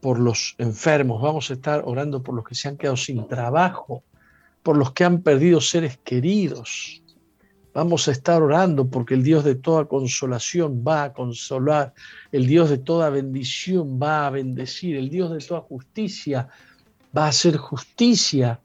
por 0.00 0.20
los 0.20 0.54
enfermos, 0.58 1.20
vamos 1.20 1.50
a 1.50 1.54
estar 1.54 1.82
orando 1.84 2.22
por 2.22 2.36
los 2.36 2.44
que 2.44 2.54
se 2.54 2.68
han 2.68 2.76
quedado 2.76 2.96
sin 2.96 3.26
trabajo, 3.26 4.04
por 4.62 4.76
los 4.76 4.92
que 4.92 5.02
han 5.02 5.22
perdido 5.22 5.60
seres 5.60 5.98
queridos. 6.04 7.02
Vamos 7.72 8.08
a 8.08 8.12
estar 8.12 8.42
orando 8.42 8.88
porque 8.88 9.14
el 9.14 9.22
Dios 9.22 9.44
de 9.44 9.54
toda 9.54 9.84
consolación 9.84 10.82
va 10.86 11.04
a 11.04 11.12
consolar, 11.12 11.94
el 12.32 12.46
Dios 12.46 12.68
de 12.68 12.78
toda 12.78 13.10
bendición 13.10 14.00
va 14.02 14.26
a 14.26 14.30
bendecir, 14.30 14.96
el 14.96 15.08
Dios 15.08 15.30
de 15.30 15.38
toda 15.38 15.60
justicia 15.60 16.48
va 17.16 17.26
a 17.26 17.28
hacer 17.28 17.56
justicia 17.56 18.60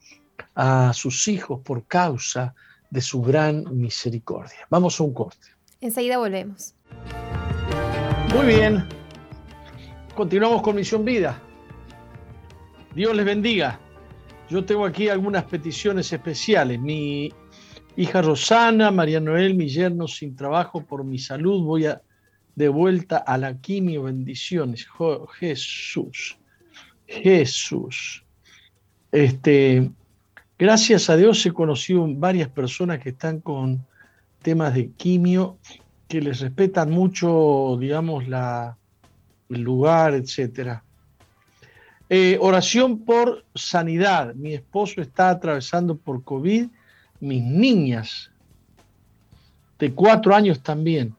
a 0.54 0.92
sus 0.92 1.28
hijos 1.28 1.60
por 1.62 1.84
causa 1.86 2.54
de 2.90 3.00
su 3.00 3.22
gran 3.22 3.64
misericordia. 3.76 4.66
Vamos 4.70 4.98
a 4.98 5.04
un 5.04 5.12
corte. 5.12 5.48
Enseguida 5.80 6.18
volvemos. 6.18 6.74
Muy 8.34 8.46
bien. 8.46 8.88
Continuamos 10.14 10.62
con 10.62 10.76
Misión 10.76 11.04
Vida. 11.04 11.40
Dios 12.94 13.14
les 13.14 13.26
bendiga. 13.26 13.78
Yo 14.48 14.64
tengo 14.64 14.86
aquí 14.86 15.08
algunas 15.08 15.44
peticiones 15.44 16.12
especiales. 16.12 16.80
Mi 16.80 17.32
hija 17.96 18.22
Rosana, 18.22 18.90
María 18.90 19.20
Noel, 19.20 19.54
mi 19.54 19.68
yerno 19.68 20.06
sin 20.06 20.36
trabajo 20.36 20.82
por 20.82 21.04
mi 21.04 21.18
salud, 21.18 21.64
voy 21.64 21.86
a, 21.86 22.02
de 22.54 22.68
vuelta 22.68 23.18
a 23.18 23.38
la 23.38 23.58
quimio. 23.58 24.04
Bendiciones. 24.04 24.86
Jesús. 25.38 26.38
Jesús. 27.06 28.24
Este, 29.12 29.90
gracias 30.58 31.08
a 31.08 31.16
Dios 31.16 31.44
he 31.46 31.52
conocido 31.52 32.06
varias 32.08 32.48
personas 32.48 32.98
que 32.98 33.10
están 33.10 33.40
con 33.40 33.84
temas 34.42 34.74
de 34.74 34.90
quimio 34.90 35.58
que 36.08 36.20
les 36.20 36.40
respetan 36.40 36.90
mucho, 36.90 37.76
digamos, 37.80 38.28
la, 38.28 38.76
el 39.50 39.60
lugar, 39.60 40.14
etcétera. 40.14 40.82
Eh, 42.08 42.38
oración 42.40 43.00
por 43.00 43.44
sanidad. 43.54 44.34
Mi 44.34 44.54
esposo 44.54 45.00
está 45.00 45.30
atravesando 45.30 45.96
por 45.96 46.22
COVID. 46.22 46.68
Mis 47.20 47.42
niñas 47.42 48.30
de 49.78 49.92
cuatro 49.92 50.34
años 50.34 50.62
también. 50.62 51.14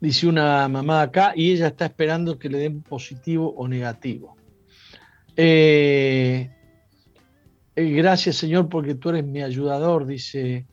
Dice 0.00 0.26
una 0.26 0.68
mamá 0.68 1.02
acá 1.02 1.32
y 1.34 1.52
ella 1.52 1.68
está 1.68 1.86
esperando 1.86 2.38
que 2.38 2.48
le 2.48 2.58
den 2.58 2.82
positivo 2.82 3.54
o 3.56 3.66
negativo. 3.66 4.36
Eh, 5.36 6.50
eh, 7.74 7.90
gracias 7.90 8.36
Señor 8.36 8.68
porque 8.68 8.94
tú 8.94 9.10
eres 9.10 9.24
mi 9.24 9.42
ayudador, 9.42 10.06
dice 10.06 10.66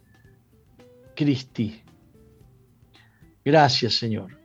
Cristi. 1.16 1.82
Gracias 3.44 3.96
Señor. 3.96 4.38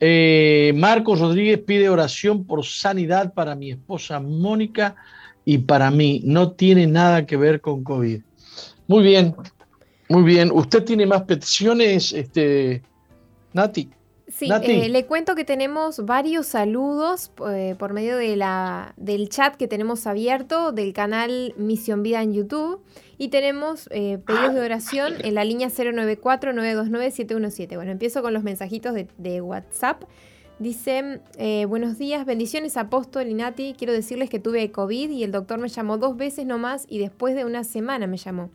Eh, 0.00 0.72
Marcos 0.76 1.20
Rodríguez 1.20 1.60
pide 1.60 1.88
oración 1.88 2.44
por 2.44 2.64
sanidad 2.64 3.32
para 3.32 3.54
mi 3.54 3.70
esposa 3.70 4.20
Mónica 4.20 4.96
y 5.44 5.58
para 5.58 5.90
mí. 5.90 6.22
No 6.24 6.52
tiene 6.52 6.86
nada 6.86 7.26
que 7.26 7.36
ver 7.36 7.60
con 7.60 7.84
COVID. 7.84 8.22
Muy 8.86 9.02
bien, 9.02 9.34
muy 10.08 10.22
bien. 10.22 10.50
¿Usted 10.52 10.84
tiene 10.84 11.06
más 11.06 11.22
peticiones, 11.22 12.12
este, 12.12 12.82
Nati? 13.52 13.90
Sí, 14.28 14.48
eh, 14.50 14.88
le 14.88 15.06
cuento 15.06 15.34
que 15.34 15.44
tenemos 15.44 16.06
varios 16.06 16.46
saludos 16.46 17.30
eh, 17.48 17.74
por 17.78 17.92
medio 17.92 18.16
de 18.16 18.36
la, 18.36 18.94
del 18.96 19.28
chat 19.28 19.54
que 19.54 19.68
tenemos 19.68 20.06
abierto 20.06 20.72
del 20.72 20.92
canal 20.92 21.54
Misión 21.56 22.02
Vida 22.02 22.22
en 22.22 22.32
YouTube 22.32 22.80
y 23.18 23.28
tenemos 23.28 23.88
eh, 23.92 24.18
pedidos 24.26 24.54
de 24.54 24.62
oración 24.62 25.14
en 25.22 25.34
la 25.34 25.44
línea 25.44 25.68
094-929-717. 25.68 27.76
Bueno, 27.76 27.92
empiezo 27.92 28.22
con 28.22 28.32
los 28.32 28.42
mensajitos 28.42 28.94
de, 28.94 29.40
WhatsApp. 29.40 30.02
Dice, 30.58 31.20
buenos 31.68 31.98
días, 31.98 32.24
bendiciones 32.24 32.76
apóstol 32.76 33.26
y 33.26 33.34
Nati, 33.34 33.74
quiero 33.76 33.92
decirles 33.92 34.30
que 34.30 34.38
tuve 34.38 34.70
COVID 34.70 35.10
y 35.10 35.24
el 35.24 35.32
doctor 35.32 35.58
me 35.58 35.68
llamó 35.68 35.98
dos 35.98 36.16
veces 36.16 36.46
nomás 36.46 36.86
y 36.88 36.98
después 36.98 37.34
de 37.34 37.44
una 37.44 37.64
semana 37.64 38.06
me 38.06 38.16
llamó. 38.16 38.50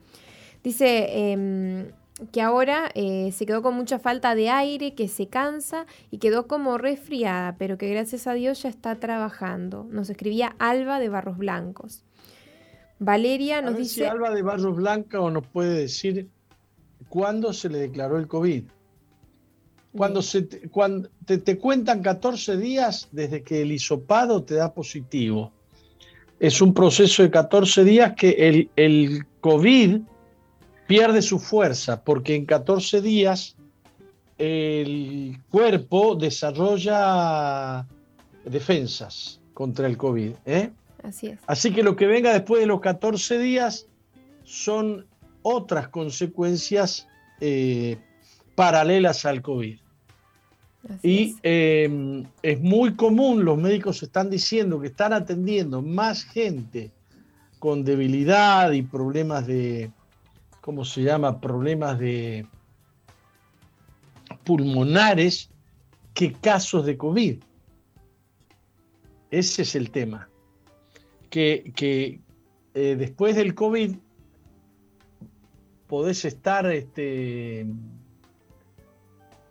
Dice, 0.63 1.31
em, 1.31 1.91
que 2.31 2.41
ahora 2.41 2.89
eh, 2.95 3.31
se 3.31 3.45
quedó 3.45 3.61
con 3.61 3.75
mucha 3.75 3.99
falta 3.99 4.35
de 4.35 4.49
aire, 4.49 4.93
que 4.93 5.07
se 5.07 5.27
cansa 5.27 5.85
y 6.11 6.17
quedó 6.17 6.47
como 6.47 6.77
resfriada, 6.77 7.55
pero 7.57 7.77
que 7.77 7.89
gracias 7.89 8.27
a 8.27 8.33
Dios 8.33 8.61
ya 8.63 8.69
está 8.69 8.95
trabajando. 8.95 9.85
Nos 9.89 10.09
escribía 10.09 10.55
Alba 10.59 10.99
de 10.99 11.09
Barros 11.09 11.37
Blancos. 11.37 12.03
Valeria 12.99 13.61
nos 13.61 13.77
dice... 13.77 13.95
Si 13.95 14.03
Alba 14.03 14.31
de 14.31 14.41
Barros 14.41 14.75
Blancos 14.75 15.31
nos 15.31 15.47
puede 15.47 15.79
decir 15.79 16.29
cuándo 17.07 17.53
se 17.53 17.69
le 17.69 17.79
declaró 17.79 18.17
el 18.17 18.27
COVID. 18.27 18.65
Cuando, 19.95 20.21
se 20.21 20.43
te, 20.43 20.69
cuando 20.69 21.09
te, 21.25 21.57
cuentan 21.57 22.01
14 22.01 22.57
días 22.57 23.07
desde 23.11 23.41
que 23.41 23.63
el 23.63 23.71
hisopado 23.71 24.43
te 24.43 24.55
da 24.55 24.73
positivo. 24.73 25.51
Es 26.39 26.61
un 26.61 26.73
proceso 26.73 27.23
de 27.23 27.31
14 27.31 27.83
días 27.83 28.13
que 28.15 28.29
el, 28.29 28.69
el 28.75 29.25
COVID 29.41 30.01
pierde 30.87 31.21
su 31.21 31.39
fuerza 31.39 32.03
porque 32.03 32.35
en 32.35 32.45
14 32.45 33.01
días 33.01 33.55
el 34.37 35.37
cuerpo 35.49 36.15
desarrolla 36.15 37.85
defensas 38.45 39.41
contra 39.53 39.87
el 39.87 39.97
COVID. 39.97 40.31
¿eh? 40.45 40.71
Así 41.03 41.27
es. 41.27 41.39
Así 41.45 41.71
que 41.71 41.83
lo 41.83 41.95
que 41.95 42.07
venga 42.07 42.31
después 42.31 42.61
de 42.61 42.67
los 42.67 42.79
14 42.79 43.37
días 43.37 43.87
son 44.43 45.05
otras 45.41 45.89
consecuencias 45.89 47.07
eh, 47.41 47.97
paralelas 48.59 49.25
al 49.25 49.41
COVID. 49.41 49.79
y 51.01 51.37
em, 51.43 52.25
es 52.41 52.59
muy 52.59 52.93
común, 52.93 53.45
los 53.45 53.57
médicos 53.57 54.03
están 54.03 54.29
diciendo 54.29 54.81
que 54.81 54.87
están 54.87 55.13
atendiendo 55.13 55.81
más 55.81 56.25
gente 56.25 56.91
con 57.57 57.85
debilidad 57.85 58.73
y 58.73 58.81
problemas 58.81 59.47
de, 59.47 59.91
¿cómo 60.59 60.83
se 60.83 61.03
llama?, 61.03 61.39
problemas 61.39 61.99
de 61.99 62.47
pulmonares 64.43 65.49
que 66.13 66.33
casos 66.33 66.85
de 66.85 66.97
COVID. 66.97 67.37
Ese 69.31 69.61
es 69.61 69.73
el 69.73 69.89
tema. 69.89 70.27
Que, 71.29 71.71
eh, 72.73 72.95
después 72.97 73.37
del 73.37 73.55
COVID 73.55 73.95
podés 75.87 76.25
estar 76.25 76.69
este, 76.69 77.65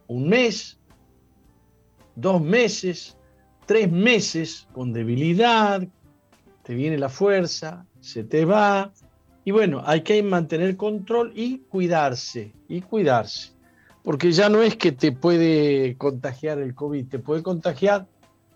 un 0.08 0.28
mes, 0.28 0.78
dos 2.16 2.42
meses, 2.42 3.16
tres 3.66 3.90
meses 3.90 4.66
con 4.72 4.92
debilidad, 4.92 5.86
te 6.62 6.74
viene 6.74 6.98
la 6.98 7.08
fuerza, 7.08 7.86
se 8.00 8.24
te 8.24 8.44
va, 8.44 8.92
y 9.44 9.50
bueno, 9.50 9.82
hay 9.86 10.02
que 10.02 10.22
mantener 10.22 10.76
control 10.76 11.32
y 11.34 11.60
cuidarse, 11.60 12.52
y 12.68 12.82
cuidarse. 12.82 13.52
Porque 14.02 14.32
ya 14.32 14.48
no 14.48 14.62
es 14.62 14.76
que 14.76 14.92
te 14.92 15.12
puede 15.12 15.96
contagiar 15.96 16.58
el 16.58 16.74
COVID, 16.74 17.08
te 17.08 17.18
puede 17.18 17.42
contagiar 17.42 18.06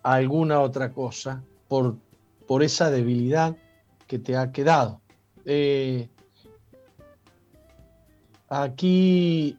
alguna 0.03 0.61
otra 0.61 0.93
cosa 0.93 1.43
por, 1.69 1.97
por 2.47 2.63
esa 2.63 2.91
debilidad 2.91 3.57
que 4.07 4.19
te 4.19 4.37
ha 4.37 4.53
quedado. 4.53 5.01
Eh, 5.45 6.09
aquí 8.49 9.57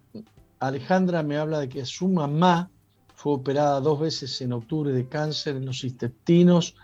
Alejandra 0.67 1.23
me 1.23 1.37
habla 1.37 1.59
de 1.59 1.69
que 1.69 1.85
su 1.85 2.07
mamá 2.07 2.69
fue 3.15 3.33
operada 3.33 3.79
dos 3.79 3.99
veces 3.99 4.41
en 4.41 4.53
octubre 4.53 4.91
de 4.91 5.07
cáncer 5.07 5.57
en 5.57 5.65
los 5.65 5.83
intestinos, 5.83 6.75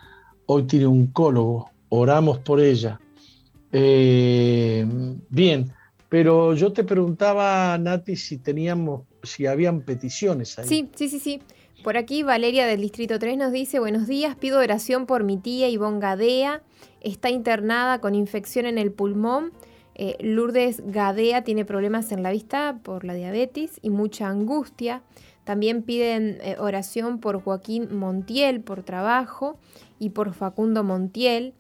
hoy 0.46 0.64
tiene 0.64 0.86
oncólogo, 0.86 1.70
oramos 1.90 2.40
por 2.40 2.60
ella. 2.60 3.00
Eh, 3.72 4.86
bien, 5.30 5.72
pero 6.10 6.56
yo 6.56 6.74
te 6.74 6.84
preguntaba, 6.84 7.78
Nati, 7.78 8.16
si 8.16 8.38
teníamos, 8.38 9.04
si 9.24 9.46
habían 9.46 9.82
peticiones 9.82 10.58
ahí. 10.60 10.68
Sí, 10.68 10.90
sí, 10.96 11.10
sí, 11.10 11.20
sí. 11.20 11.42
Por 11.84 11.96
aquí 11.96 12.24
Valeria 12.24 12.68
del 12.68 12.82
Distrito 12.82 13.20
3 13.20 13.38
nos 13.38 13.54
dice, 13.54 13.80
buenos 13.80 14.08
días, 14.08 14.36
pido 14.36 14.60
oración 14.60 15.06
por 15.06 15.24
mi 15.24 15.38
tía 15.38 15.70
Ivonne 15.70 16.00
Gadea, 16.00 16.62
está 17.00 17.30
internada 17.30 18.02
con 18.02 18.16
infección 18.16 18.66
en 18.66 18.78
el 18.78 18.92
pulmón. 18.92 19.54
Eh, 20.02 20.16
Lourdes 20.22 20.82
Gadea 20.86 21.44
tiene 21.44 21.66
problemas 21.66 22.14
en 22.14 22.24
la 22.24 22.32
vista 22.32 22.80
por 22.84 23.04
la 23.04 23.14
diabetes 23.14 23.80
y 23.82 23.90
mucha 23.90 24.30
angustia. 24.30 25.02
También 25.44 25.84
piden 25.84 26.38
eh, 26.42 26.56
oración 26.58 27.20
por 27.20 27.44
Joaquín 27.44 27.94
Montiel 27.94 28.62
por 28.62 28.84
trabajo 28.84 29.60
y 30.00 30.12
por 30.12 30.34
Facundo 30.34 30.86
Montiel. 30.86 31.54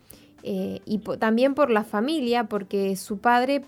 Eh, 0.43 0.79
y 0.85 0.99
también 1.19 1.53
por 1.53 1.69
la 1.69 1.83
familia, 1.83 2.45
porque 2.45 2.95
su 2.95 3.17
padre 3.17 3.65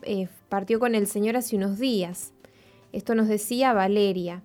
partió 0.48 0.80
con 0.80 0.96
el 0.96 1.06
Señor 1.06 1.36
hace 1.36 1.58
unos 1.58 1.78
días. 1.78 2.32
Esto 2.94 3.14
nos 3.14 3.28
decía 3.28 3.74
Valeria. 3.74 4.42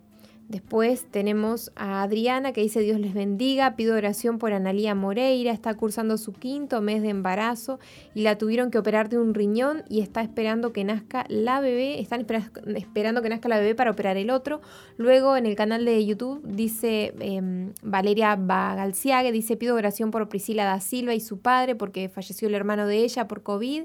Después 0.49 1.05
tenemos 1.11 1.73
a 1.75 2.03
Adriana 2.03 2.53
que 2.53 2.61
dice 2.61 2.79
Dios 2.79 3.01
les 3.01 3.13
bendiga, 3.13 3.75
pido 3.75 3.97
oración 3.97 4.37
por 4.37 4.53
Analía 4.53 4.95
Moreira, 4.95 5.51
está 5.51 5.73
cursando 5.73 6.17
su 6.17 6.31
quinto 6.31 6.79
mes 6.79 7.01
de 7.01 7.09
embarazo 7.09 7.79
y 8.15 8.21
la 8.21 8.37
tuvieron 8.37 8.71
que 8.71 8.77
operar 8.77 9.09
de 9.09 9.17
un 9.17 9.33
riñón 9.33 9.83
y 9.89 9.99
está 9.99 10.21
esperando 10.21 10.71
que 10.71 10.85
nazca 10.85 11.25
la 11.27 11.59
bebé, 11.59 11.99
están 11.99 12.25
esperando 12.77 13.21
que 13.21 13.27
nazca 13.27 13.49
la 13.49 13.59
bebé 13.59 13.75
para 13.75 13.91
operar 13.91 14.15
el 14.15 14.29
otro. 14.29 14.61
Luego 14.95 15.35
en 15.35 15.45
el 15.45 15.57
canal 15.57 15.83
de 15.83 16.05
YouTube 16.05 16.41
dice 16.45 17.13
em, 17.19 17.73
Valeria 17.81 18.37
Bagalciague, 18.37 19.33
dice 19.33 19.57
pido 19.57 19.75
oración 19.75 20.11
por 20.11 20.29
Priscila 20.29 20.63
da 20.63 20.79
Silva 20.79 21.13
y 21.13 21.19
su 21.19 21.39
padre 21.39 21.75
porque 21.75 22.07
falleció 22.07 22.47
el 22.47 22.55
hermano 22.55 22.87
de 22.87 22.99
ella 22.99 23.27
por 23.27 23.43
COVID 23.43 23.83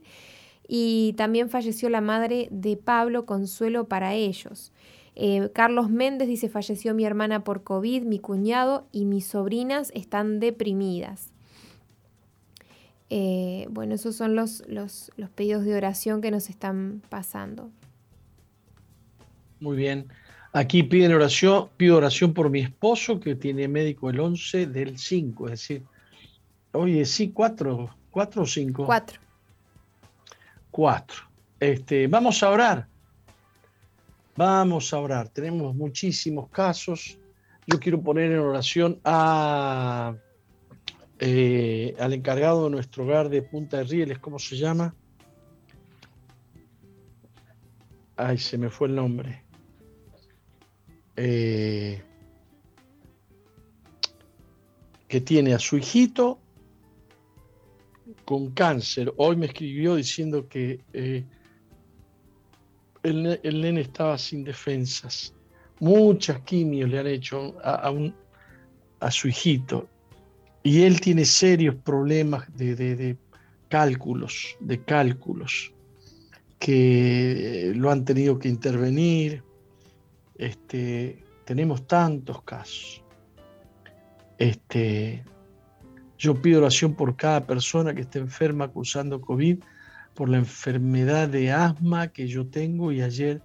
y 0.69 1.15
también 1.17 1.51
falleció 1.51 1.89
la 1.89 2.01
madre 2.01 2.47
de 2.53 2.77
Pablo, 2.77 3.27
consuelo 3.27 3.89
para 3.89 4.15
ellos. 4.15 4.71
Eh, 5.15 5.51
Carlos 5.55 5.91
Méndez 5.91 6.29
dice, 6.29 6.49
falleció 6.49 6.95
mi 6.95 7.05
hermana 7.05 7.45
por 7.45 7.63
COVID, 7.63 8.03
mi 8.03 8.19
cuñado 8.19 8.87
y 8.93 9.05
mis 9.05 9.27
sobrinas 9.27 9.91
están 9.95 10.41
deprimidas. 10.41 11.31
Eh, 13.11 13.67
bueno, 13.69 13.95
esos 13.95 14.17
son 14.17 14.35
los, 14.35 14.65
los, 14.69 15.11
pedidos 15.35 15.65
de 15.67 15.75
oración 15.75 16.23
que 16.23 16.31
nos 16.31 16.49
están 16.49 17.03
pasando. 17.11 17.71
Muy 19.61 19.77
bien. 19.77 20.09
Aquí 20.55 20.83
piden 20.83 21.13
oración, 21.13 21.69
pido 21.77 21.99
oración 21.99 22.33
por 22.33 22.49
mi 22.49 22.61
esposo 22.61 23.21
que 23.21 23.35
tiene 23.35 23.69
médico 23.69 24.09
el 24.09 24.19
11 24.19 24.67
del 24.67 24.99
5, 24.99 25.47
es 25.47 25.51
decir, 25.53 25.83
oye, 26.73 27.05
sí, 27.05 27.31
cuatro, 27.33 27.95
cuatro 28.11 28.43
o 28.43 28.47
cinco. 28.47 28.87
Cuatro. 28.87 29.21
Cuatro. 30.71 31.17
Este, 31.61 32.07
vamos 32.07 32.43
a 32.43 32.51
orar. 32.51 32.89
Vamos 34.37 34.93
a 34.93 34.99
orar. 34.99 35.29
Tenemos 35.29 35.75
muchísimos 35.75 36.49
casos. 36.51 37.19
Yo 37.67 37.79
quiero 37.79 38.01
poner 38.01 38.33
en 38.33 38.39
oración 38.39 39.01
a, 39.05 40.15
eh, 41.19 41.95
al 41.99 42.13
encargado 42.15 42.65
de 42.65 42.71
nuestro 42.71 43.05
hogar 43.05 43.29
de 43.29 43.43
Punta 43.43 43.79
de 43.79 43.85
Rieles, 43.85 44.19
¿cómo 44.19 44.39
se 44.39 44.57
llama? 44.57 44.95
Ay, 48.17 48.39
se 48.39 48.59
me 48.59 48.71
fue 48.71 48.89
el 48.89 48.95
nombre. 48.95 49.45
Eh, 51.17 52.03
que 55.09 55.21
tiene 55.21 55.53
a 55.53 55.59
su 55.59 55.77
hijito 55.77 56.41
con 58.25 58.51
cáncer. 58.53 59.13
Hoy 59.19 59.37
me 59.37 59.47
escribió 59.47 59.95
diciendo 59.95 60.49
que 60.49 60.81
eh, 60.93 61.25
el, 63.03 63.61
nene 63.61 63.81
estaba 63.81 64.19
sin 64.19 64.45
defensas. 64.45 65.35
Muchas 65.81 66.41
quimios 66.41 66.89
le 66.91 66.99
han 66.99 67.07
hecho 67.07 67.57
a, 67.63 67.93
a, 69.01 69.11
su 69.11 69.29
hijito. 69.29 69.89
Y 70.63 70.83
él 70.83 71.01
tiene 71.01 71.25
serios 71.25 71.75
problemas 71.75 72.47
de, 72.57 73.17
cálculos, 73.69 74.57
de 74.61 74.81
cálculos, 74.83 75.73
que 76.61 77.73
lo 77.75 77.91
han 77.91 78.05
tenido 78.05 78.39
que 78.39 78.49
intervenir. 78.49 79.43
Este, 80.37 81.25
tenemos 81.45 81.87
tantos 81.89 82.43
casos. 82.43 83.03
Este, 84.39 85.25
yo 86.17 86.41
pido 86.41 86.61
oración 86.61 86.95
por 86.95 87.17
cada 87.17 87.45
persona 87.45 87.93
que 87.93 88.03
esté 88.03 88.21
enferma 88.21 88.67
acusando 88.67 89.21
COVID 89.21 89.59
por 90.15 90.29
la 90.29 90.39
enfermedad 90.39 91.29
de 91.29 91.53
asma 91.53 92.09
que 92.09 92.27
yo 92.27 92.47
tengo 92.47 92.93
y 92.93 93.03
ayer 93.03 93.41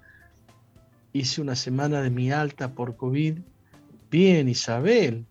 hice 1.14 1.42
una 1.42 1.56
semana 1.56 2.02
de 2.02 2.10
mi 2.10 2.32
alta 2.32 2.74
por 2.74 2.96
COVID. 2.96 3.40
Bien, 4.12 4.48
Isabel. 4.50 5.26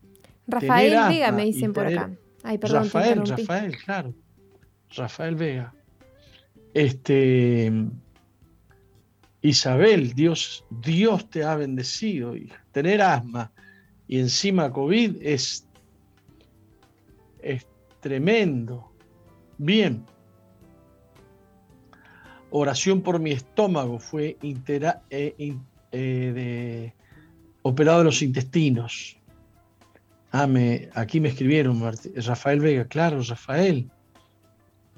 Rafael 0.46 0.92
Vega 1.08 1.32
me 1.32 1.44
dicen 1.44 1.72
por 1.72 1.86
acá. 1.86 2.10
Ay, 2.42 2.58
perdón, 2.58 2.84
Rafael, 2.84 3.26
Rafael, 3.26 3.76
claro. 3.76 4.14
Rafael 4.90 5.34
Vega. 5.34 5.74
Este 6.74 7.72
Isabel, 9.46 10.12
Dios, 10.14 10.64
Dios 10.70 11.30
te 11.30 11.44
ha 11.44 11.56
bendecido. 11.56 12.34
Tener 12.72 13.00
asma 13.00 13.52
y 14.08 14.18
encima 14.18 14.72
COVID 14.72 15.16
es, 15.20 15.66
es 17.40 17.66
tremendo. 18.00 18.90
Bien. 19.58 20.04
Oración 22.50 23.02
por 23.02 23.18
mi 23.18 23.32
estómago 23.32 23.98
fue 23.98 24.36
eh, 24.42 25.54
eh, 25.92 26.92
operado 27.62 27.98
de 27.98 28.04
los 28.04 28.22
intestinos. 28.22 29.16
Ah, 30.32 30.48
aquí 30.94 31.20
me 31.20 31.28
escribieron, 31.28 31.82
Rafael 32.14 32.60
Vega, 32.60 32.84
claro, 32.84 33.22
Rafael. 33.22 33.90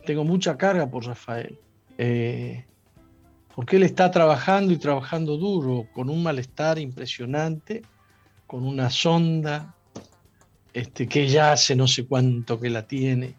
Tengo 0.05 0.25
mucha 0.25 0.57
carga 0.57 0.91
por 0.91 1.07
Rafael. 1.07 1.59
Eh, 1.97 2.65
porque 3.55 3.77
él 3.77 3.83
está 3.83 4.11
trabajando 4.11 4.73
y 4.73 4.79
trabajando 4.79 5.37
duro, 5.37 5.87
con 5.93 6.11
un 6.11 6.23
malestar 6.23 6.79
impresionante, 6.79 7.83
con 8.47 8.65
una 8.65 8.91
sonda 8.91 9.75
este, 10.73 11.09
que 11.09 11.29
ya 11.29 11.53
hace 11.53 11.75
no 11.75 11.89
sé 11.89 12.07
cuánto 12.07 12.61
que 12.61 12.71
la 12.71 12.87
tiene. 12.87 13.35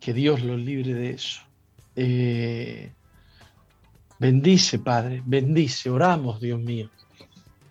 Que 0.00 0.12
Dios 0.12 0.42
lo 0.42 0.56
libre 0.56 0.94
de 0.94 1.10
eso. 1.10 1.40
Bendice, 4.22 4.78
Padre, 4.78 5.20
bendice, 5.26 5.90
oramos, 5.90 6.40
Dios 6.40 6.60
mío. 6.60 6.88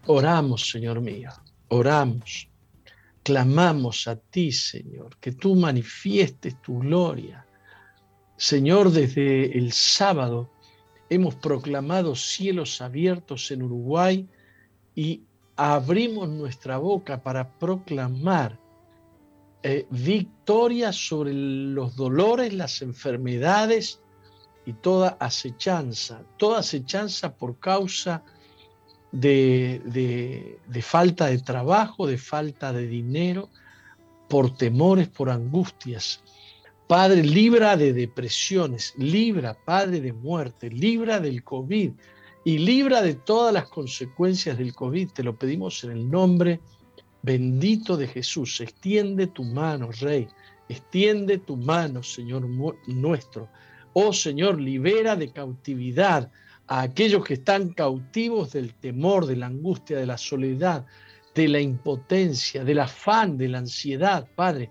Oramos, 0.08 0.70
Señor 0.70 1.00
mío, 1.00 1.30
oramos. 1.70 2.50
Clamamos 3.24 4.06
a 4.10 4.18
ti, 4.18 4.52
Señor, 4.52 5.16
que 5.22 5.32
tú 5.32 5.56
manifiestes 5.56 6.62
tu 6.62 6.80
gloria. 6.80 7.46
Señor, 8.36 8.92
desde 8.92 9.58
el 9.58 9.72
sábado 9.72 10.52
hemos 11.10 11.36
proclamado 11.36 12.18
cielos 12.18 12.82
abiertos 12.82 13.50
en 13.52 13.64
Uruguay 13.64 14.28
y 14.94 15.24
abrimos 15.56 16.28
nuestra 16.28 16.78
boca 16.80 17.24
para 17.24 17.50
proclamar 17.60 18.60
eh, 19.64 19.88
victoria 19.90 20.92
sobre 20.92 21.32
los 21.32 21.96
dolores, 21.96 22.54
las 22.54 22.82
enfermedades 22.82 24.01
y 24.72 24.74
toda 24.74 25.18
acechanza, 25.20 26.24
toda 26.38 26.60
acechanza 26.60 27.36
por 27.36 27.60
causa 27.60 28.24
de, 29.12 30.58
falta 30.82 31.26
de 31.28 31.40
trabajo, 31.40 32.08
de 32.08 32.18
falta 32.18 32.72
de 32.72 32.88
dinero, 32.88 33.50
por 34.30 34.56
temores, 34.56 35.10
por 35.10 35.30
angustias. 35.30 36.24
Padre, 36.88 37.22
libra 37.22 37.76
de 37.76 37.92
depresiones, 37.92 38.94
libra, 38.98 39.58
Padre, 39.66 40.00
de 40.00 40.14
muerte, 40.14 40.70
libra 40.70 41.20
del 41.20 41.44
COVID 41.44 41.92
y 42.46 42.58
libra 42.58 43.02
de 43.02 43.16
todas 43.16 43.54
las 43.54 43.68
consecuencias 43.68 44.58
del 44.58 44.74
COVID. 44.74 45.10
Te 45.10 45.24
lo 45.24 45.36
pedimos 45.36 45.84
en 45.84 45.92
el 45.92 46.10
nombre 46.10 46.62
bendito 47.22 47.98
de 47.98 48.08
Jesús. 48.08 48.62
Extiende 48.62 49.28
tu 49.28 49.44
mano, 49.44 49.90
Rey. 49.92 50.30
Extiende 50.70 51.40
tu 51.40 51.58
mano, 51.58 52.02
Señor 52.02 52.48
nuestro 52.88 53.50
Oh 53.94 54.14
Señor, 54.14 54.60
libera 54.60 55.16
de 55.16 55.32
cautividad 55.32 56.32
a 56.68 56.82
aquellos 56.82 57.26
que 57.26 57.34
están 57.34 57.74
cautivos 57.74 58.54
del 58.54 58.74
temor, 58.76 59.26
de 59.26 59.36
la 59.36 59.48
angustia, 59.48 59.98
de 59.98 60.06
la 60.06 60.18
soledad, 60.18 60.86
de 61.36 61.48
la 61.48 61.60
impotencia, 61.60 62.64
del 62.64 62.80
afán, 62.80 63.38
de 63.38 63.50
la 63.50 63.60
ansiedad, 63.60 64.28
Padre, 64.36 64.70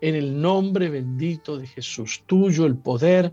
en 0.00 0.14
el 0.14 0.40
nombre 0.40 0.88
bendito 0.88 1.56
de 1.56 1.66
Jesús. 1.66 2.22
Tuyo 2.26 2.66
el 2.66 2.76
poder, 2.76 3.32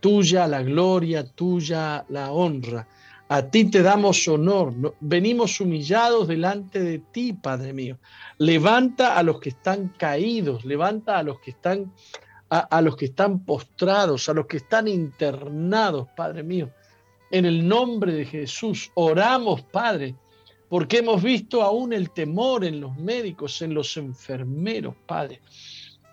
tuya 0.00 0.46
la 0.48 0.62
gloria, 0.62 1.24
tuya 1.24 2.04
la 2.08 2.32
honra. 2.32 2.88
A 3.28 3.42
ti 3.48 3.70
te 3.70 3.82
damos 3.82 4.26
honor. 4.28 4.74
Venimos 5.00 5.60
humillados 5.60 6.28
delante 6.28 6.80
de 6.80 6.98
ti, 6.98 7.32
Padre 7.32 7.72
mío. 7.72 7.98
Levanta 8.38 9.16
a 9.16 9.22
los 9.22 9.40
que 9.40 9.50
están 9.50 9.88
caídos, 9.96 10.64
levanta 10.64 11.18
a 11.18 11.22
los 11.22 11.40
que 11.40 11.52
están 11.52 11.92
a, 12.54 12.82
los 12.82 12.96
que 12.96 13.06
están 13.06 13.46
postrados, 13.46 14.28
a 14.28 14.34
los 14.34 14.46
que 14.46 14.58
están 14.58 14.86
internados, 14.86 16.08
Padre 16.14 16.42
mío. 16.42 16.70
En 17.30 17.46
el 17.46 17.66
nombre 17.66 18.12
de 18.12 18.26
Jesús 18.26 18.90
oramos, 18.94 19.62
Padre, 19.62 20.14
porque 20.68 20.98
hemos 20.98 21.22
visto 21.22 21.62
aún 21.62 21.94
el 21.94 22.10
temor 22.10 22.66
en 22.66 22.78
los 22.78 22.94
médicos, 22.98 23.62
en 23.62 23.72
los 23.72 23.96
enfermeros, 23.96 24.94
Padre. 25.06 25.40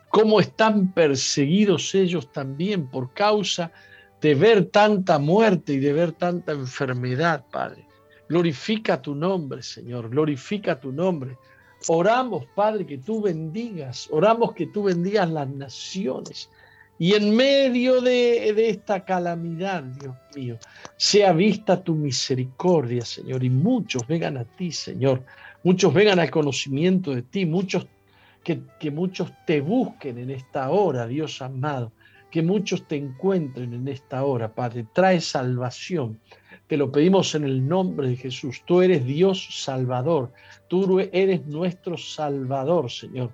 Cómo 0.07 0.39
están 0.39 0.93
perseguidos 0.93 1.93
ellos 1.93 2.31
también 2.31 2.89
por 2.89 3.13
causa 3.13 3.73
de 4.21 4.33
ver 4.33 4.67
tanta 4.67 5.19
muerte 5.19 5.73
y 5.73 5.79
de 5.79 5.91
ver 5.91 6.13
tanta 6.13 6.53
enfermedad, 6.53 7.43
Padre. 7.51 7.85
Glorifica 8.29 9.01
tu 9.01 9.13
nombre, 9.13 9.61
Señor, 9.61 10.09
glorifica 10.09 10.79
tu 10.79 10.93
nombre. 10.93 11.37
Oramos, 11.87 12.45
Padre, 12.55 12.85
que 12.85 12.97
tú 12.97 13.21
bendigas, 13.21 14.09
oramos 14.11 14.53
que 14.53 14.67
tú 14.67 14.83
bendigas 14.83 15.29
las 15.31 15.47
naciones. 15.49 16.49
Y 16.97 17.13
en 17.13 17.33
medio 17.33 18.01
de, 18.01 18.69
esta 18.69 19.05
calamidad, 19.05 19.83
Dios 19.83 20.15
mío, 20.35 20.57
sea 20.97 21.31
vista 21.31 21.81
tu 21.81 21.95
misericordia, 21.95 23.05
Señor, 23.05 23.41
y 23.45 23.49
muchos 23.49 24.05
vengan 24.05 24.35
a 24.35 24.43
ti, 24.43 24.73
Señor, 24.73 25.23
muchos 25.63 25.93
vengan 25.93 26.19
al 26.19 26.29
conocimiento 26.29 27.15
de 27.15 27.21
ti, 27.21 27.45
muchos 27.45 27.87
que, 28.43 28.61
que 28.79 28.91
muchos 28.91 29.31
te 29.47 29.61
busquen 29.61 30.17
en 30.17 30.29
esta 30.29 30.69
hora, 30.71 31.07
Dios 31.07 31.41
amado, 31.41 31.93
que 32.29 32.41
muchos 32.41 32.85
te 32.85 32.97
encuentren 32.97 33.73
en 33.73 33.87
esta 33.87 34.25
hora, 34.25 34.53
Padre. 34.53 34.85
Trae 34.93 35.21
salvación. 35.21 36.19
Te 36.69 36.77
lo 36.77 36.91
pedimos 36.91 37.33
en 37.33 37.45
el 37.45 37.67
nombre 37.67 38.09
de 38.09 38.15
Jesús. 38.15 38.61
Tú 38.63 38.83
eres 38.83 39.03
Dios 39.03 39.63
Salvador. 39.63 40.31
Tú 40.67 40.99
eres 40.99 41.47
nuestro 41.47 41.97
Salvador, 41.97 42.91
Señor. 42.91 43.31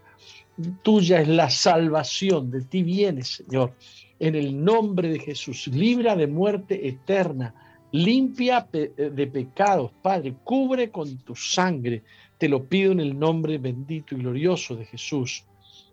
Tuya 0.82 1.20
es 1.20 1.28
la 1.28 1.50
salvación. 1.50 2.50
De 2.50 2.62
ti 2.62 2.82
viene, 2.82 3.24
Señor. 3.24 3.74
En 4.20 4.36
el 4.36 4.64
nombre 4.64 5.10
de 5.10 5.20
Jesús. 5.20 5.68
Libra 5.68 6.16
de 6.16 6.28
muerte 6.28 6.88
eterna. 6.88 7.54
Limpia 7.92 8.70
de 8.72 9.28
pecados, 9.28 9.92
Padre. 10.02 10.36
Cubre 10.46 10.90
con 10.90 11.18
tu 11.18 11.36
sangre. 11.36 12.04
Te 12.38 12.48
lo 12.48 12.64
pido 12.64 12.94
en 12.94 13.02
el 13.02 13.20
nombre 13.20 13.58
bendito 13.58 14.16
y 14.16 14.20
glorioso 14.20 14.78
de 14.78 14.86
Jesús. 14.86 15.44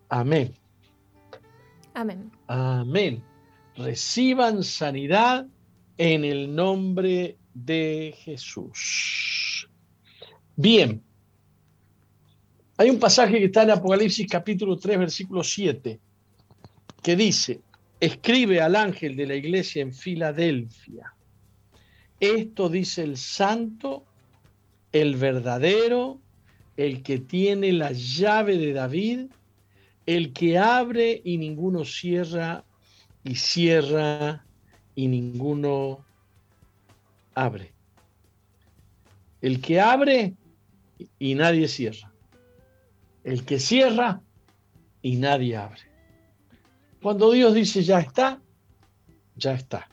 Amén. 0.08 0.54
Amén. 1.94 2.30
Amén. 2.46 3.20
Reciban 3.74 4.62
sanidad 4.62 5.48
en 5.98 6.24
el 6.24 6.54
nombre 6.54 7.36
de 7.54 8.14
Jesús. 8.18 9.68
Bien. 10.56 11.02
Hay 12.76 12.90
un 12.90 12.98
pasaje 12.98 13.38
que 13.38 13.44
está 13.46 13.62
en 13.62 13.70
Apocalipsis 13.70 14.26
capítulo 14.28 14.76
3, 14.76 14.98
versículo 14.98 15.44
7, 15.44 16.00
que 17.02 17.16
dice, 17.16 17.60
escribe 18.00 18.60
al 18.60 18.74
ángel 18.74 19.14
de 19.14 19.26
la 19.26 19.34
iglesia 19.34 19.82
en 19.82 19.92
Filadelfia. 19.92 21.14
Esto 22.18 22.68
dice 22.68 23.02
el 23.02 23.16
santo, 23.16 24.04
el 24.90 25.16
verdadero, 25.16 26.20
el 26.76 27.02
que 27.02 27.18
tiene 27.18 27.72
la 27.72 27.92
llave 27.92 28.58
de 28.58 28.72
David, 28.72 29.26
el 30.06 30.32
que 30.32 30.58
abre 30.58 31.20
y 31.24 31.38
ninguno 31.38 31.84
cierra, 31.84 32.64
y 33.24 33.36
cierra 33.36 34.44
y 34.94 35.08
ninguno 35.08 36.04
abre. 37.34 37.72
El 39.40 39.60
que 39.60 39.80
abre 39.80 40.34
y 41.18 41.34
nadie 41.34 41.68
cierra. 41.68 42.12
El 43.24 43.44
que 43.44 43.58
cierra 43.58 44.20
y 45.00 45.16
nadie 45.16 45.56
abre. 45.56 45.80
Cuando 47.00 47.32
Dios 47.32 47.54
dice 47.54 47.82
ya 47.82 47.98
está, 47.98 48.40
ya 49.36 49.54
está. 49.54 49.88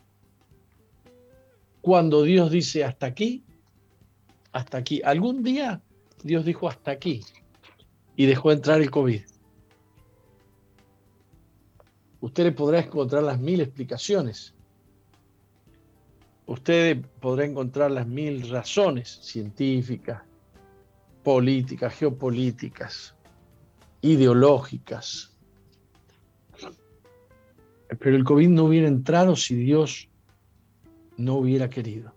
Cuando 1.82 2.24
Dios 2.24 2.52
dice 2.52 2.84
hasta 2.84 3.08
aquí, 3.08 3.44
hasta 4.52 4.78
aquí. 4.78 5.02
Algún 5.04 5.42
día 5.42 5.82
Dios 6.24 6.46
dijo 6.46 6.68
hasta 6.68 6.92
aquí 6.92 7.22
y 8.16 8.26
dejó 8.26 8.52
entrar 8.52 8.82
el 8.82 8.92
COVID. 8.92 9.22
Usted 12.22 12.44
le 12.44 12.52
podrá 12.52 12.80
encontrar 12.80 13.24
las 13.24 13.40
mil 13.40 13.62
explicaciones. 13.62 14.54
Usted 16.50 17.06
podrá 17.20 17.46
encontrar 17.46 17.92
las 17.92 18.08
mil 18.08 18.50
razones 18.50 19.20
científicas, 19.22 20.24
políticas, 21.22 21.94
geopolíticas, 21.94 23.16
ideológicas. 24.02 25.38
Pero 28.00 28.16
el 28.16 28.24
COVID 28.24 28.48
no 28.48 28.64
hubiera 28.64 28.88
entrado 28.88 29.36
si 29.36 29.58
Dios 29.58 30.10
no 31.18 31.36
hubiera 31.36 31.70
querido. 31.70 32.16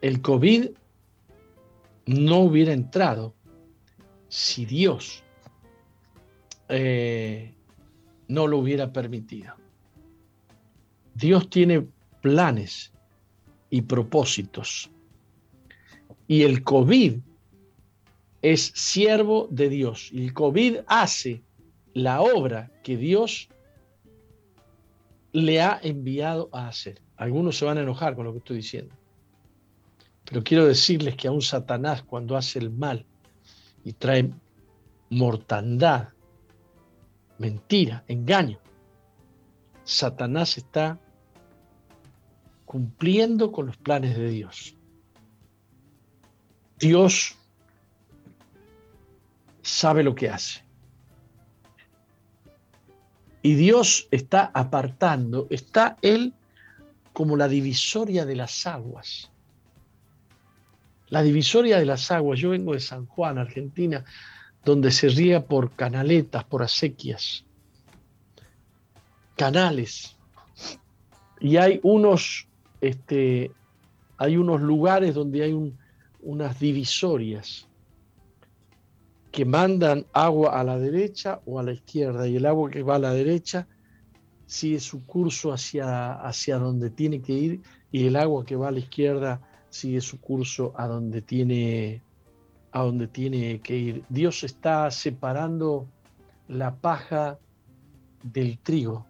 El 0.00 0.22
COVID 0.22 0.70
no 2.06 2.38
hubiera 2.38 2.72
entrado 2.72 3.34
si 4.28 4.66
Dios 4.66 5.24
eh, 6.68 7.56
no 8.28 8.46
lo 8.46 8.58
hubiera 8.58 8.92
permitido. 8.92 9.52
Dios 11.16 11.50
tiene 11.50 11.88
planes 12.22 12.92
y 13.68 13.82
propósitos. 13.82 14.90
Y 16.26 16.44
el 16.44 16.62
COVID 16.62 17.18
es 18.40 18.72
siervo 18.74 19.48
de 19.50 19.68
Dios. 19.68 20.08
Y 20.12 20.24
el 20.24 20.32
COVID 20.32 20.78
hace 20.86 21.42
la 21.92 22.22
obra 22.22 22.70
que 22.82 22.96
Dios 22.96 23.48
le 25.32 25.60
ha 25.60 25.78
enviado 25.82 26.48
a 26.52 26.68
hacer. 26.68 27.02
Algunos 27.16 27.58
se 27.58 27.64
van 27.64 27.78
a 27.78 27.82
enojar 27.82 28.14
con 28.14 28.24
lo 28.24 28.32
que 28.32 28.38
estoy 28.38 28.56
diciendo. 28.56 28.94
Pero 30.24 30.42
quiero 30.42 30.66
decirles 30.66 31.16
que 31.16 31.28
aún 31.28 31.42
Satanás 31.42 32.02
cuando 32.02 32.36
hace 32.36 32.58
el 32.58 32.70
mal 32.70 33.04
y 33.84 33.92
trae 33.92 34.30
mortandad, 35.10 36.08
mentira, 37.38 38.04
engaño, 38.08 38.58
Satanás 39.84 40.56
está 40.56 41.00
cumpliendo 42.72 43.52
con 43.52 43.66
los 43.66 43.76
planes 43.76 44.16
de 44.16 44.30
Dios. 44.30 44.74
Dios 46.78 47.36
sabe 49.60 50.02
lo 50.02 50.14
que 50.14 50.30
hace. 50.30 50.64
Y 53.42 53.56
Dios 53.56 54.08
está 54.10 54.50
apartando, 54.54 55.48
está 55.50 55.98
Él 56.00 56.32
como 57.12 57.36
la 57.36 57.46
divisoria 57.46 58.24
de 58.24 58.36
las 58.36 58.66
aguas. 58.66 59.30
La 61.08 61.22
divisoria 61.22 61.78
de 61.78 61.84
las 61.84 62.10
aguas, 62.10 62.40
yo 62.40 62.48
vengo 62.48 62.72
de 62.72 62.80
San 62.80 63.04
Juan, 63.04 63.36
Argentina, 63.36 64.02
donde 64.64 64.92
se 64.92 65.10
ría 65.10 65.44
por 65.44 65.72
canaletas, 65.72 66.44
por 66.44 66.62
acequias, 66.62 67.44
canales. 69.36 70.16
Y 71.38 71.58
hay 71.58 71.78
unos, 71.82 72.48
este, 72.82 73.52
hay 74.18 74.36
unos 74.36 74.60
lugares 74.60 75.14
donde 75.14 75.42
hay 75.42 75.74
unas 76.20 76.60
divisorias 76.60 77.66
que 79.30 79.44
mandan 79.46 80.04
agua 80.12 80.60
a 80.60 80.64
la 80.64 80.78
derecha 80.78 81.40
o 81.46 81.58
a 81.58 81.62
la 81.62 81.72
izquierda 81.72 82.28
y 82.28 82.36
el 82.36 82.44
agua 82.44 82.70
que 82.70 82.82
va 82.82 82.96
a 82.96 82.98
la 82.98 83.14
derecha 83.14 83.66
sigue 84.46 84.80
su 84.80 85.06
curso 85.06 85.52
hacia, 85.52 86.12
hacia 86.12 86.58
donde 86.58 86.90
tiene 86.90 87.22
que 87.22 87.32
ir 87.32 87.60
y 87.90 88.06
el 88.06 88.16
agua 88.16 88.44
que 88.44 88.56
va 88.56 88.68
a 88.68 88.72
la 88.72 88.80
izquierda 88.80 89.40
sigue 89.70 90.00
su 90.00 90.20
curso 90.20 90.74
a 90.76 90.86
donde 90.86 91.22
tiene 91.22 92.02
a 92.72 92.82
donde 92.82 93.06
tiene 93.06 93.60
que 93.60 93.76
ir. 93.76 94.04
Dios 94.08 94.44
está 94.44 94.90
separando 94.90 95.86
la 96.48 96.74
paja 96.74 97.38
del 98.22 98.58
trigo. 98.58 99.06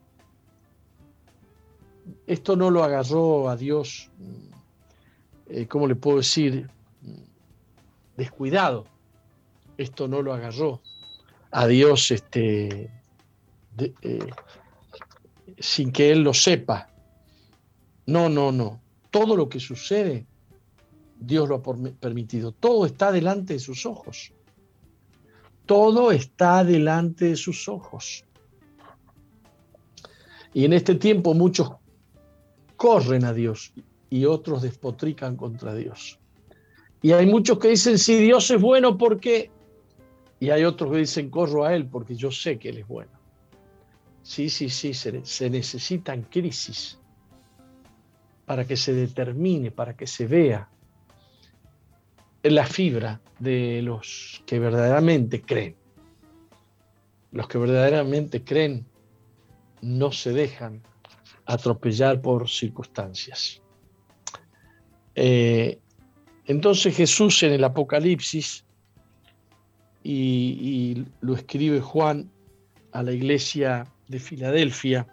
Esto 2.27 2.57
no 2.57 2.71
lo 2.71 2.83
agarró 2.83 3.49
a 3.49 3.57
Dios, 3.57 4.11
eh, 5.49 5.67
¿cómo 5.67 5.87
le 5.87 5.95
puedo 5.95 6.19
decir? 6.19 6.69
Descuidado 8.17 8.87
esto 9.77 10.09
no 10.09 10.23
lo 10.23 10.33
agarró 10.33 10.81
a 11.51 11.67
Dios 11.67 12.11
este, 12.11 12.91
eh, 13.79 14.31
sin 15.59 15.93
que 15.93 16.13
Él 16.13 16.23
lo 16.23 16.35
sepa. 16.35 16.89
No, 18.07 18.29
no, 18.29 18.53
no. 18.53 18.81
Todo 19.11 19.37
lo 19.37 19.49
que 19.49 19.61
sucede, 19.61 20.27
Dios 21.19 21.49
lo 21.49 21.57
ha 21.57 21.63
permitido. 22.01 22.53
Todo 22.53 22.87
está 22.87 23.13
delante 23.13 23.55
de 23.55 23.61
sus 23.61 23.85
ojos. 23.87 24.33
Todo 25.67 26.11
está 26.11 26.65
delante 26.65 27.27
de 27.27 27.37
sus 27.37 27.69
ojos. 27.69 28.25
Y 30.55 30.65
en 30.65 30.73
este 30.73 30.95
tiempo 30.95 31.35
muchos 31.35 31.71
corren 32.83 33.25
a 33.25 33.33
Dios 33.33 33.73
y 34.11 34.25
otros 34.25 34.61
despotrican 34.61 35.37
contra 35.37 35.73
Dios. 35.73 36.19
Y 37.01 37.13
hay 37.13 37.27
muchos 37.27 37.61
que 37.61 37.69
dicen, 37.69 37.97
si 37.97 38.17
Dios 38.17 38.51
es 38.51 38.61
bueno, 38.61 38.99
¿por 38.99 39.21
qué? 39.21 39.53
Y 40.41 40.51
hay 40.51 40.65
otros 40.65 40.91
que 40.91 40.99
dicen, 40.99 41.31
corro 41.31 41.65
a 41.65 41.77
Él 41.77 41.87
porque 41.87 42.17
yo 42.17 42.33
sé 42.33 42.59
que 42.59 42.71
Él 42.71 42.79
es 42.79 42.89
bueno. 42.89 43.13
Sí, 44.25 44.51
sí, 44.51 44.69
sí, 44.69 44.95
se, 44.95 45.25
se 45.25 45.49
necesitan 45.49 46.23
crisis 46.23 46.99
para 48.47 48.67
que 48.67 48.77
se 48.77 48.93
determine, 48.93 49.71
para 49.71 49.97
que 49.97 50.09
se 50.09 50.27
vea 50.27 50.69
la 52.43 52.67
fibra 52.67 53.21
de 53.39 53.81
los 53.83 54.43
que 54.45 54.59
verdaderamente 54.59 55.41
creen. 55.41 55.77
Los 57.31 57.47
que 57.47 57.59
verdaderamente 57.59 58.43
creen 58.43 58.85
no 59.83 60.11
se 60.11 60.33
dejan 60.33 60.83
atropellar 61.47 62.21
por 62.21 62.49
circunstancias. 62.49 63.61
Eh, 65.15 65.79
entonces 66.47 66.97
Jesús 66.97 67.43
en 67.43 67.53
el 67.53 67.65
Apocalipsis 67.65 68.65
y, 70.03 71.05
lo 71.21 71.35
escribe 71.35 71.81
Juan 71.81 72.31
a 72.93 73.03
la 73.03 73.13
iglesia 73.13 73.87
de 74.09 74.19
Filadelfia, 74.19 75.07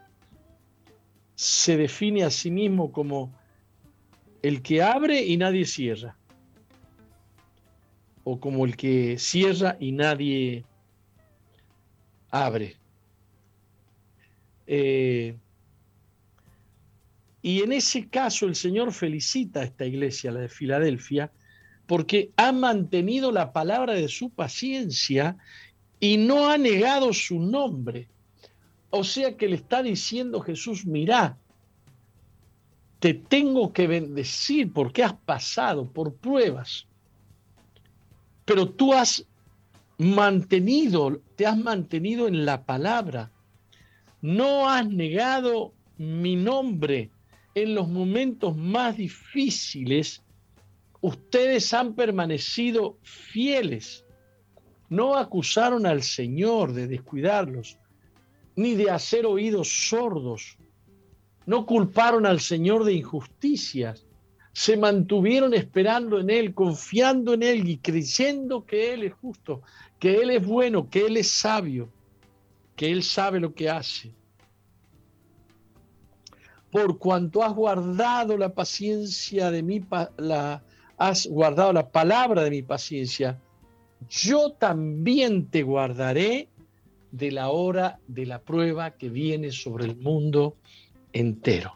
se 1.36 1.78
define 1.78 2.24
a 2.24 2.30
sí 2.30 2.52
mismo 2.52 2.92
como 2.92 3.34
el 4.42 4.62
que 4.62 4.82
abre 4.82 5.24
y 5.24 5.38
nadie 5.38 5.66
cierra, 5.66 6.18
o 8.24 8.40
como 8.40 8.66
el 8.66 8.76
que 8.76 9.18
cierra 9.18 9.78
y 9.80 9.92
nadie 9.92 10.66
abre. 12.32 12.76
Eh, 14.68 15.38
y 17.42 17.62
en 17.62 17.72
ese 17.72 18.08
caso 18.10 18.46
el 18.46 18.56
Señor 18.56 18.92
felicita 18.92 19.62
a 19.62 19.64
esta 19.64 19.86
iglesia, 19.86 20.32
la 20.32 20.42
de 20.42 20.50
Filadelfia, 20.50 21.32
porque 21.88 22.32
ha 22.36 22.52
mantenido 22.52 23.32
la 23.32 23.54
palabra 23.54 23.94
de 23.94 24.10
su 24.10 24.30
paciencia 24.30 25.38
y 26.00 26.18
no 26.18 26.50
ha 26.50 26.58
negado 26.58 27.14
su 27.14 27.40
nombre. 27.40 28.08
O 28.90 29.04
sea 29.04 29.38
que 29.38 29.48
le 29.48 29.56
está 29.56 29.82
diciendo 29.82 30.42
Jesús, 30.42 30.86
mirá, 30.86 31.38
te 33.00 33.14
tengo 33.14 33.72
que 33.72 33.88
bendecir 33.88 34.74
porque 34.74 35.04
has 35.04 35.14
pasado 35.14 35.90
por 35.90 36.14
pruebas, 36.14 36.86
pero 38.44 38.70
tú 38.70 38.94
has 38.94 39.26
mantenido, 39.98 41.22
te 41.36 41.46
has 41.46 41.58
mantenido 41.58 42.28
en 42.28 42.46
la 42.46 42.64
palabra, 42.64 43.32
no 44.22 44.70
has 44.70 44.88
negado 44.88 45.74
mi 45.98 46.36
nombre 46.36 47.10
en 47.56 47.76
los 47.76 47.88
momentos 47.88 48.56
más 48.56 48.98
difíciles, 48.98 50.24
ustedes 51.02 51.74
han 51.74 51.94
permanecido 51.94 52.98
fieles, 53.04 54.06
no 54.90 55.16
acusaron 55.16 55.86
al 55.86 56.04
Señor 56.04 56.74
de 56.74 56.88
descuidarlos, 56.88 57.78
ni 58.56 58.76
de 58.76 58.90
hacer 58.90 59.26
oídos 59.26 59.70
sordos. 59.90 60.58
No 61.46 61.66
culparon 61.66 62.26
al 62.26 62.40
Señor 62.40 62.84
de 62.84 62.94
injusticias, 62.94 64.06
se 64.52 64.78
mantuvieron 64.78 65.54
esperando 65.54 66.20
en 66.20 66.30
Él, 66.30 66.54
confiando 66.54 67.34
en 67.34 67.44
Él 67.44 67.70
y 67.70 67.78
creyendo 67.78 68.66
que 68.66 68.94
Él 68.94 69.04
es 69.04 69.14
justo, 69.14 69.62
que 70.00 70.16
Él 70.16 70.32
es 70.32 70.46
bueno, 70.46 70.90
que 70.90 71.06
Él 71.06 71.18
es 71.18 71.30
sabio, 71.32 71.90
que 72.76 72.92
Él 72.92 73.04
sabe 73.04 73.40
lo 73.40 73.54
que 73.54 73.70
hace. 73.70 74.12
Por 76.72 76.98
cuanto 76.98 77.44
has 77.44 77.54
guardado 77.54 78.38
la 78.38 78.54
paciencia 78.54 79.50
de 79.52 79.64
mi, 79.64 79.84
has 80.98 81.28
guardado 81.28 81.74
la 81.74 81.90
palabra 81.90 82.44
de 82.44 82.52
mi 82.52 82.62
paciencia, 82.62 83.40
yo 84.10 84.52
también 84.52 85.48
te 85.48 85.64
guardaré 85.64 86.50
de 87.12 87.32
la 87.32 87.50
hora 87.50 88.00
de 88.08 88.26
la 88.26 88.42
prueba 88.42 88.92
que 88.92 89.10
viene 89.10 89.52
sobre 89.52 89.86
el 89.86 89.96
mundo 89.98 90.58
entero 91.12 91.76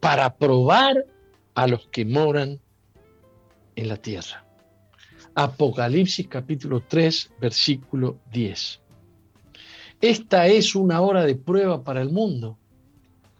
para 0.00 0.36
probar 0.36 1.06
a 1.54 1.66
los 1.66 1.86
que 1.88 2.04
moran 2.04 2.60
en 3.74 3.88
la 3.88 3.96
tierra. 3.96 4.44
Apocalipsis 5.34 6.28
capítulo 6.28 6.82
3, 6.86 7.32
versículo 7.40 8.18
10. 8.30 8.80
Esta 10.00 10.46
es 10.46 10.74
una 10.74 11.00
hora 11.00 11.24
de 11.24 11.34
prueba 11.36 11.82
para 11.82 12.02
el 12.02 12.10
mundo. 12.10 12.58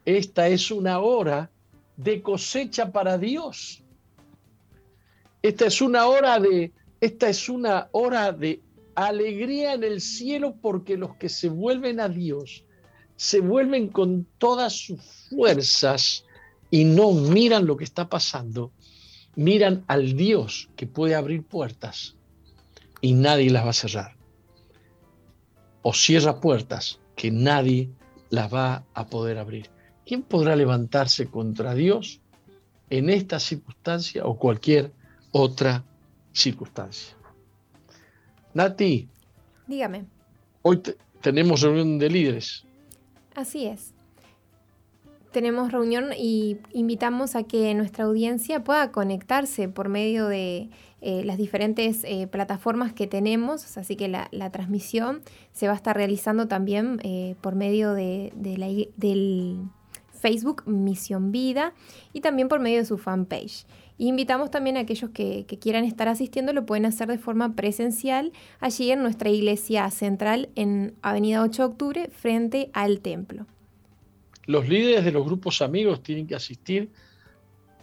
Esta 0.04 0.48
es 0.48 0.70
una 0.70 0.98
hora 1.00 1.50
de 1.96 2.22
cosecha 2.22 2.92
para 2.92 3.18
Dios. 3.18 3.82
Esta 5.42 5.66
es 5.66 5.80
una 5.80 6.06
hora 6.06 6.38
de 6.40 6.72
esta 7.00 7.28
es 7.28 7.50
una 7.50 7.88
hora 7.92 8.32
de 8.32 8.62
alegría 8.94 9.74
en 9.74 9.84
el 9.84 10.00
cielo 10.00 10.56
porque 10.60 10.96
los 10.96 11.16
que 11.16 11.28
se 11.28 11.50
vuelven 11.50 12.00
a 12.00 12.08
Dios 12.08 12.64
se 13.16 13.40
vuelven 13.40 13.88
con 13.88 14.26
todas 14.38 14.72
sus 14.72 15.00
fuerzas 15.28 16.24
y 16.70 16.84
no 16.84 17.12
miran 17.12 17.66
lo 17.66 17.76
que 17.76 17.84
está 17.84 18.08
pasando, 18.08 18.72
miran 19.36 19.84
al 19.86 20.16
Dios 20.16 20.70
que 20.76 20.86
puede 20.86 21.14
abrir 21.14 21.44
puertas 21.44 22.16
y 23.00 23.12
nadie 23.12 23.50
las 23.50 23.64
va 23.64 23.70
a 23.70 23.74
cerrar. 23.74 24.16
O 25.82 25.92
cierra 25.92 26.40
puertas 26.40 27.00
que 27.14 27.30
nadie 27.30 27.90
las 28.30 28.52
va 28.52 28.84
a 28.94 29.06
poder 29.06 29.38
abrir. 29.38 29.73
¿Quién 30.06 30.22
podrá 30.22 30.54
levantarse 30.54 31.26
contra 31.26 31.74
Dios 31.74 32.20
en 32.90 33.08
esta 33.08 33.40
circunstancia 33.40 34.26
o 34.26 34.38
cualquier 34.38 34.92
otra 35.32 35.84
circunstancia? 36.32 37.16
Nati. 38.52 39.08
Dígame. 39.66 40.04
Hoy 40.62 40.82
tenemos 41.22 41.62
reunión 41.62 41.98
de 41.98 42.10
líderes. 42.10 42.64
Así 43.34 43.66
es. 43.66 43.94
Tenemos 45.32 45.72
reunión 45.72 46.10
y 46.16 46.58
invitamos 46.72 47.34
a 47.34 47.42
que 47.42 47.74
nuestra 47.74 48.04
audiencia 48.04 48.62
pueda 48.62 48.92
conectarse 48.92 49.68
por 49.68 49.88
medio 49.88 50.28
de 50.28 50.68
eh, 51.00 51.24
las 51.24 51.38
diferentes 51.38 52.04
eh, 52.04 52.28
plataformas 52.28 52.92
que 52.92 53.08
tenemos, 53.08 53.76
así 53.76 53.96
que 53.96 54.06
la, 54.06 54.50
transmisión 54.52 55.22
se 55.52 55.66
va 55.66 55.72
a 55.72 55.76
estar 55.76 55.96
realizando 55.96 56.46
también 56.46 57.00
eh, 57.02 57.34
por 57.40 57.56
medio 57.56 57.94
de, 57.94 58.32
del 58.36 59.58
Facebook 60.24 60.62
Misión 60.64 61.32
Vida 61.32 61.74
y 62.14 62.22
también 62.22 62.48
por 62.48 62.58
medio 62.58 62.78
de 62.78 62.86
su 62.86 62.96
fanpage. 62.96 63.66
invitamos 63.98 64.50
también 64.50 64.78
a 64.78 64.80
aquellos 64.80 65.10
que, 65.10 65.44
que, 65.46 65.58
quieran 65.58 65.84
estar 65.84 66.08
asistiendo, 66.08 66.54
lo 66.54 66.64
pueden 66.64 66.86
hacer 66.86 67.08
de 67.08 67.18
forma 67.18 67.54
presencial 67.54 68.32
allí 68.58 68.90
en 68.90 69.02
nuestra 69.02 69.28
iglesia 69.28 69.90
central 69.90 70.48
en 70.54 70.94
Avenida 71.02 71.42
8 71.42 71.60
de 71.60 71.68
Octubre, 71.68 72.10
frente 72.10 72.70
al 72.72 73.00
templo. 73.00 73.46
Los 74.46 74.66
líderes 74.66 75.04
de 75.04 75.12
los 75.12 75.26
grupos 75.26 75.60
amigos 75.60 76.02
tienen 76.02 76.26
que 76.26 76.36
asistir 76.36 76.88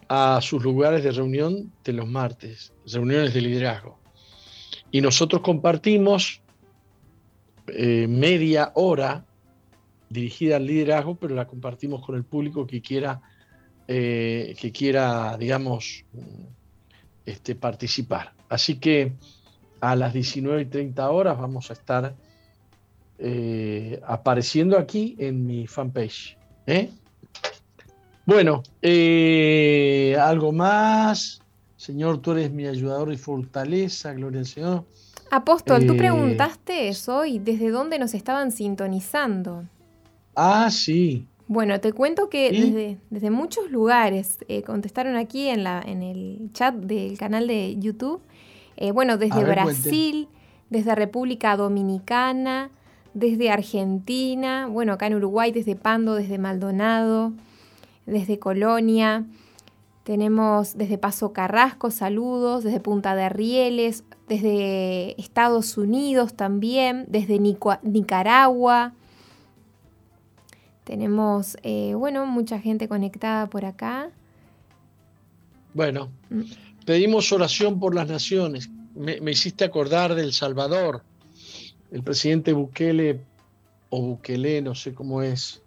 a 0.10 0.40
sus 0.42 0.64
lugares 0.64 1.04
de 1.04 1.12
reunión 1.12 1.72
de 1.84 1.94
los 1.94 2.08
martes, 2.08 2.74
reuniones 2.92 3.36
de 3.36 3.42
liderazgo. 3.42 4.00
Y 4.90 5.02
nosotros 5.02 5.44
compartimos 5.44 6.42
eh, 7.68 8.08
media 8.10 8.72
hora 8.74 9.28
dirigida 10.12 10.58
al 10.58 10.66
liderazgo, 10.66 11.16
pero 11.16 11.36
la 11.36 11.48
compartimos 11.48 12.06
con 12.06 12.16
el 12.16 12.24
público 12.24 12.68
que 12.68 12.82
quiera, 12.82 13.22
eh, 13.88 14.56
que 14.60 14.72
quiera 14.72 15.38
digamos, 15.38 16.04
este, 17.26 17.56
participar. 17.56 18.34
Así 18.50 18.80
que 18.80 19.14
a 19.80 19.96
las 19.96 20.14
19 20.14 20.62
y 20.62 20.66
30 20.66 21.10
horas 21.10 21.40
vamos 21.40 21.70
a 21.70 21.74
estar 21.74 22.16
eh, 23.18 24.02
apareciendo 24.06 24.78
aquí 24.78 25.16
en 25.18 25.46
mi 25.46 25.66
fanpage. 25.66 26.38
¿eh? 26.68 26.90
Bueno, 28.26 28.64
algo 30.20 30.52
más. 30.52 31.42
Señor, 31.78 32.20
tú 32.20 32.34
eres 32.34 32.52
mi 32.52 32.68
ayudador 32.68 33.12
y 33.12 33.18
fortaleza, 33.18 34.14
gloria 34.14 34.42
al 34.42 34.46
Señor. 34.46 34.86
Apóstol, 35.32 35.88
tú 35.88 35.96
preguntaste 35.96 36.90
eso 36.90 37.26
y 37.26 37.40
desde 37.40 37.72
dónde 37.72 37.98
nos 37.98 38.14
estaban 38.14 38.52
sintonizando. 38.52 39.64
Ah, 40.36 40.70
sí. 40.72 41.26
Bueno, 41.48 41.82
te 41.82 41.92
cuento 41.92 42.30
que 42.30 42.98
desde, 43.10 43.30
muchos 43.30 43.70
lugares 43.72 44.38
eh, 44.48 44.64
contestaron 44.64 45.18
aquí 45.18 45.50
en, 45.50 45.66
la, 45.66 45.84
en 45.86 46.02
el 46.02 46.50
chat 46.54 46.74
del 46.74 47.18
canal 47.18 47.48
de 47.48 47.76
YouTube. 47.78 48.22
Eh, 48.78 48.92
bueno, 48.92 49.18
desde 49.18 49.44
Brasil, 49.44 50.30
desde 50.70 50.96
República 50.96 51.58
Dominicana, 51.58 52.72
desde 53.14 53.52
Argentina, 53.52 54.68
bueno, 54.68 54.94
acá 54.94 55.08
en 55.08 55.16
Uruguay, 55.16 55.52
desde 55.52 55.76
Pando, 55.76 56.16
desde 56.16 56.38
Maldonado, 56.38 57.34
desde 58.06 58.40
Colonia. 58.40 59.26
Tenemos 60.04 60.78
desde 60.78 60.98
Paso 60.98 61.34
Carrasco, 61.34 61.92
saludos, 61.92 62.64
desde 62.64 62.80
Punta 62.80 63.14
de 63.14 63.28
Rieles, 63.28 64.06
desde 64.30 65.22
Estados 65.22 65.78
Unidos 65.78 66.34
también, 66.34 67.06
desde 67.10 67.40
Nicaragua, 67.40 68.94
tenemos, 70.84 71.58
eh, 71.64 71.94
bueno, 71.96 72.26
mucha 72.26 72.60
gente 72.60 72.88
conectada 72.88 73.48
por 73.48 73.66
acá. 73.66 74.12
Bueno, 75.74 76.12
mm. 76.30 76.42
pedimos 76.86 77.32
oración 77.32 77.80
por 77.80 77.96
las 77.96 78.08
naciones. 78.08 78.70
Me, 78.96 79.20
hiciste 79.32 79.64
acordar 79.64 80.16
del 80.16 80.34
Salvador. 80.34 81.04
El 81.92 82.04
presidente 82.04 82.54
Bukele, 82.54 83.22
o 83.90 84.02
Bukele, 84.02 84.62
no 84.62 84.76
sé 84.76 84.94
cómo 84.94 85.22
es, 85.22 85.62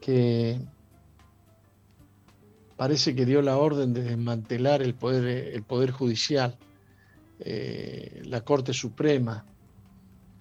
que 0.00 0.58
parece 2.76 3.14
que 3.14 3.26
dio 3.26 3.42
la 3.42 3.58
orden 3.58 3.92
de 3.92 4.02
desmantelar 4.02 4.82
el 4.82 4.94
poder, 4.94 5.54
el 5.54 5.62
poder 5.62 5.90
judicial, 5.90 6.56
eh, 7.40 8.22
la 8.24 8.42
Corte 8.42 8.72
Suprema, 8.72 9.44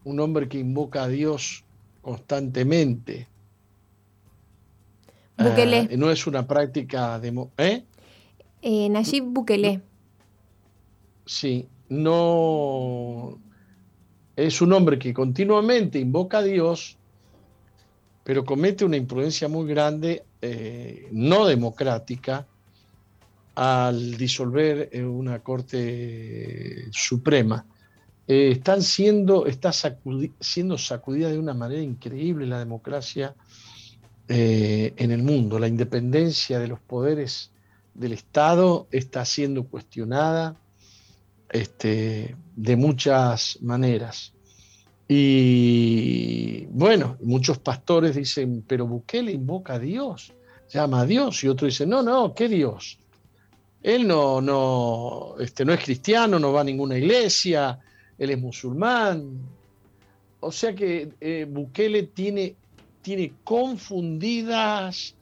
un 0.03 0.19
hombre 0.19 0.47
que 0.47 0.59
invoca 0.59 1.03
a 1.03 1.07
Dios 1.07 1.63
constantemente, 2.01 3.27
Bukele. 5.39 5.89
Ah, 5.91 5.95
no 5.97 6.11
es 6.11 6.27
una 6.27 6.45
práctica 6.45 7.19
de... 7.19 7.47
¿eh? 7.57 7.83
¿eh? 8.61 8.89
Nayib 8.89 9.25
Bukele. 9.25 9.81
Sí, 11.25 11.67
no... 11.89 13.39
Es 14.35 14.61
un 14.61 14.73
hombre 14.73 14.97
que 14.97 15.13
continuamente 15.13 15.99
invoca 15.99 16.37
a 16.37 16.43
Dios, 16.43 16.97
pero 18.23 18.45
comete 18.45 18.85
una 18.85 18.95
imprudencia 18.95 19.49
muy 19.49 19.67
grande, 19.67 20.23
eh, 20.41 21.09
no 21.11 21.45
democrática, 21.45 22.47
al 23.55 24.15
disolver 24.15 24.89
una 25.03 25.39
Corte 25.39 26.85
Suprema, 26.91 27.65
eh, 28.25 28.51
están 28.51 28.83
siendo, 28.83 29.47
está 29.47 29.71
siendo 30.39 30.77
sacudida 30.77 31.29
de 31.29 31.39
una 31.39 31.55
manera 31.55 31.81
increíble 31.81 32.45
la 32.45 32.59
democracia 32.59 33.33
eh, 34.29 34.93
en 34.95 35.11
el 35.11 35.23
mundo. 35.23 35.57
La 35.59 35.67
independencia 35.67 36.59
de 36.59 36.67
los 36.67 36.79
poderes 36.79 37.51
del 37.95 38.13
Estado 38.13 38.87
está 38.91 39.25
siendo 39.25 39.65
cuestionada 39.65 40.55
este, 41.49 42.35
de 42.55 42.75
muchas 42.75 43.57
maneras. 43.61 44.33
Y 45.07 46.67
bueno, 46.67 47.17
muchos 47.21 47.57
pastores 47.57 48.15
dicen, 48.15 48.63
pero 48.67 48.85
Bukele 48.85 49.31
invoca 49.31 49.73
a 49.73 49.79
Dios, 49.79 50.31
llama 50.71 51.01
a 51.01 51.05
Dios, 51.07 51.43
y 51.43 51.47
otro 51.47 51.65
dice, 51.65 51.87
no, 51.87 52.03
no, 52.03 52.35
¿qué 52.35 52.47
Dios? 52.47 52.99
Él 53.81 54.07
no, 54.07 54.41
no, 54.41 55.33
este, 55.39 55.65
no 55.65 55.73
es 55.73 55.83
cristiano, 55.83 56.37
no 56.37 56.53
va 56.53 56.61
a 56.61 56.63
ninguna 56.63 56.95
iglesia, 56.95 57.79
él 58.19 58.29
es 58.29 58.39
musulmán. 58.39 59.39
O 60.41 60.51
sea 60.51 60.75
que 60.75 61.13
eh, 61.19 61.47
Bukele 61.49 62.03
tiene, 62.03 62.55
tiene 63.09 63.33
confundidas 63.43 65.15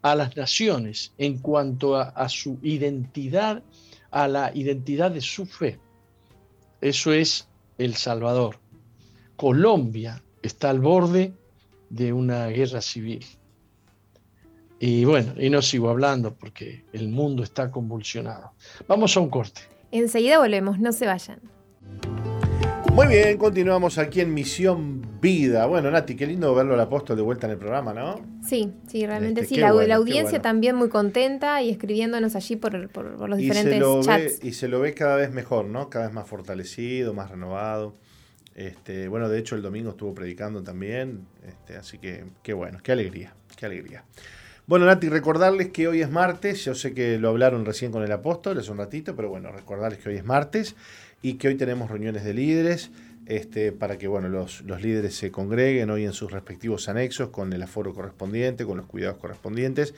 a 0.00 0.14
las 0.14 0.34
naciones 0.34 1.12
en 1.18 1.36
cuanto 1.36 1.94
a, 1.94 2.26
su 2.30 2.58
identidad, 2.62 3.62
a 4.10 4.28
la 4.28 4.50
identidad 4.54 5.10
de 5.10 5.20
su 5.20 5.44
fe. 5.44 5.78
Eso 6.80 7.12
es 7.12 7.46
El 7.76 7.96
Salvador. 7.96 8.56
Colombia 9.36 10.22
está 10.40 10.70
al 10.70 10.80
borde 10.80 11.34
de 11.90 12.14
una 12.14 12.46
guerra 12.46 12.80
civil. 12.80 13.26
Y 14.80 15.04
bueno, 15.04 15.34
y 15.38 15.50
no 15.50 15.60
sigo 15.60 15.90
hablando 15.90 16.32
porque 16.32 16.82
el 16.94 17.10
mundo 17.10 17.42
está 17.42 17.70
convulsionado. 17.70 18.52
Vamos 18.88 19.14
a 19.18 19.20
un 19.20 19.28
corte. 19.28 19.60
Enseguida 19.90 20.38
volvemos, 20.38 20.78
no 20.78 20.92
se 20.92 21.04
vayan. 21.04 21.40
Muy 22.94 23.08
bien, 23.08 23.36
continuamos 23.36 23.98
aquí 23.98 24.22
en 24.22 24.32
Misión 24.32 25.03
Vida. 25.24 25.64
Bueno, 25.64 25.90
Nati, 25.90 26.16
qué 26.16 26.26
lindo 26.26 26.54
verlo 26.54 26.74
al 26.74 26.80
apóstol 26.80 27.16
de 27.16 27.22
vuelta 27.22 27.46
en 27.46 27.52
el 27.52 27.58
programa, 27.58 27.94
¿no? 27.94 28.20
Sí, 28.46 28.74
sí, 28.86 29.06
realmente 29.06 29.40
este, 29.40 29.54
sí. 29.54 29.60
La, 29.60 29.70
audiencia 29.70 30.42
también 30.42 30.76
muy 30.76 30.90
contenta 30.90 31.62
y 31.62 31.70
escribiéndonos 31.70 32.36
allí 32.36 32.56
por, 32.56 32.74
los 32.74 33.38
diferentes 33.38 33.82
chats. 34.02 34.44
y 34.44 34.52
se 34.52 34.68
lo 34.68 34.80
ve 34.80 34.92
cada 34.92 35.16
vez 35.16 35.32
mejor, 35.32 35.64
¿no? 35.64 35.88
Cada 35.88 36.04
vez 36.04 36.14
más 36.14 36.28
fortalecido, 36.28 37.14
más 37.14 37.30
renovado. 37.30 37.96
Este, 38.54 39.08
bueno, 39.08 39.30
de 39.30 39.38
hecho 39.38 39.56
el 39.56 39.62
domingo 39.62 39.90
estuvo 39.90 40.14
predicando 40.14 40.62
también, 40.62 41.26
este, 41.48 41.76
así 41.76 41.96
que 41.96 42.24
qué 42.42 42.52
bueno, 42.52 42.80
qué 42.82 42.92
alegría, 42.92 43.32
qué 43.56 43.64
alegría. 43.64 44.04
Bueno, 44.66 44.84
Nati, 44.84 45.08
recordarles 45.08 45.70
que 45.70 45.88
hoy 45.88 46.02
es 46.02 46.10
martes, 46.10 46.62
yo 46.66 46.74
sé 46.74 46.92
que 46.92 47.18
lo 47.18 47.30
hablaron 47.30 47.64
recién 47.64 47.92
con 47.92 48.02
el 48.02 48.12
apóstol 48.12 48.58
hace 48.58 48.70
un 48.70 48.76
ratito, 48.76 49.16
pero 49.16 49.30
bueno, 49.30 49.50
recordarles 49.50 50.00
que 50.00 50.10
hoy 50.10 50.16
es 50.16 50.24
martes 50.24 50.76
y 51.22 51.34
que 51.34 51.48
hoy 51.48 51.54
tenemos 51.54 51.90
reuniones 51.90 52.24
de 52.24 52.34
líderes 52.34 52.90
este, 53.26 53.72
para 53.72 53.98
que 53.98 54.08
bueno, 54.08 54.28
los, 54.28 54.62
líderes 54.62 55.14
se 55.14 55.30
congreguen 55.30 55.90
hoy 55.90 56.04
en 56.04 56.12
sus 56.12 56.30
respectivos 56.30 56.88
anexos 56.88 57.30
con 57.30 57.52
el 57.52 57.62
aforo 57.62 57.94
correspondiente, 57.94 58.64
con 58.64 58.76
los 58.76 58.86
cuidados 58.86 59.18
correspondientes 59.18 59.94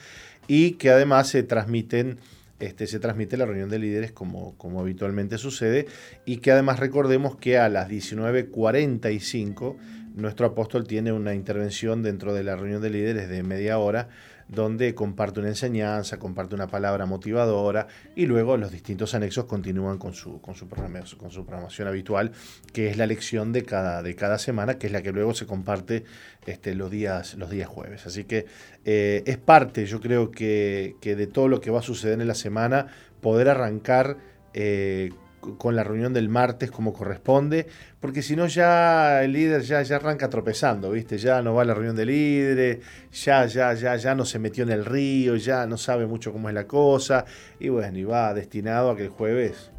y 0.46 0.72
que 0.72 0.90
además 0.90 1.28
se 1.28 1.42
transmiten 1.42 2.18
este, 2.58 2.86
se 2.86 2.98
transmite 2.98 3.36
la 3.36 3.44
reunión 3.44 3.68
de 3.68 3.78
líderes 3.78 4.12
como, 4.12 4.54
como 4.56 4.80
habitualmente 4.80 5.36
sucede 5.36 5.86
y 6.24 6.38
que 6.38 6.52
además 6.52 6.80
recordemos 6.80 7.36
que 7.36 7.58
a 7.58 7.68
las 7.68 7.90
19.45 7.90 9.76
nuestro 10.14 10.46
apóstol 10.46 10.86
tiene 10.86 11.12
una 11.12 11.34
intervención 11.34 12.02
dentro 12.02 12.32
de 12.32 12.44
la 12.44 12.56
reunión 12.56 12.80
de 12.80 12.88
líderes 12.88 13.28
de 13.28 13.42
media 13.42 13.78
hora 13.78 14.08
donde 14.48 14.94
comparte 14.94 15.40
una 15.40 15.48
enseñanza, 15.48 16.18
comparte 16.18 16.54
una 16.54 16.68
palabra 16.68 17.06
motivadora 17.06 17.88
y 18.14 18.26
luego 18.26 18.56
los 18.56 18.70
distintos 18.70 19.14
anexos 19.14 19.46
continúan 19.46 19.98
con 19.98 20.14
su, 20.14 20.40
con 20.40 20.54
su, 20.54 20.68
programación, 20.68 21.88
habitual, 21.88 22.32
que 22.72 22.88
es 22.88 22.96
la 22.96 23.06
lección 23.06 23.52
de 23.52 23.64
cada, 23.64 24.02
de 24.02 24.14
cada 24.14 24.38
semana, 24.38 24.78
que 24.78 24.86
es 24.86 24.92
la 24.92 25.02
que 25.02 25.12
luego 25.12 25.34
se 25.34 25.46
comparte 25.46 26.04
este, 26.46 26.74
los, 26.74 26.90
días, 26.90 27.34
los 27.34 27.50
días 27.50 27.68
jueves. 27.68 28.06
Así 28.06 28.24
que 28.24 28.46
eh, 28.84 29.22
es 29.26 29.38
parte, 29.38 29.86
yo 29.86 30.00
creo 30.00 30.30
que, 30.30 30.96
que, 31.00 31.16
de 31.16 31.26
todo 31.26 31.48
lo 31.48 31.60
que 31.60 31.70
va 31.70 31.80
a 31.80 31.82
suceder 31.82 32.20
en 32.20 32.28
la 32.28 32.34
semana, 32.34 32.86
poder 33.20 33.48
arrancar 33.48 34.16
eh, 34.54 35.10
con 35.58 35.76
la 35.76 35.84
reunión 35.84 36.12
del 36.12 36.28
martes 36.28 36.70
como 36.70 36.92
corresponde, 36.92 37.66
porque 38.00 38.22
si 38.22 38.36
no 38.36 38.46
ya 38.46 39.22
el 39.22 39.32
líder 39.32 39.62
ya, 39.62 39.82
ya 39.82 39.96
arranca 39.96 40.28
tropezando, 40.28 40.90
¿viste? 40.90 41.18
Ya 41.18 41.42
no 41.42 41.54
va 41.54 41.62
a 41.62 41.64
la 41.64 41.74
reunión 41.74 41.96
de 41.96 42.06
líderes, 42.06 42.78
ya, 43.12 43.46
ya, 43.46 43.74
ya, 43.74 43.96
ya 43.96 44.14
no 44.14 44.24
se 44.24 44.38
metió 44.38 44.64
en 44.64 44.70
el 44.70 44.84
río, 44.84 45.36
ya 45.36 45.66
no 45.66 45.76
sabe 45.76 46.06
mucho 46.06 46.32
cómo 46.32 46.48
es 46.48 46.54
la 46.54 46.66
cosa, 46.66 47.24
y 47.58 47.68
bueno, 47.68 47.98
y 47.98 48.04
va 48.04 48.34
destinado 48.34 48.90
a 48.90 48.96
que 48.96 49.04
el 49.04 49.10
jueves 49.10 49.70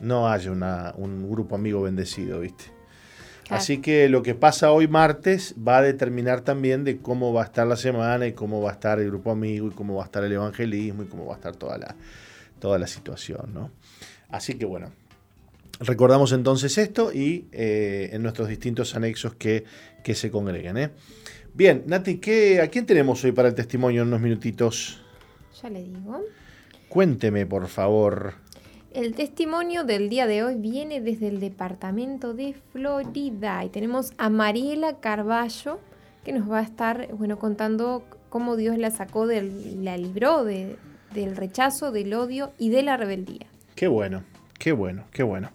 no 0.00 0.28
haya 0.28 0.50
una, 0.50 0.92
un 0.96 1.28
grupo 1.30 1.54
amigo 1.54 1.82
bendecido, 1.82 2.40
¿viste? 2.40 2.76
Así 3.48 3.78
que 3.78 4.08
lo 4.08 4.22
que 4.22 4.34
pasa 4.34 4.72
hoy 4.72 4.88
martes 4.88 5.54
va 5.56 5.78
a 5.78 5.82
determinar 5.82 6.40
también 6.40 6.82
de 6.82 6.98
cómo 6.98 7.32
va 7.32 7.42
a 7.42 7.44
estar 7.44 7.66
la 7.66 7.76
semana 7.76 8.26
y 8.26 8.32
cómo 8.32 8.60
va 8.60 8.70
a 8.70 8.72
estar 8.72 8.98
el 8.98 9.06
grupo 9.06 9.30
amigo 9.30 9.68
y 9.68 9.70
cómo 9.70 9.94
va 9.94 10.02
a 10.02 10.06
estar 10.06 10.24
el 10.24 10.32
evangelismo 10.32 11.04
y 11.04 11.06
cómo 11.06 11.26
va 11.26 11.34
a 11.34 11.36
estar 11.36 11.54
toda 11.54 11.78
la, 11.78 11.94
toda 12.58 12.78
la 12.78 12.88
situación, 12.88 13.54
¿no? 13.54 13.70
Así 14.28 14.54
que 14.54 14.64
bueno, 14.64 14.90
recordamos 15.80 16.32
entonces 16.32 16.78
esto 16.78 17.12
y 17.12 17.48
eh, 17.52 18.10
en 18.12 18.22
nuestros 18.22 18.48
distintos 18.48 18.94
anexos 18.94 19.34
que, 19.34 19.64
que 20.02 20.14
se 20.14 20.30
congregan. 20.30 20.76
¿eh? 20.76 20.90
Bien, 21.54 21.84
Nati, 21.86 22.18
¿qué, 22.18 22.60
¿a 22.60 22.68
quién 22.68 22.86
tenemos 22.86 23.22
hoy 23.24 23.32
para 23.32 23.48
el 23.48 23.54
testimonio 23.54 24.02
en 24.02 24.08
unos 24.08 24.20
minutitos? 24.20 25.00
Ya 25.62 25.70
le 25.70 25.82
digo. 25.82 26.20
Cuénteme, 26.88 27.46
por 27.46 27.68
favor. 27.68 28.34
El 28.92 29.14
testimonio 29.14 29.84
del 29.84 30.08
día 30.08 30.26
de 30.26 30.42
hoy 30.42 30.54
viene 30.54 31.00
desde 31.00 31.28
el 31.28 31.40
departamento 31.40 32.32
de 32.32 32.54
Florida 32.72 33.62
y 33.64 33.68
tenemos 33.68 34.12
a 34.16 34.30
Mariela 34.30 35.00
Carballo 35.00 35.78
que 36.24 36.32
nos 36.32 36.50
va 36.50 36.60
a 36.60 36.62
estar 36.62 37.08
bueno, 37.14 37.38
contando 37.38 38.04
cómo 38.30 38.56
Dios 38.56 38.78
la 38.78 38.90
sacó, 38.90 39.26
del, 39.26 39.84
la 39.84 39.96
libró 39.96 40.44
de, 40.44 40.76
del 41.14 41.36
rechazo, 41.36 41.92
del 41.92 42.14
odio 42.14 42.52
y 42.58 42.70
de 42.70 42.82
la 42.82 42.96
rebeldía. 42.96 43.46
Qué 43.74 43.86
bueno, 43.86 44.24
qué 44.58 44.72
bueno, 44.72 45.04
qué 45.12 45.22
bueno. 45.22 45.50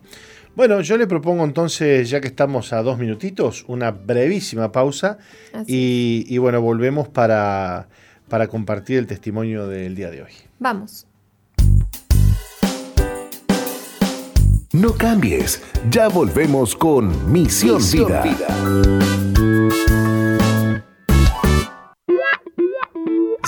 Bueno, 0.56 0.82
yo 0.82 0.98
le 0.98 1.08
propongo 1.08 1.46
entonces, 1.46 2.10
ya 2.10 2.20
que 2.20 2.28
estamos 2.28 2.74
a 2.74 2.84
dos 2.84 2.98
minutitos, 2.98 3.64
una 3.68 3.92
brevísima 3.92 4.72
pausa 4.72 5.18
y, 5.66 6.38
bueno, 6.38 6.62
volvemos 6.62 7.08
para, 7.08 7.88
para 8.28 8.48
compartir 8.48 8.98
el 8.98 9.08
testimonio 9.08 9.68
del 9.68 9.96
día 9.96 10.10
de 10.10 10.24
hoy. 10.24 10.32
Vamos. 10.60 11.08
No 14.74 14.94
cambies, 14.94 15.62
ya 15.90 16.08
volvemos 16.08 16.76
con 16.76 17.32
Misión, 17.32 17.82
Vida. 17.92 19.31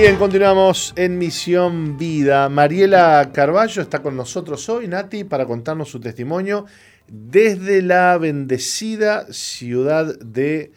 Bien, 0.00 0.16
continuamos 0.16 0.92
en 0.94 1.18
Misión 1.18 1.98
Vida. 1.98 2.48
Mariela 2.48 3.30
Carballo 3.32 3.82
está 3.82 4.00
con 4.00 4.16
nosotros 4.16 4.68
hoy, 4.68 4.86
Nati, 4.86 5.24
para 5.24 5.44
contarnos 5.44 5.90
su 5.90 5.98
testimonio 5.98 6.66
desde 7.08 7.82
la 7.82 8.16
bendecida 8.16 9.26
ciudad 9.32 10.16
de 10.20 10.70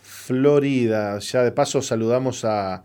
Florida. 0.00 1.18
Ya 1.18 1.42
de 1.42 1.50
paso 1.50 1.82
saludamos 1.82 2.44
a, 2.44 2.84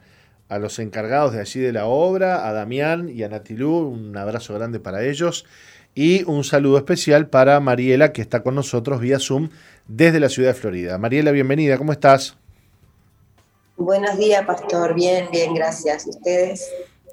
los 0.50 0.80
encargados 0.80 1.34
de 1.34 1.42
allí 1.42 1.60
de 1.60 1.74
la 1.74 1.86
obra, 1.86 2.48
a 2.48 2.54
Damián 2.54 3.10
y 3.10 3.22
a 3.22 3.30
Natilú, 3.30 3.78
un 3.90 4.18
abrazo 4.18 4.56
grande 4.56 4.80
para 4.80 5.04
ellos 5.04 5.46
y 5.94 6.24
un 6.24 6.44
saludo 6.44 6.78
especial 6.78 7.28
para 7.28 7.60
Mariela 7.60 8.14
que 8.14 8.24
está 8.24 8.42
con 8.42 8.56
nosotros 8.56 9.00
vía 9.00 9.20
Zoom 9.20 9.50
desde 9.88 10.20
la 10.20 10.30
ciudad 10.30 10.50
de 10.50 10.60
Florida. 10.60 10.98
Mariela, 10.98 11.30
bienvenida, 11.30 11.78
¿cómo 11.78 11.92
estás? 11.92 12.36
Buenos 13.78 14.18
días, 14.18 14.46
pastor. 14.46 14.94
Bien, 14.94 15.28
bien, 15.32 15.54
gracias. 15.54 16.06
¿Ustedes? 16.06 16.70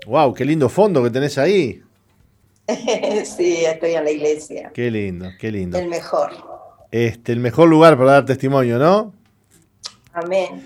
Wow, 0.07 0.35
qué 0.35 0.45
lindo 0.45 0.69
fondo 0.69 1.03
que 1.03 1.11
tenés 1.11 1.39
ahí. 1.39 1.83
sí, 3.25 3.65
estoy 3.65 3.93
en 3.93 4.05
la 4.05 4.11
iglesia. 4.11 4.71
Qué 4.75 4.91
lindo, 4.91 5.31
qué 5.39 5.51
lindo. 5.51 5.79
El 5.79 5.89
mejor. 5.89 6.31
Este, 6.91 7.33
el 7.33 7.41
mejor 7.41 7.69
lugar 7.69 7.97
para 7.97 8.13
dar 8.13 8.25
testimonio, 8.27 8.79
¿no? 8.79 9.15
Amén. 10.13 10.63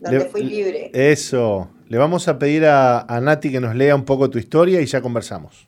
Donde 0.00 0.26
fui 0.26 0.42
libre. 0.42 0.90
Eso. 0.92 1.70
Le 1.88 1.96
vamos 1.98 2.28
a 2.28 2.38
pedir 2.38 2.66
a, 2.66 3.00
a 3.00 3.20
Nati 3.20 3.50
que 3.50 3.60
nos 3.60 3.74
lea 3.74 3.94
un 3.94 4.04
poco 4.04 4.28
tu 4.28 4.38
historia 4.38 4.80
y 4.80 4.86
ya 4.86 5.00
conversamos. 5.00 5.66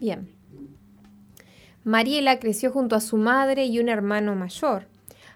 Bien. 0.00 0.32
Mariela 1.84 2.38
creció 2.40 2.70
junto 2.72 2.96
a 2.96 3.00
su 3.00 3.18
madre 3.18 3.66
y 3.66 3.78
un 3.78 3.90
hermano 3.90 4.34
mayor. 4.34 4.86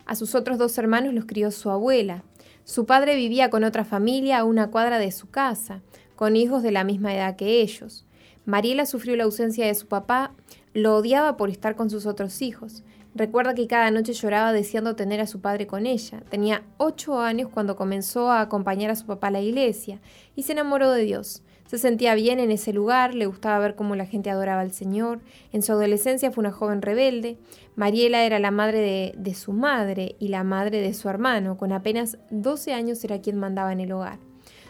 A 0.07 0.15
sus 0.15 0.35
otros 0.35 0.57
dos 0.57 0.79
hermanos 0.79 1.13
los 1.13 1.27
crió 1.27 1.51
su 1.51 1.71
abuela. 1.71 2.25
Su 2.69 2.85
padre 2.85 3.17
vivía 3.17 3.49
con 3.49 3.65
otra 3.65 3.87
familia 3.87 4.41
a 4.41 4.45
una 4.45 4.71
cuadra 4.71 4.99
de 4.99 5.11
su 5.11 5.31
casa, 5.31 5.81
con 6.17 6.37
hijos 6.37 6.63
de 6.63 6.71
la 6.71 6.85
misma 6.85 7.15
edad 7.15 7.35
que 7.35 7.63
ellos. 7.63 8.05
Mariela 8.45 8.85
sufrió 8.85 9.17
la 9.17 9.25
ausencia 9.25 9.65
de 9.67 9.75
su 9.75 9.87
papá, 9.87 10.33
lo 10.75 10.95
odiaba 10.95 11.39
por 11.39 11.49
estar 11.49 11.77
con 11.77 11.89
sus 11.89 12.05
otros 12.05 12.43
hijos. 12.43 12.85
Recuerda 13.15 13.55
que 13.55 13.67
cada 13.67 13.91
noche 13.91 14.13
lloraba 14.13 14.53
deseando 14.53 14.97
tener 14.97 15.19
a 15.23 15.27
su 15.27 15.41
padre 15.41 15.67
con 15.67 15.87
ella. 15.87 16.23
Tenía 16.29 16.63
ocho 16.77 17.19
años 17.19 17.49
cuando 17.49 17.75
comenzó 17.75 18.31
a 18.31 18.43
acompañar 18.43 18.91
a 18.91 18.97
su 18.97 19.07
papá 19.07 19.29
a 19.29 19.31
la 19.31 19.41
iglesia 19.41 19.99
y 20.37 20.43
se 20.43 20.53
enamoró 20.53 20.91
de 20.91 21.05
Dios. 21.05 21.43
Se 21.69 21.77
sentía 21.77 22.15
bien 22.15 22.39
en 22.39 22.51
ese 22.51 22.73
lugar, 22.73 23.15
le 23.15 23.27
gustaba 23.27 23.59
ver 23.59 23.77
cómo 23.77 23.95
la 23.95 24.07
gente 24.07 24.31
adoraba 24.31 24.61
al 24.63 24.73
Señor. 24.73 25.21
En 25.53 25.63
su 25.63 25.73
adolescencia 25.73 26.31
fue 26.31 26.43
una 26.43 26.53
joven 26.53 26.81
rebelde. 26.81 27.39
Mariela 27.79 28.25
era 28.25 28.41
la 28.41 28.51
madre 28.51 28.81
de, 28.81 29.15
de, 29.17 29.35
su 29.35 29.53
madre 29.53 30.17
y 30.19 30.29
la 30.29 30.43
madre 30.43 30.81
de 30.81 30.93
su 30.95 31.09
hermano. 31.09 31.57
Con 31.57 31.71
apenas 31.71 32.19
12 32.31 32.73
años 32.73 33.05
era 33.05 33.21
quien 33.21 33.39
mandaba 33.39 33.73
en 33.73 33.79
el 33.79 33.93
hogar. 33.93 34.19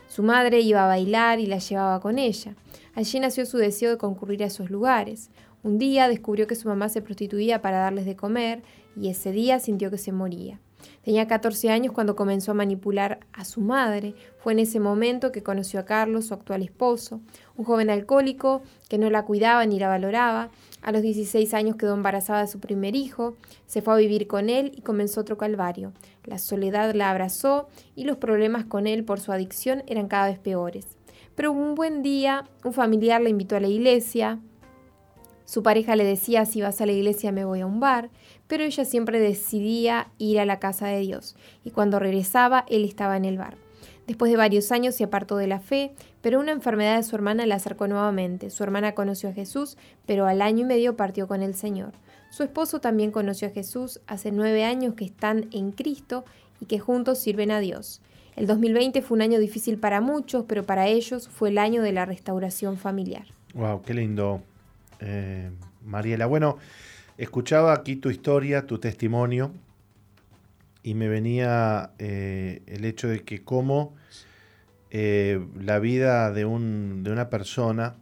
Su 0.09 0.23
madre 0.23 0.61
iba 0.61 0.85
a 0.85 0.89
bailar 0.89 1.41
y 1.41 1.47
la 1.47 1.57
llevaba 1.57 2.01
con 2.01 2.19
ella. 2.19 2.55
Allí 2.95 3.19
nació 3.19 3.47
su 3.47 3.57
deseo 3.57 3.89
de 3.89 3.97
concurrir 3.97 4.43
a 4.43 4.49
esos 4.49 4.69
lugares. 4.69 5.31
Un 5.63 5.79
día 5.79 6.07
descubrió 6.07 6.47
que 6.47 6.55
su 6.55 6.69
mamá 6.69 6.91
se 6.91 7.01
prostituía 7.01 7.63
para 7.63 7.79
darles 7.79 8.05
de 8.05 8.15
comer 8.15 8.63
y 8.95 9.09
ese 9.09 9.33
día 9.33 9.59
sintió 9.59 9.91
que 9.91 9.97
se 9.97 10.13
moría. 10.13 10.61
Tenía 11.03 11.27
14 11.27 11.71
años 11.71 11.95
cuando 11.95 12.15
comenzó 12.15 12.51
a 12.51 12.55
manipular 12.55 13.21
a 13.33 13.47
su 13.47 13.63
madre. 13.63 14.15
Fue 14.39 14.53
en 14.53 14.59
ese 14.59 14.81
momento 14.81 15.33
que 15.33 15.43
conoció 15.43 15.81
a 15.81 15.85
Carlos, 15.85 16.27
su 16.27 16.35
actual 16.35 16.63
esposo, 16.63 17.21
un 17.57 17.65
joven 17.65 17.89
alcohólico 17.89 18.61
que 18.89 18.99
no 18.99 19.09
la 19.09 19.25
cuidaba 19.25 19.65
ni 19.65 19.79
la 19.79 19.89
valoraba. 19.89 20.51
A 20.89 20.91
los 20.91 21.03
16 21.03 21.53
años 21.53 21.77
quedó 21.77 21.93
embarazada 21.93 22.41
de 22.41 22.47
su 22.47 22.61
primer 22.61 22.97
hijo, 22.97 23.37
se 23.67 23.83
fue 23.83 23.93
a 23.93 23.99
vivir 23.99 24.27
con 24.27 24.49
él 24.49 24.73
y 24.75 24.81
comenzó 24.81 25.21
otro 25.21 25.37
calvario. 25.37 25.93
La 26.25 26.39
soledad 26.39 26.95
la 26.95 27.11
abrazó 27.11 27.69
y 27.95 28.05
los 28.05 28.17
problemas 28.17 28.65
con 28.65 28.87
él 28.87 29.05
por 29.05 29.21
su 29.21 29.31
adicción 29.31 29.83
eran 29.87 30.09
cada 30.09 30.29
vez 30.29 30.39
peores. 30.39 30.87
Pero 31.35 31.53
un 31.53 31.75
buen 31.75 32.03
día, 32.03 32.49
un 32.65 32.73
familiar 32.73 33.21
la 33.21 33.29
invitó 33.29 33.57
a 33.57 33.61
la 33.61 33.69
iglesia. 33.69 34.39
Su 35.45 35.63
pareja 35.63 35.95
le 35.95 36.05
decía, 36.05 36.47
si 36.47 36.63
vas 36.63 36.81
a 36.81 36.87
la 36.87 36.93
iglesia 36.93 37.33
me 37.33 37.45
voy 37.45 37.61
a 37.61 37.67
un 37.67 37.81
bar 37.81 38.09
pero 38.47 38.65
ella 38.65 38.87
siempre 38.87 39.21
decidía 39.21 40.09
ir 40.17 40.41
a 40.41 40.47
la 40.47 40.59
casa 40.59 40.87
de 40.87 41.01
Dios, 41.01 41.37
y 41.65 41.71
cuando 41.71 41.99
regresaba 41.99 42.65
él 42.67 42.87
estaba 42.87 43.19
en 43.19 43.27
el 43.27 43.37
bar. 43.37 43.59
Después 44.09 44.33
de 44.33 44.37
varios 44.37 44.73
años 44.73 44.97
se 44.97 45.05
apartó 45.05 45.37
de 45.37 45.47
la 45.47 45.61
fe, 45.61 45.93
pero 46.21 46.41
una 46.41 46.51
enfermedad 46.51 46.97
de 46.97 47.05
su 47.05 47.15
hermana 47.15 47.47
la 47.47 47.55
acercó 47.55 47.87
nuevamente. 47.87 48.51
Su 48.51 48.65
hermana 48.65 48.97
conoció 48.97 49.29
a 49.29 49.33
Jesús, 49.33 49.77
pero 50.05 50.27
al 50.27 50.43
año 50.43 50.63
y 50.63 50.65
medio 50.65 50.97
partió 50.97 51.29
con 51.29 51.43
el 51.43 51.55
Señor. 51.55 51.93
Su 52.31 52.43
esposo 52.43 52.81
también 52.81 53.13
conoció 53.13 53.47
a 53.47 53.53
Jesús 53.53 54.01
hace 54.09 54.33
nueve 54.33 54.65
años 54.65 54.95
que 54.95 55.05
están 55.05 55.47
en 55.53 55.71
Cristo 55.71 56.25
y 56.61 56.67
que 56.67 56.81
juntos 56.81 57.21
sirven 57.21 57.53
a 57.53 57.61
Dios. 57.61 58.01
El 58.35 58.49
2020 58.49 59.01
fue 59.03 59.15
un 59.17 59.23
año 59.23 59.39
difícil 59.39 59.79
para 59.79 60.01
muchos, 60.01 60.45
pero 60.49 60.65
para 60.65 60.89
ellos 60.89 61.29
fue 61.29 61.51
el 61.51 61.59
año 61.59 61.83
de 61.83 61.93
la 61.93 62.05
restauración 62.05 62.77
familiar. 62.77 63.27
Wow, 63.55 63.83
qué 63.83 63.95
lindo, 63.95 64.43
eh, 65.01 65.51
Mariela. 65.85 66.27
Bueno, 66.27 66.59
Escuchaba 67.19 67.73
aquí 67.73 67.97
tu 67.97 68.11
historia, 68.11 68.65
tu 68.67 68.79
testimonio, 68.79 69.51
y 70.85 70.95
me 70.95 71.09
venía 71.09 71.91
eh, 71.99 72.63
el 72.67 72.85
hecho 72.85 73.09
de 73.09 73.25
que 73.25 73.43
cómo 73.43 73.97
eh, 74.91 75.47
la 75.61 75.79
vida 75.79 76.33
de, 76.33 76.45
un, 76.45 77.03
de, 77.05 77.13
una 77.13 77.29
persona 77.29 77.97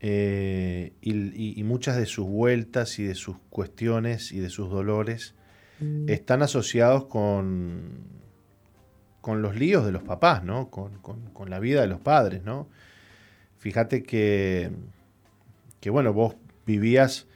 eh, 0.00 0.92
y, 1.00 1.58
y, 1.58 1.64
muchas 1.64 1.96
de 1.96 2.06
sus 2.06 2.26
vueltas 2.26 2.98
y 2.98 3.04
de 3.04 3.14
sus 3.14 3.36
cuestiones 3.48 4.32
y 4.32 4.40
de 4.40 4.50
sus 4.50 4.70
dolores 4.70 5.34
mm. 5.80 6.08
están 6.08 6.42
asociados 6.42 7.06
con, 7.06 8.16
con 9.22 9.40
los 9.40 9.56
líos 9.56 9.86
de 9.86 9.92
los 9.92 10.02
papás, 10.02 10.44
¿no? 10.44 10.70
Con, 10.70 10.98
con, 10.98 11.30
con, 11.30 11.48
la 11.48 11.58
vida 11.60 11.80
de 11.80 11.86
los 11.86 12.00
padres, 12.00 12.44
¿no? 12.44 12.68
Fíjate 13.58 14.02
que, 14.02 14.70
que 15.80 15.90
bueno, 15.90 16.12
vos 16.12 16.36
vivías 16.66 17.26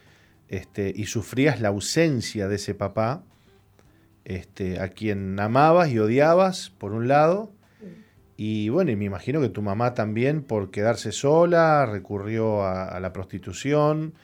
este, 0.48 0.92
y 0.94 1.06
sufrías 1.06 1.60
la 1.60 1.68
ausencia 1.68 2.46
de 2.46 2.56
ese 2.56 2.74
papá, 2.74 3.22
este, 4.24 4.80
a 4.80 4.88
quien 4.88 5.40
amabas 5.40 5.90
y 5.90 5.98
odiabas, 5.98 6.70
por 6.70 6.92
un 6.92 7.08
lado, 7.08 7.52
y 8.42 8.70
bueno, 8.70 8.90
y 8.90 8.96
me 8.96 9.04
imagino 9.04 9.38
que 9.42 9.50
tu 9.50 9.60
mamá 9.60 9.92
también, 9.92 10.42
por 10.42 10.70
quedarse 10.70 11.12
sola, 11.12 11.84
recurrió 11.84 12.64
a, 12.64 12.98
la 12.98 13.12
prostitución, 13.12 14.14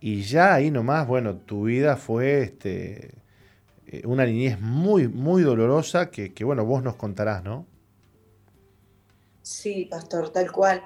y 0.00 0.22
ya 0.22 0.54
ahí 0.54 0.70
nomás, 0.70 1.06
bueno, 1.06 1.36
tu 1.36 1.64
vida 1.64 1.98
fue 1.98 2.40
este, 2.40 3.10
eh, 3.86 4.00
una 4.06 4.24
niñez 4.24 4.58
muy, 4.58 5.08
muy 5.08 5.42
dolorosa 5.42 6.10
que, 6.10 6.32
que, 6.32 6.42
bueno, 6.42 6.64
vos 6.64 6.82
nos 6.82 6.96
contarás, 6.96 7.44
¿no? 7.44 7.66
Sí, 9.42 9.84
pastor, 9.90 10.30
tal 10.30 10.50
cual. 10.50 10.82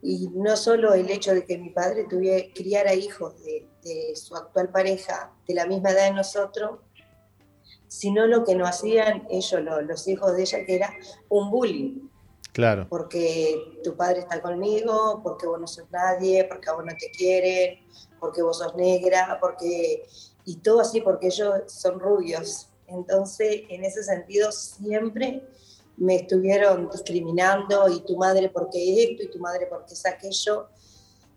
Y 0.00 0.30
no 0.34 0.56
solo 0.56 0.94
el 0.94 1.10
hecho 1.10 1.34
de 1.34 1.44
que 1.44 1.58
mi 1.58 1.68
padre 1.68 2.06
tuviera, 2.08 2.46
criara 2.54 2.94
hijos 2.94 3.34
de, 3.44 3.68
su 4.14 4.34
actual 4.34 4.70
pareja 4.70 5.32
de 5.46 5.52
la 5.52 5.66
misma 5.66 5.90
edad 5.90 6.06
de 6.06 6.14
nosotros, 6.14 6.80
sino 7.96 8.26
lo 8.26 8.44
que 8.44 8.54
nos 8.54 8.68
hacían 8.68 9.26
ellos, 9.30 9.62
los, 9.62 10.06
hijos 10.06 10.36
de 10.36 10.42
ella, 10.42 10.66
que 10.66 10.76
era 10.76 10.92
un 11.30 11.50
bullying. 11.50 12.10
Claro. 12.52 12.86
Porque 12.90 13.80
tu 13.82 13.96
padre 13.96 14.20
está 14.20 14.42
conmigo, 14.42 15.20
porque 15.22 15.46
vos 15.46 15.58
no 15.58 15.66
sos 15.66 15.90
nadie, 15.90 16.44
porque 16.44 16.68
a 16.68 16.74
vos 16.74 16.84
no 16.84 16.92
te 16.92 17.10
quieren, 17.10 17.78
porque 18.20 18.42
vos 18.42 18.58
sos 18.58 18.74
negra, 18.76 19.38
porque. 19.40 20.06
Y 20.44 20.56
todo 20.56 20.80
así, 20.80 21.00
porque 21.00 21.28
ellos 21.28 21.54
son 21.68 21.98
rubios. 21.98 22.68
Entonces, 22.86 23.62
en 23.70 23.82
ese 23.82 24.02
sentido, 24.02 24.52
siempre 24.52 25.42
me 25.96 26.16
estuvieron 26.16 26.90
discriminando 26.90 27.88
y 27.88 28.00
tu 28.00 28.18
madre 28.18 28.50
porque 28.50 29.04
esto 29.04 29.22
y 29.22 29.30
tu 29.30 29.38
madre 29.38 29.66
porque 29.66 29.94
es 29.94 30.04
aquello. 30.04 30.68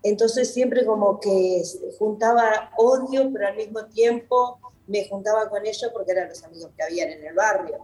Entonces 0.02 0.52
siempre 0.52 0.84
como 0.84 1.18
que 1.20 1.62
juntaba 1.98 2.70
odio, 2.76 3.30
pero 3.32 3.48
al 3.48 3.56
mismo 3.56 3.86
tiempo 3.86 4.58
me 4.90 5.08
juntaba 5.08 5.48
con 5.48 5.64
ellos 5.64 5.90
porque 5.92 6.12
eran 6.12 6.28
los 6.28 6.42
amigos 6.44 6.70
que 6.76 6.82
habían 6.82 7.10
en 7.10 7.26
el 7.26 7.34
barrio. 7.34 7.78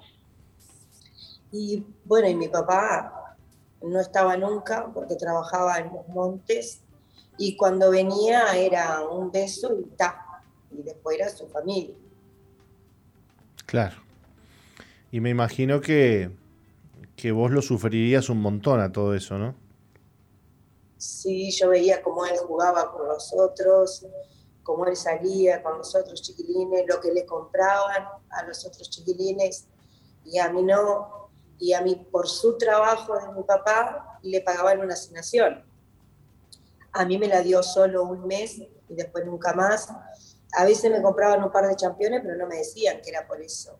Y 1.52 1.84
bueno, 2.04 2.28
y 2.28 2.34
mi 2.34 2.48
papá 2.48 3.36
no 3.82 4.00
estaba 4.00 4.36
nunca 4.36 4.90
porque 4.92 5.16
trabajaba 5.16 5.78
en 5.78 5.92
los 5.92 6.08
montes 6.08 6.80
y 7.38 7.56
cuando 7.56 7.90
venía 7.90 8.56
era 8.56 9.00
un 9.06 9.30
beso 9.30 9.78
y 9.78 9.84
ta, 9.96 10.42
y 10.70 10.82
después 10.82 11.18
era 11.18 11.28
su 11.28 11.46
familia. 11.48 11.94
Claro. 13.64 13.96
Y 15.10 15.20
me 15.20 15.30
imagino 15.30 15.80
que 15.80 16.30
que 17.16 17.32
vos 17.32 17.50
lo 17.50 17.62
sufrirías 17.62 18.28
un 18.28 18.40
montón 18.40 18.80
a 18.80 18.92
todo 18.92 19.14
eso, 19.14 19.38
¿no? 19.38 19.54
Sí, 20.98 21.50
yo 21.50 21.70
veía 21.70 22.02
cómo 22.02 22.26
él 22.26 22.36
jugaba 22.46 22.92
con 22.92 23.08
los 23.08 23.32
otros, 23.32 24.06
cómo 24.66 24.84
él 24.86 24.96
salía 24.96 25.62
con 25.62 25.78
los 25.78 25.94
otros 25.94 26.20
chiquilines, 26.20 26.84
lo 26.88 27.00
que 27.00 27.12
le 27.12 27.24
compraban 27.24 28.04
a 28.30 28.44
los 28.44 28.66
otros 28.66 28.90
chiquilines 28.90 29.68
y 30.24 30.38
a 30.38 30.50
mí 30.50 30.62
no. 30.62 31.30
Y 31.58 31.72
a 31.72 31.80
mí, 31.80 31.94
por 32.10 32.28
su 32.28 32.58
trabajo 32.58 33.16
de 33.18 33.32
mi 33.32 33.42
papá, 33.44 34.18
le 34.22 34.42
pagaban 34.42 34.80
una 34.80 34.92
asignación. 34.92 35.64
A 36.92 37.04
mí 37.06 37.16
me 37.16 37.28
la 37.28 37.40
dio 37.40 37.62
solo 37.62 38.02
un 38.02 38.26
mes 38.26 38.58
y 38.58 38.94
después 38.94 39.24
nunca 39.24 39.54
más. 39.54 39.88
A 40.52 40.64
veces 40.64 40.90
me 40.90 41.00
compraban 41.00 41.42
un 41.42 41.50
par 41.50 41.66
de 41.66 41.76
championes, 41.76 42.20
pero 42.22 42.36
no 42.36 42.46
me 42.46 42.56
decían 42.56 43.00
que 43.00 43.10
era 43.10 43.26
por 43.26 43.40
eso 43.40 43.78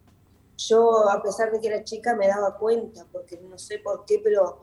yo, 0.57 1.09
a 1.11 1.23
pesar 1.23 1.53
de 1.53 1.61
que 1.61 1.69
era 1.69 1.85
chica, 1.85 2.15
me 2.15 2.29
daba 2.29 2.57
cuenta, 2.57 3.07
porque 3.13 3.39
no 3.39 3.59
sé 3.59 3.79
por 3.79 4.05
qué, 4.05 4.21
pero 4.23 4.63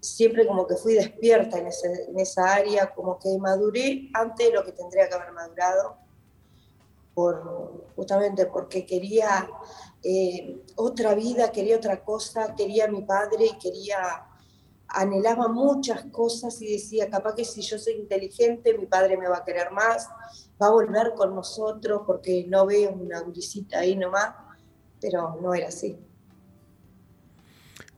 siempre 0.00 0.46
como 0.46 0.66
que 0.66 0.76
fui 0.76 0.94
despierta 0.94 1.58
en, 1.58 1.66
en 1.66 2.18
esa 2.18 2.54
área, 2.54 2.92
como 2.94 3.18
que 3.18 3.36
maduré 3.38 4.10
antes 4.14 4.48
de 4.48 4.54
lo 4.54 4.64
que 4.64 4.72
tendría 4.72 5.08
que 5.08 5.14
haber 5.14 5.32
madurado, 5.32 5.96
por, 7.14 7.88
justamente 7.96 8.46
porque 8.46 8.86
quería 8.86 9.50
eh, 10.04 10.62
otra 10.76 11.14
vida, 11.14 11.50
quería 11.50 11.76
otra 11.76 12.04
cosa, 12.04 12.54
quería 12.54 12.84
a 12.84 12.88
mi 12.88 13.02
padre 13.02 13.46
y 13.46 13.58
quería, 13.58 13.98
anhelaba 14.86 15.48
muchas 15.48 16.04
cosas 16.06 16.62
y 16.62 16.72
decía, 16.72 17.10
capaz 17.10 17.34
que 17.34 17.44
si 17.44 17.60
yo 17.62 17.78
soy 17.78 17.94
inteligente, 17.94 18.78
mi 18.78 18.86
padre 18.86 19.16
me 19.16 19.28
va 19.28 19.38
a 19.38 19.44
querer 19.44 19.72
más, 19.72 20.08
va 20.62 20.68
a 20.68 20.70
volver 20.70 21.14
con 21.14 21.34
nosotros 21.34 22.02
porque 22.06 22.46
no 22.48 22.66
veo 22.66 22.92
una 22.92 23.20
grisita 23.22 23.80
ahí 23.80 23.96
nomás, 23.96 24.34
pero 25.00 25.36
no 25.42 25.54
era 25.54 25.68
así. 25.68 25.98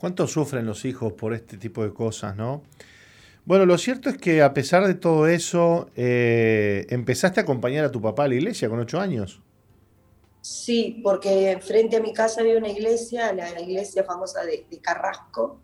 ¿Cuánto 0.01 0.27
sufren 0.27 0.64
los 0.64 0.86
hijos 0.86 1.12
por 1.12 1.35
este 1.35 1.59
tipo 1.59 1.85
de 1.85 1.93
cosas, 1.93 2.35
no? 2.35 2.62
Bueno, 3.44 3.66
lo 3.66 3.77
cierto 3.77 4.09
es 4.09 4.16
que 4.16 4.40
a 4.40 4.55
pesar 4.55 4.86
de 4.86 4.94
todo 4.94 5.27
eso, 5.27 5.90
eh, 5.94 6.86
empezaste 6.89 7.39
a 7.39 7.43
acompañar 7.43 7.85
a 7.85 7.90
tu 7.90 8.01
papá 8.01 8.24
a 8.24 8.28
la 8.28 8.36
iglesia 8.36 8.70
con 8.70 8.81
ocho 8.81 8.98
años. 8.98 9.43
Sí, 10.40 11.02
porque 11.05 11.59
frente 11.60 11.98
a 11.98 12.01
mi 12.01 12.14
casa 12.14 12.40
había 12.40 12.56
una 12.56 12.70
iglesia, 12.70 13.31
la 13.35 13.60
iglesia 13.60 14.02
famosa 14.02 14.43
de, 14.43 14.64
Carrasco, 14.81 15.60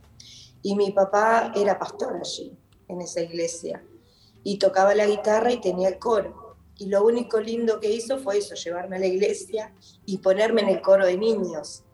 y 0.63 0.77
mi 0.77 0.91
papá 0.91 1.51
era 1.57 1.79
pastor 1.79 2.17
allí, 2.21 2.53
en 2.89 3.01
esa 3.01 3.23
iglesia, 3.23 3.83
y 4.45 4.59
tocaba 4.59 4.95
la 4.95 5.07
guitarra 5.07 5.51
y 5.51 5.63
tenía 5.63 5.89
el 5.89 5.99
coro. 5.99 6.57
Y 6.77 6.89
lo 6.89 7.07
único 7.07 7.41
lindo 7.41 7.81
que 7.81 7.91
hizo 7.91 8.19
fue 8.19 8.37
eso, 8.37 8.55
llevarme 8.55 8.97
a 8.97 8.99
la 8.99 9.07
iglesia 9.07 9.73
y 10.05 10.19
ponerme 10.19 10.61
en 10.61 10.69
el 10.69 10.83
coro 10.83 11.07
de 11.07 11.17
niños. 11.17 11.86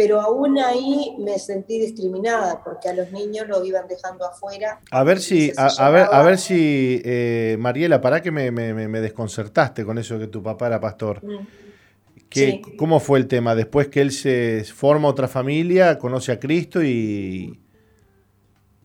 Pero 0.00 0.18
aún 0.18 0.58
ahí 0.58 1.14
me 1.18 1.38
sentí 1.38 1.78
discriminada 1.78 2.64
porque 2.64 2.88
a 2.88 2.94
los 2.94 3.12
niños 3.12 3.46
lo 3.46 3.62
iban 3.62 3.86
dejando 3.86 4.24
afuera. 4.24 4.80
A 4.90 5.04
ver 5.04 5.20
si, 5.20 5.52
a, 5.58 5.90
ver, 5.90 6.08
a 6.10 6.22
ver 6.22 6.38
si, 6.38 7.02
eh, 7.04 7.56
Mariela, 7.58 8.00
para 8.00 8.22
que 8.22 8.30
me, 8.30 8.50
desconcertaste 8.50 9.84
con 9.84 9.98
eso 9.98 10.18
que 10.18 10.26
tu 10.26 10.42
papá 10.42 10.68
era 10.68 10.80
pastor. 10.80 11.22
Mm. 11.22 12.76
¿Cómo 12.78 12.98
fue 12.98 13.18
el 13.18 13.28
tema? 13.28 13.54
Después 13.54 13.88
que 13.88 14.00
él 14.00 14.10
se 14.10 14.64
forma 14.64 15.06
otra 15.06 15.28
familia, 15.28 15.98
conoce 15.98 16.32
a 16.32 16.40
Cristo 16.40 16.82
y... 16.82 17.60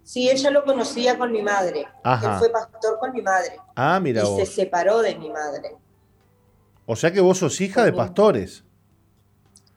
Sí, 0.04 0.30
ella 0.30 0.52
lo 0.52 0.66
conocía 0.66 1.18
con 1.18 1.32
mi 1.32 1.42
madre. 1.42 1.88
Él 2.04 2.30
fue 2.40 2.50
pastor 2.52 3.00
con 3.00 3.14
mi 3.14 3.22
madre. 3.22 3.56
Ah, 3.74 4.02
mira. 4.02 4.22
Y 4.22 4.36
se 4.36 4.46
separó 4.46 5.00
de 5.00 5.16
mi 5.16 5.30
madre. 5.30 5.78
O 6.86 6.98
sea 6.98 7.14
que 7.14 7.22
vos 7.22 7.38
sos 7.38 7.62
hija 7.62 7.86
de 7.86 7.94
pastores. 7.94 8.66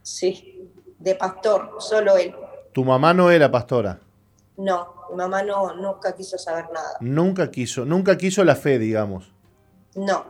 Sí, 0.03 0.58
de 0.99 1.15
pastor, 1.15 1.77
solo 1.79 2.17
él. 2.17 2.35
¿Tu 2.73 2.85
mamá 2.85 3.15
no 3.15 3.31
era 3.31 3.51
pastora? 3.51 3.99
No, 4.57 4.95
mi 5.11 5.17
mamá 5.17 5.43
no, 5.43 5.75
nunca 5.75 6.15
quiso 6.15 6.37
saber 6.39 6.67
nada. 6.73 6.97
Nunca 7.01 7.51
quiso, 7.51 7.85
nunca 7.85 8.17
quiso 8.17 8.45
la 8.45 8.57
fe, 8.57 8.79
digamos. 8.79 9.33
No, 9.95 10.25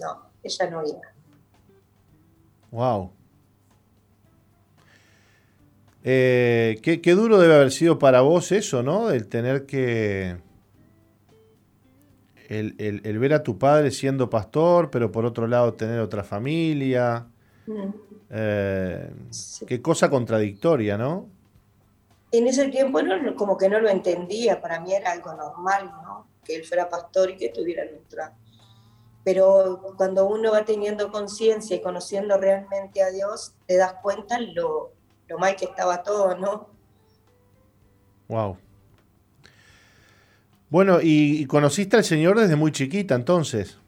no, 0.00 0.30
ella 0.42 0.70
no 0.70 0.82
iba. 0.86 1.00
Wow. 2.70 3.12
Eh, 6.06 6.80
qué, 6.82 7.14
duro 7.14 7.38
debe 7.38 7.54
haber 7.54 7.70
sido 7.70 7.98
para 7.98 8.20
vos 8.20 8.52
eso, 8.52 8.82
¿no? 8.82 9.10
El 9.10 9.26
tener 9.28 9.64
que... 9.64 10.36
El, 12.48 13.18
ver 13.18 13.32
a 13.32 13.42
tu 13.42 13.58
padre 13.58 13.90
siendo 13.90 14.28
pastor, 14.28 14.90
pero 14.90 15.10
por 15.10 15.24
otro 15.24 15.46
lado 15.46 15.72
tener 15.74 15.98
otra 16.00 16.22
familia. 16.22 17.26
Mm. 17.66 17.90
Eh, 18.36 19.10
qué 19.66 19.80
cosa 19.80 20.10
contradictoria, 20.10 20.98
¿no? 20.98 21.28
En 22.32 22.48
ese 22.48 22.68
tiempo 22.68 23.00
no, 23.00 23.36
como 23.36 23.56
que 23.56 23.68
no 23.68 23.78
lo 23.78 23.88
entendía, 23.88 24.60
para 24.60 24.80
mí 24.80 24.92
era 24.92 25.12
algo 25.12 25.32
normal, 25.34 25.92
¿no? 26.02 26.26
Que 26.44 26.56
él 26.56 26.64
fuera 26.64 26.88
pastor 26.88 27.30
y 27.30 27.36
que 27.36 27.50
tuviera 27.50 27.84
nuestra 27.84 28.34
pero 29.24 29.94
cuando 29.96 30.26
uno 30.26 30.52
va 30.52 30.64
teniendo 30.66 31.10
conciencia 31.10 31.74
y 31.74 31.80
conociendo 31.80 32.36
realmente 32.36 33.02
a 33.02 33.10
Dios, 33.10 33.54
te 33.66 33.78
das 33.78 33.94
cuenta 34.02 34.38
lo, 34.38 34.92
lo 35.28 35.38
mal 35.38 35.56
que 35.56 35.64
estaba 35.64 36.02
todo, 36.02 36.36
¿no? 36.36 36.68
Wow. 38.28 38.58
Bueno, 40.68 40.98
¿y, 41.02 41.46
conociste 41.46 41.96
al 41.96 42.04
Señor 42.04 42.38
desde 42.38 42.56
muy 42.56 42.70
chiquita 42.70 43.14
entonces? 43.14 43.78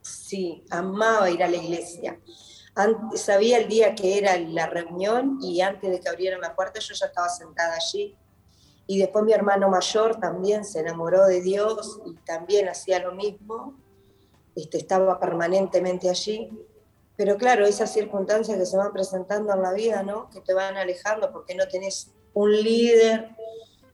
Sí, 0.00 0.64
amaba 0.70 1.30
ir 1.30 1.42
a 1.42 1.48
la 1.48 1.56
iglesia. 1.56 2.18
Sabía 3.14 3.58
el 3.58 3.68
día 3.68 3.94
que 3.94 4.18
era 4.18 4.36
la 4.38 4.66
reunión 4.66 5.38
y 5.40 5.60
antes 5.60 5.90
de 5.90 6.00
que 6.00 6.08
abrieran 6.08 6.40
la 6.40 6.54
puerta 6.54 6.80
yo 6.80 6.94
ya 6.94 7.06
estaba 7.06 7.28
sentada 7.28 7.74
allí. 7.74 8.16
Y 8.86 8.98
después 8.98 9.24
mi 9.24 9.32
hermano 9.32 9.68
mayor 9.68 10.20
también 10.20 10.64
se 10.64 10.80
enamoró 10.80 11.26
de 11.26 11.40
Dios 11.40 12.00
y 12.04 12.14
también 12.26 12.68
hacía 12.68 12.98
lo 12.98 13.14
mismo 13.14 13.74
este, 14.54 14.78
estaba 14.78 15.18
permanentemente 15.18 16.08
allí. 16.08 16.50
Pero 17.16 17.36
claro, 17.36 17.66
esas 17.66 17.92
circunstancias 17.92 18.58
que 18.58 18.66
se 18.66 18.76
van 18.76 18.92
presentando 18.92 19.52
en 19.52 19.62
la 19.62 19.72
vida, 19.72 20.02
¿no? 20.02 20.28
Que 20.30 20.40
te 20.40 20.52
van 20.52 20.76
alejando 20.76 21.32
porque 21.32 21.54
no 21.54 21.66
tenés 21.68 22.12
un 22.32 22.52
líder, 22.52 23.30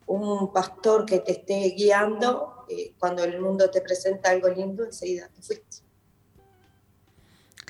un 0.06 0.52
pastor 0.52 1.04
que 1.04 1.20
te 1.20 1.32
esté 1.32 1.74
guiando. 1.76 2.64
Eh, 2.68 2.94
cuando 2.98 3.24
el 3.24 3.40
mundo 3.40 3.70
te 3.70 3.80
presenta 3.80 4.30
algo 4.30 4.48
lindo, 4.48 4.84
enseguida 4.84 5.28
te 5.28 5.42
fuiste. 5.42 5.89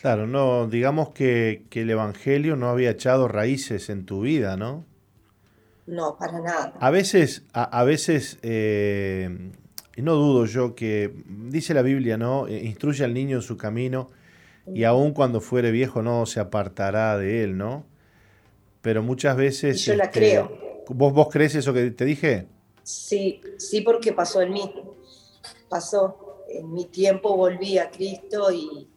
Claro, 0.00 0.26
no, 0.26 0.66
digamos 0.66 1.10
que, 1.10 1.66
el 1.70 1.90
Evangelio 1.90 2.56
no 2.56 2.70
había 2.70 2.90
echado 2.90 3.28
raíces 3.28 3.90
en 3.90 4.06
tu 4.06 4.22
vida, 4.22 4.56
¿no? 4.56 4.86
No, 5.86 6.16
para 6.16 6.40
nada. 6.40 6.72
A 6.80 6.90
veces, 6.90 7.42
a, 7.52 7.84
veces 7.84 8.38
eh, 8.42 9.50
no 9.98 10.14
dudo 10.14 10.46
yo 10.46 10.74
que, 10.74 11.12
dice 11.26 11.74
la 11.74 11.82
Biblia, 11.82 12.16
¿no? 12.16 12.48
Eh, 12.48 12.64
instruye 12.64 13.04
al 13.04 13.12
niño 13.12 13.36
en 13.36 13.42
su 13.42 13.58
camino 13.58 14.08
y 14.66 14.84
aun 14.84 15.12
cuando 15.12 15.42
fuere 15.42 15.70
viejo 15.70 16.00
no 16.00 16.24
se 16.24 16.40
apartará 16.40 17.18
de 17.18 17.44
él, 17.44 17.58
¿no? 17.58 17.84
Pero 18.80 19.02
muchas 19.02 19.36
veces... 19.36 19.84
yo 19.84 19.96
la 19.96 20.04
este, 20.04 20.18
creo. 20.18 20.84
¿vos, 20.88 21.12
¿Vos 21.12 21.28
crees 21.30 21.56
eso 21.56 21.74
que 21.74 21.90
te 21.90 22.06
dije? 22.06 22.46
Sí, 22.84 23.42
sí, 23.58 23.82
porque 23.82 24.12
pasó 24.12 24.40
en 24.40 24.52
mí. 24.52 24.72
Pasó. 25.68 26.44
En 26.48 26.72
mi 26.72 26.86
tiempo 26.86 27.36
volví 27.36 27.78
a 27.78 27.90
Cristo 27.90 28.50
y, 28.50 28.89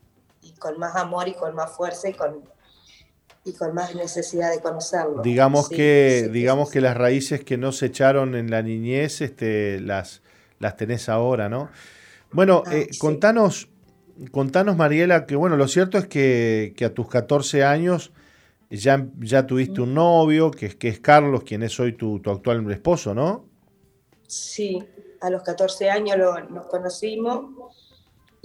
con 0.64 0.80
más 0.80 0.95
amor 0.95 1.27
y 1.27 1.34
con 1.34 1.53
más 1.53 1.76
fuerza 1.76 2.07
y 2.07 2.14
con, 2.14 2.41
y 3.44 3.52
con 3.53 3.76
más 3.76 3.94
necesidad 3.94 4.49
de 4.52 4.61
conocerlo. 4.61 5.22
Digamos 5.22 5.68
que, 5.68 6.30
digamos 6.31 6.72
que 6.72 6.80
las 6.80 6.95
raíces 6.95 7.44
que 7.44 7.57
no 7.57 7.73
se 7.73 7.88
echaron 7.88 8.34
en 8.35 8.49
la 8.49 8.61
niñez, 8.61 9.19
este, 9.19 9.81
las, 9.81 10.22
las 10.60 10.77
tenés 10.77 11.10
ahora, 11.10 11.49
¿no? 11.49 11.69
Bueno, 12.31 12.64
ah, 12.65 12.76
eh, 12.76 12.88
contanos, 12.98 13.68
contanos, 14.31 14.77
Mariela, 14.77 15.26
que 15.26 15.35
bueno, 15.35 15.57
lo 15.57 15.68
cierto 15.68 15.98
es 15.98 16.07
que, 16.07 16.73
a 16.84 16.90
tus 16.94 17.10
14 17.10 17.65
años 17.65 18.14
ya, 18.69 19.06
ya 19.19 19.45
tuviste 19.45 19.81
un 19.81 19.94
novio, 19.94 20.49
que 20.49 20.68
es, 20.68 20.76
que 20.76 20.88
es 20.88 20.99
Carlos, 20.99 21.44
quien 21.44 21.61
es 21.61 21.77
hoy 21.80 21.94
tu, 21.94 22.22
actual 22.26 22.72
esposo, 22.72 23.14
¿no? 23.14 23.45
Sí, 24.26 24.81
a 25.22 25.30
los 25.30 25.44
14 25.44 25.90
años 25.90 26.18
nos 26.49 26.65
conocimos 26.68 27.73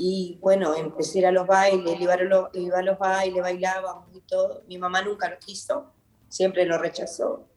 y 0.01 0.39
bueno, 0.41 0.77
empecé 0.77 1.19
a 1.19 1.21
ir 1.21 1.27
a 1.27 1.33
los 1.33 1.47
bailes, 1.49 2.01
iba 2.01 2.15
a 2.15 2.17
los, 2.19 2.49
iba 2.55 2.79
a 2.79 2.83
los 2.83 2.99
bailes, 3.01 3.43
bailábamos 3.43 4.07
y 4.15 4.21
todo. 4.21 4.63
Mi 4.69 4.79
mamá 4.79 5.03
nunca 5.03 5.29
lo 5.29 5.41
quiso, 5.41 5.93
siempre 6.29 6.65
lo 6.65 6.79
rechazó. 6.79 7.49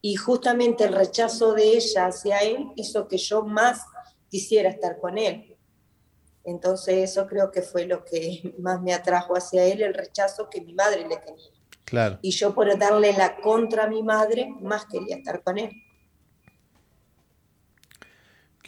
Y 0.00 0.14
justamente 0.14 0.84
el 0.84 0.94
rechazo 0.94 1.52
de 1.52 1.76
ella 1.76 2.06
hacia 2.06 2.38
él 2.38 2.68
hizo 2.76 3.08
que 3.08 3.18
yo 3.18 3.42
más 3.42 3.84
quisiera 4.28 4.70
estar 4.70 5.00
con 5.00 5.18
él. 5.18 5.56
Entonces 6.44 7.10
eso 7.10 7.26
creo 7.26 7.50
que 7.50 7.60
fue 7.60 7.86
lo 7.86 8.04
que 8.04 8.54
más 8.60 8.80
me 8.80 8.94
atrajo 8.94 9.34
hacia 9.34 9.64
él, 9.64 9.82
el 9.82 9.92
rechazo 9.92 10.48
que 10.48 10.60
mi 10.60 10.72
madre 10.72 11.08
le 11.08 11.16
tenía. 11.16 11.50
Claro. 11.84 12.20
Y 12.22 12.30
yo 12.30 12.54
por 12.54 12.78
darle 12.78 13.12
la 13.14 13.40
contra 13.40 13.84
a 13.84 13.88
mi 13.88 14.04
madre, 14.04 14.54
más 14.60 14.86
quería 14.86 15.16
estar 15.16 15.42
con 15.42 15.58
él. 15.58 15.72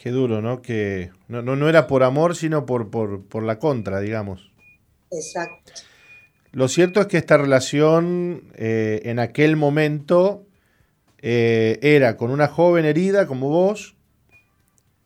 Qué 0.03 0.11
duro, 0.11 0.41
¿no? 0.41 0.61
Que 0.61 1.11
no, 1.29 1.41
no, 1.41 1.69
era 1.69 1.87
por 1.87 2.03
amor, 2.03 2.35
sino 2.35 2.65
por, 2.65 2.89
por, 2.89 3.41
la 3.41 3.57
contra, 3.57 4.01
digamos. 4.01 4.51
Exacto. 5.09 5.71
Lo 6.51 6.67
cierto 6.67 6.99
es 6.99 7.07
que 7.07 7.17
esta 7.17 7.37
relación 7.37 8.51
eh, 8.55 8.99
en 9.05 9.19
aquel 9.19 9.55
momento 9.55 10.45
eh, 11.19 11.79
era 11.81 12.17
con 12.17 12.31
una 12.31 12.49
joven 12.49 12.83
herida 12.83 13.27
como 13.27 13.47
vos, 13.47 13.95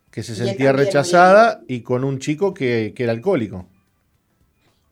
que 0.09 0.23
se 0.23 0.33
sentía 0.33 0.71
rechazada 0.71 1.61
y 1.67 1.81
con 1.81 2.03
un 2.03 2.17
chico 2.17 2.55
que, 2.55 2.91
era 2.97 3.11
alcohólico. 3.11 3.67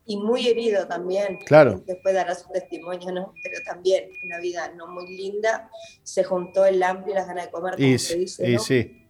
Y 0.06 0.18
muy 0.18 0.48
herido 0.48 0.86
también. 0.86 1.40
Claro. 1.48 1.82
Después 1.84 2.14
dará 2.14 2.36
su 2.36 2.48
testimonio, 2.52 3.12
¿no? 3.12 3.34
Pero 3.42 3.58
también 3.66 4.12
una 4.24 4.40
vida 4.40 4.72
no 4.78 4.86
muy 4.86 5.18
linda. 5.18 5.72
Se 6.04 6.24
juntó 6.24 6.64
el 6.64 6.84
hambre 6.84 7.14
y 7.14 7.16
las 7.16 7.26
ganas 7.26 7.46
de 7.46 7.52
comer, 7.52 7.74
como 7.74 7.88
y, 7.88 7.98
se 7.98 8.20
dice. 8.20 8.48
Y 8.48 8.60
sí. 8.60 9.02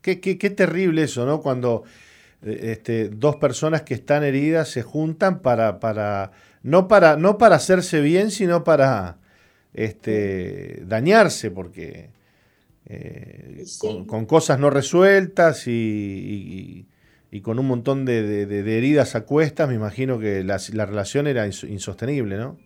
Qué, 0.00 0.20
qué, 0.20 0.50
terrible 0.50 1.04
eso, 1.04 1.26
¿no? 1.26 1.40
Cuando 1.40 1.84
eh, 2.44 2.72
este, 2.72 3.08
dos 3.08 3.36
personas 3.36 3.82
que 3.82 3.94
están 3.94 4.24
heridas 4.24 4.68
se 4.68 4.82
juntan 4.82 5.40
para, 5.40 5.80
para, 5.80 6.32
no 6.62 6.88
para, 6.88 7.16
no 7.16 7.38
para 7.38 7.56
hacerse 7.56 8.00
bien, 8.00 8.30
sino 8.30 8.64
para, 8.64 9.18
este, 9.74 10.82
dañarse 10.86 11.50
porque 11.50 12.10
eh, 12.86 13.64
con, 14.06 14.26
cosas 14.26 14.58
no 14.58 14.70
resueltas 14.70 15.64
y, 15.66 16.86
con 17.42 17.58
un 17.58 17.66
montón 17.66 18.04
de, 18.04 18.42
heridas 18.42 19.14
a 19.14 19.24
cuestas, 19.24 19.68
me 19.68 19.74
imagino 19.74 20.18
que 20.18 20.44
la, 20.44 20.58
relación 20.86 21.26
era 21.26 21.46
insostenible, 21.46 22.36
¿no? 22.36 22.58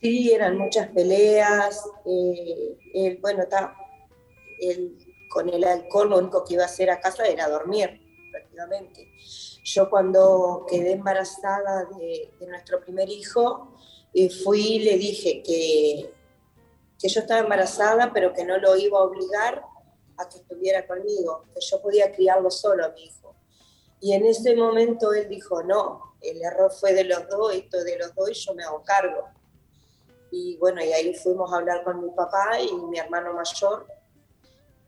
Sí, 0.00 0.32
eran 0.32 0.58
muchas 0.58 0.88
peleas. 0.88 1.80
Eh, 2.04 3.18
bueno, 3.20 3.44
está, 4.70 5.12
con 5.28 5.48
el 5.48 5.64
alcohol 5.64 6.10
lo 6.10 6.18
único 6.18 6.44
que 6.44 6.54
iba 6.54 6.62
a 6.62 6.66
hacer 6.66 6.90
a 6.90 7.00
casa 7.00 7.26
era 7.26 7.48
dormir, 7.48 8.00
prácticamente. 8.30 9.12
Yo 9.64 9.88
cuando 9.88 10.66
quedé 10.68 10.92
embarazada 10.92 11.84
de, 11.84 12.32
nuestro 12.46 12.80
primer 12.80 13.08
hijo, 13.08 13.74
eh, 14.12 14.28
fui 14.28 14.60
y 14.60 14.78
le 14.80 14.98
dije 14.98 15.42
que, 15.42 16.12
que 16.98 17.08
yo 17.08 17.20
estaba 17.20 17.40
embarazada, 17.40 18.12
pero 18.12 18.32
que 18.32 18.44
no 18.44 18.58
lo 18.58 18.76
iba 18.76 18.98
a 18.98 19.02
obligar 19.02 19.64
a 20.18 20.28
que 20.28 20.38
estuviera 20.38 20.86
conmigo, 20.86 21.46
que 21.54 21.60
yo 21.60 21.80
podía 21.80 22.12
criarlo 22.12 22.50
solo 22.50 22.84
a 22.84 22.90
mi 22.90 23.04
hijo. 23.04 23.34
Y 24.00 24.12
en 24.12 24.26
ese 24.26 24.54
momento 24.56 25.12
él 25.12 25.28
dijo, 25.28 25.62
no, 25.62 26.16
el 26.20 26.42
error 26.42 26.70
fue 26.72 26.92
de 26.92 27.04
los 27.04 27.28
dos, 27.28 27.54
esto 27.54 27.82
de 27.84 27.98
los 27.98 28.14
dos 28.14 28.30
y 28.30 28.34
yo 28.34 28.54
me 28.54 28.64
hago 28.64 28.82
cargo. 28.82 29.28
Y 30.30 30.56
bueno, 30.56 30.82
y 30.82 30.92
ahí 30.92 31.14
fuimos 31.14 31.52
a 31.52 31.56
hablar 31.56 31.84
con 31.84 32.02
mi 32.02 32.10
papá 32.10 32.58
y 32.60 32.72
mi 32.72 32.98
hermano 32.98 33.32
mayor, 33.32 33.86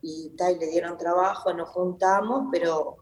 y, 0.07 0.29
tal, 0.37 0.59
le 0.59 0.67
dieron 0.67 0.99
trabajo, 0.99 1.55
nos 1.55 1.71
juntamos, 1.71 2.49
pero 2.53 2.99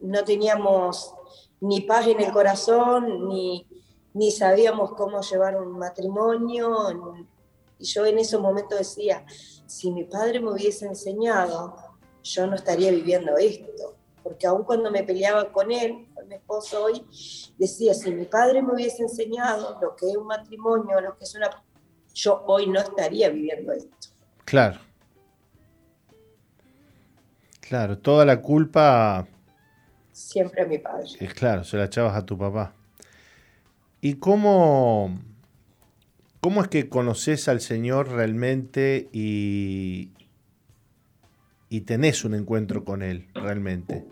no 0.00 0.24
teníamos 0.24 1.14
ni 1.60 1.82
paz 1.82 2.08
en 2.08 2.20
el 2.20 2.32
corazón, 2.32 3.28
ni, 3.28 3.64
ni 4.12 4.32
sabíamos 4.32 4.90
cómo 4.94 5.20
llevar 5.20 5.56
un 5.56 5.78
matrimonio. 5.78 7.14
Y 7.78 7.84
yo 7.84 8.04
en 8.04 8.18
ese 8.18 8.38
momento 8.38 8.74
decía, 8.74 9.24
si 9.66 9.92
mi 9.92 10.02
padre 10.02 10.40
me 10.40 10.50
hubiese 10.50 10.86
enseñado, 10.86 11.76
yo 12.24 12.46
no 12.48 12.56
estaría 12.56 12.90
viviendo 12.90 13.36
esto. 13.36 13.94
Porque 14.24 14.48
aun 14.48 14.64
cuando 14.64 14.90
me 14.90 15.04
peleaba 15.04 15.52
con 15.52 15.70
él, 15.70 16.08
con 16.12 16.26
mi 16.26 16.34
esposo 16.34 16.86
hoy, 16.86 17.06
decía, 17.56 17.94
si 17.94 18.10
mi 18.10 18.24
padre 18.24 18.62
me 18.62 18.72
hubiese 18.74 19.04
enseñado 19.04 19.78
lo 19.80 19.94
que 19.94 20.10
es 20.10 20.16
un 20.16 20.26
matrimonio, 20.26 21.00
lo 21.00 21.16
que 21.16 21.22
es 21.22 21.36
una... 21.36 21.62
Yo 22.12 22.42
hoy 22.48 22.66
no 22.66 22.80
estaría 22.80 23.28
viviendo 23.28 23.72
esto. 23.72 24.08
Claro. 24.44 24.85
Claro, 27.68 27.98
toda 27.98 28.24
la 28.24 28.40
culpa... 28.42 29.26
Siempre 30.12 30.62
a 30.62 30.66
mi 30.66 30.78
padre. 30.78 31.08
Es 31.20 31.34
claro, 31.34 31.64
se 31.64 31.76
la 31.76 31.84
echabas 31.84 32.16
a 32.16 32.24
tu 32.24 32.38
papá. 32.38 32.74
¿Y 34.00 34.14
cómo, 34.14 35.18
cómo 36.40 36.62
es 36.62 36.68
que 36.68 36.88
conoces 36.88 37.48
al 37.48 37.60
Señor 37.60 38.08
realmente 38.08 39.08
y, 39.12 40.12
y 41.68 41.80
tenés 41.82 42.24
un 42.24 42.34
encuentro 42.34 42.84
con 42.84 43.02
Él 43.02 43.28
realmente? 43.34 44.06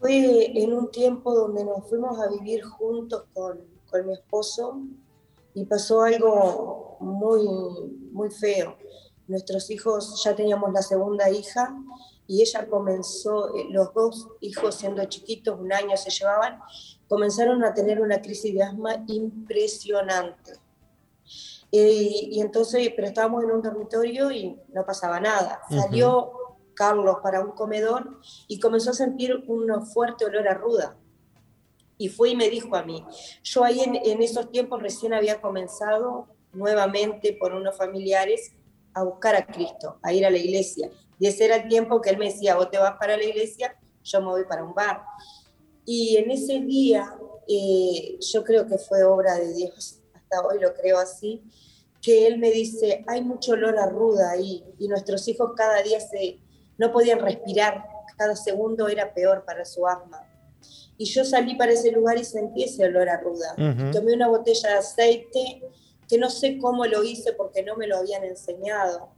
Fue 0.00 0.58
en 0.60 0.72
un 0.72 0.90
tiempo 0.90 1.34
donde 1.34 1.64
nos 1.64 1.88
fuimos 1.88 2.18
a 2.18 2.30
vivir 2.30 2.64
juntos 2.64 3.24
con, 3.32 3.60
con 3.90 4.06
mi 4.06 4.14
esposo 4.14 4.80
y 5.54 5.64
pasó 5.66 6.02
algo 6.02 6.96
muy, 7.00 7.46
muy 8.12 8.30
feo 8.30 8.76
nuestros 9.28 9.70
hijos, 9.70 10.22
ya 10.22 10.34
teníamos 10.34 10.72
la 10.72 10.82
segunda 10.82 11.30
hija 11.30 11.74
y 12.26 12.42
ella 12.42 12.66
comenzó, 12.68 13.54
eh, 13.54 13.66
los 13.70 13.92
dos 13.94 14.28
hijos 14.40 14.74
siendo 14.74 15.04
chiquitos, 15.04 15.58
un 15.58 15.72
año 15.72 15.96
se 15.96 16.10
llevaban, 16.10 16.60
comenzaron 17.08 17.64
a 17.64 17.72
tener 17.72 18.00
una 18.00 18.20
crisis 18.20 18.54
de 18.54 18.62
asma 18.62 19.04
impresionante. 19.06 20.52
Eh, 21.72 22.28
y, 22.30 22.40
entonces, 22.40 22.90
pero 22.94 23.08
estábamos 23.08 23.44
en 23.44 23.50
un 23.50 23.62
dormitorio 23.62 24.30
y 24.30 24.56
no 24.72 24.84
pasaba 24.84 25.20
nada. 25.20 25.60
Salió 25.68 26.32
Carlos 26.74 27.16
para 27.22 27.40
un 27.40 27.52
comedor 27.52 28.20
y 28.46 28.60
comenzó 28.60 28.90
a 28.90 28.94
sentir 28.94 29.44
un 29.48 29.86
fuerte 29.86 30.24
olor 30.24 30.48
a 30.48 30.54
ruda. 30.54 30.96
Y 31.98 32.08
fue 32.08 32.30
y 32.30 32.36
me 32.36 32.50
dijo 32.50 32.76
a 32.76 32.82
mí, 32.82 33.04
yo 33.42 33.64
ahí 33.64 33.80
en, 33.80 33.96
en 33.96 34.22
esos 34.22 34.50
tiempos 34.50 34.82
recién 34.82 35.14
había 35.14 35.40
comenzado 35.40 36.28
nuevamente 36.52 37.36
por 37.38 37.54
unos 37.54 37.76
familiares 37.76 38.52
a 38.96 39.02
buscar 39.04 39.36
a 39.36 39.46
Cristo, 39.46 39.98
a 40.02 40.12
ir 40.14 40.24
a 40.24 40.30
la 40.30 40.38
iglesia. 40.38 40.90
Y 41.18 41.26
ese 41.26 41.44
era 41.44 41.56
el 41.56 41.68
tiempo 41.68 42.00
que 42.00 42.08
él 42.08 42.16
me 42.16 42.32
decía, 42.32 42.56
vos 42.56 42.70
te 42.70 42.78
vas 42.78 42.96
para 42.98 43.14
la 43.16 43.24
iglesia, 43.24 43.76
yo 44.02 44.20
me 44.22 44.28
voy 44.28 44.44
para 44.46 44.64
un 44.64 44.74
bar. 44.74 45.02
Y 45.84 46.16
en 46.16 46.30
ese 46.30 46.60
día, 46.60 47.14
eh, 47.46 48.18
yo 48.18 48.42
creo 48.42 48.66
que 48.66 48.78
fue 48.78 49.04
obra 49.04 49.34
de 49.34 49.52
Dios, 49.52 50.00
hasta 50.14 50.40
hoy 50.46 50.58
lo 50.60 50.72
creo 50.72 50.98
así, 50.98 51.44
que 52.00 52.26
él 52.26 52.38
me 52.38 52.50
dice, 52.50 53.04
hay 53.06 53.22
mucho 53.22 53.52
olor 53.52 53.78
a 53.78 53.86
ruda 53.86 54.30
ahí, 54.30 54.64
y 54.78 54.88
nuestros 54.88 55.28
hijos 55.28 55.52
cada 55.54 55.82
día 55.82 56.00
se, 56.00 56.40
no 56.78 56.90
podían 56.90 57.18
respirar, 57.18 57.84
cada 58.16 58.34
segundo 58.34 58.88
era 58.88 59.12
peor 59.12 59.44
para 59.44 59.66
su 59.66 59.86
asma. 59.86 60.22
Y 60.96 61.04
yo 61.04 61.22
salí 61.22 61.54
para 61.54 61.72
ese 61.72 61.92
lugar 61.92 62.16
y 62.16 62.24
sentí 62.24 62.62
ese 62.64 62.86
olor 62.86 63.10
a 63.10 63.20
ruda. 63.20 63.54
Tomé 63.92 64.14
una 64.14 64.28
botella 64.28 64.70
de 64.70 64.74
aceite 64.76 65.62
que 66.08 66.18
no 66.18 66.30
sé 66.30 66.58
cómo 66.58 66.86
lo 66.86 67.02
hice 67.02 67.32
porque 67.32 67.62
no 67.62 67.76
me 67.76 67.86
lo 67.86 67.98
habían 67.98 68.24
enseñado. 68.24 69.10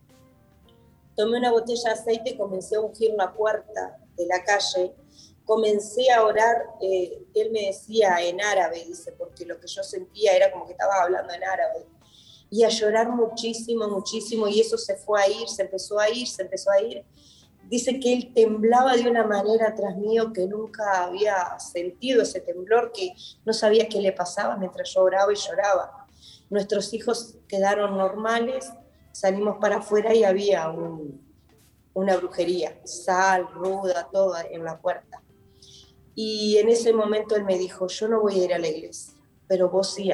Tomé 1.17 1.39
una 1.39 1.51
botella 1.51 1.95
de 1.95 2.01
aceite 2.01 2.31
y 2.31 2.37
comencé 2.37 2.77
a 2.77 2.81
ungir 2.81 3.13
la 3.15 3.33
puerta 3.33 3.99
de 4.17 4.27
la 4.27 4.43
calle. 4.45 4.95
Comencé 5.45 6.11
a 6.13 6.25
orar, 6.25 6.57
eh, 6.81 7.27
él 7.35 7.51
me 7.51 7.67
decía 7.67 8.17
en 8.21 8.41
árabe, 8.41 8.85
dice, 8.87 9.13
porque 9.13 9.45
lo 9.45 9.59
que 9.59 9.67
yo 9.67 9.83
sentía 9.83 10.37
era 10.37 10.53
como 10.53 10.67
que 10.67 10.73
estaba 10.73 11.03
hablando 11.03 11.33
en 11.33 11.43
árabe. 11.43 11.87
Y 12.51 12.65
a 12.65 12.69
llorar 12.69 13.11
muchísimo, 13.11 13.89
muchísimo, 13.89 14.49
y 14.49 14.61
eso 14.61 14.79
se 14.79 14.97
fue 14.97 15.23
a 15.23 15.29
ir, 15.29 15.49
se 15.49 15.63
empezó 15.63 15.99
a 15.99 16.09
ir, 16.09 16.27
se 16.27 16.43
empezó 16.43 16.71
a 16.71 16.81
ir. 16.81 17.05
Dice 17.65 18.01
que 18.01 18.15
él 18.15 18.33
temblaba 18.33 18.97
de 18.97 19.11
una 19.11 19.27
manera 19.27 19.75
tras 19.75 19.97
mío 19.97 20.33
que 20.33 20.47
nunca 20.47 21.05
había 21.05 21.59
sentido 21.59 22.23
ese 22.23 22.41
temblor, 22.41 22.93
que 22.93 23.15
no 23.45 23.53
sabía 23.53 23.89
qué 23.89 24.01
le 24.01 24.13
pasaba 24.13 24.57
mientras 24.57 24.95
yo 24.95 25.03
oraba 25.03 25.31
y 25.33 25.37
lloraba 25.37 25.98
Nuestros 26.51 26.95
hijos 26.95 27.37
quedaron 27.47 27.97
normales, 27.97 28.73
salimos 29.13 29.59
para 29.61 29.79
afuera 29.79 30.15
y 30.15 30.25
había 30.25 30.73
una 31.95 32.17
brujería, 32.17 32.81
sal, 32.85 33.49
ruda, 33.53 34.09
todo 34.11 34.35
en 34.51 34.65
la 34.65 34.79
puerta. 34.81 35.23
Y 36.15 36.57
en 36.59 36.69
ese 36.69 36.93
momento 36.93 37.37
él 37.37 37.45
me 37.45 37.59
dijo, 37.59 37.87
yo 37.87 38.09
no 38.09 38.21
voy 38.21 38.41
a 38.41 38.45
ir 38.45 38.55
a 38.55 38.59
la 38.59 38.69
iglesia, 38.69 39.15
pero 39.47 39.69
vos 39.69 39.95
sí, 39.95 40.11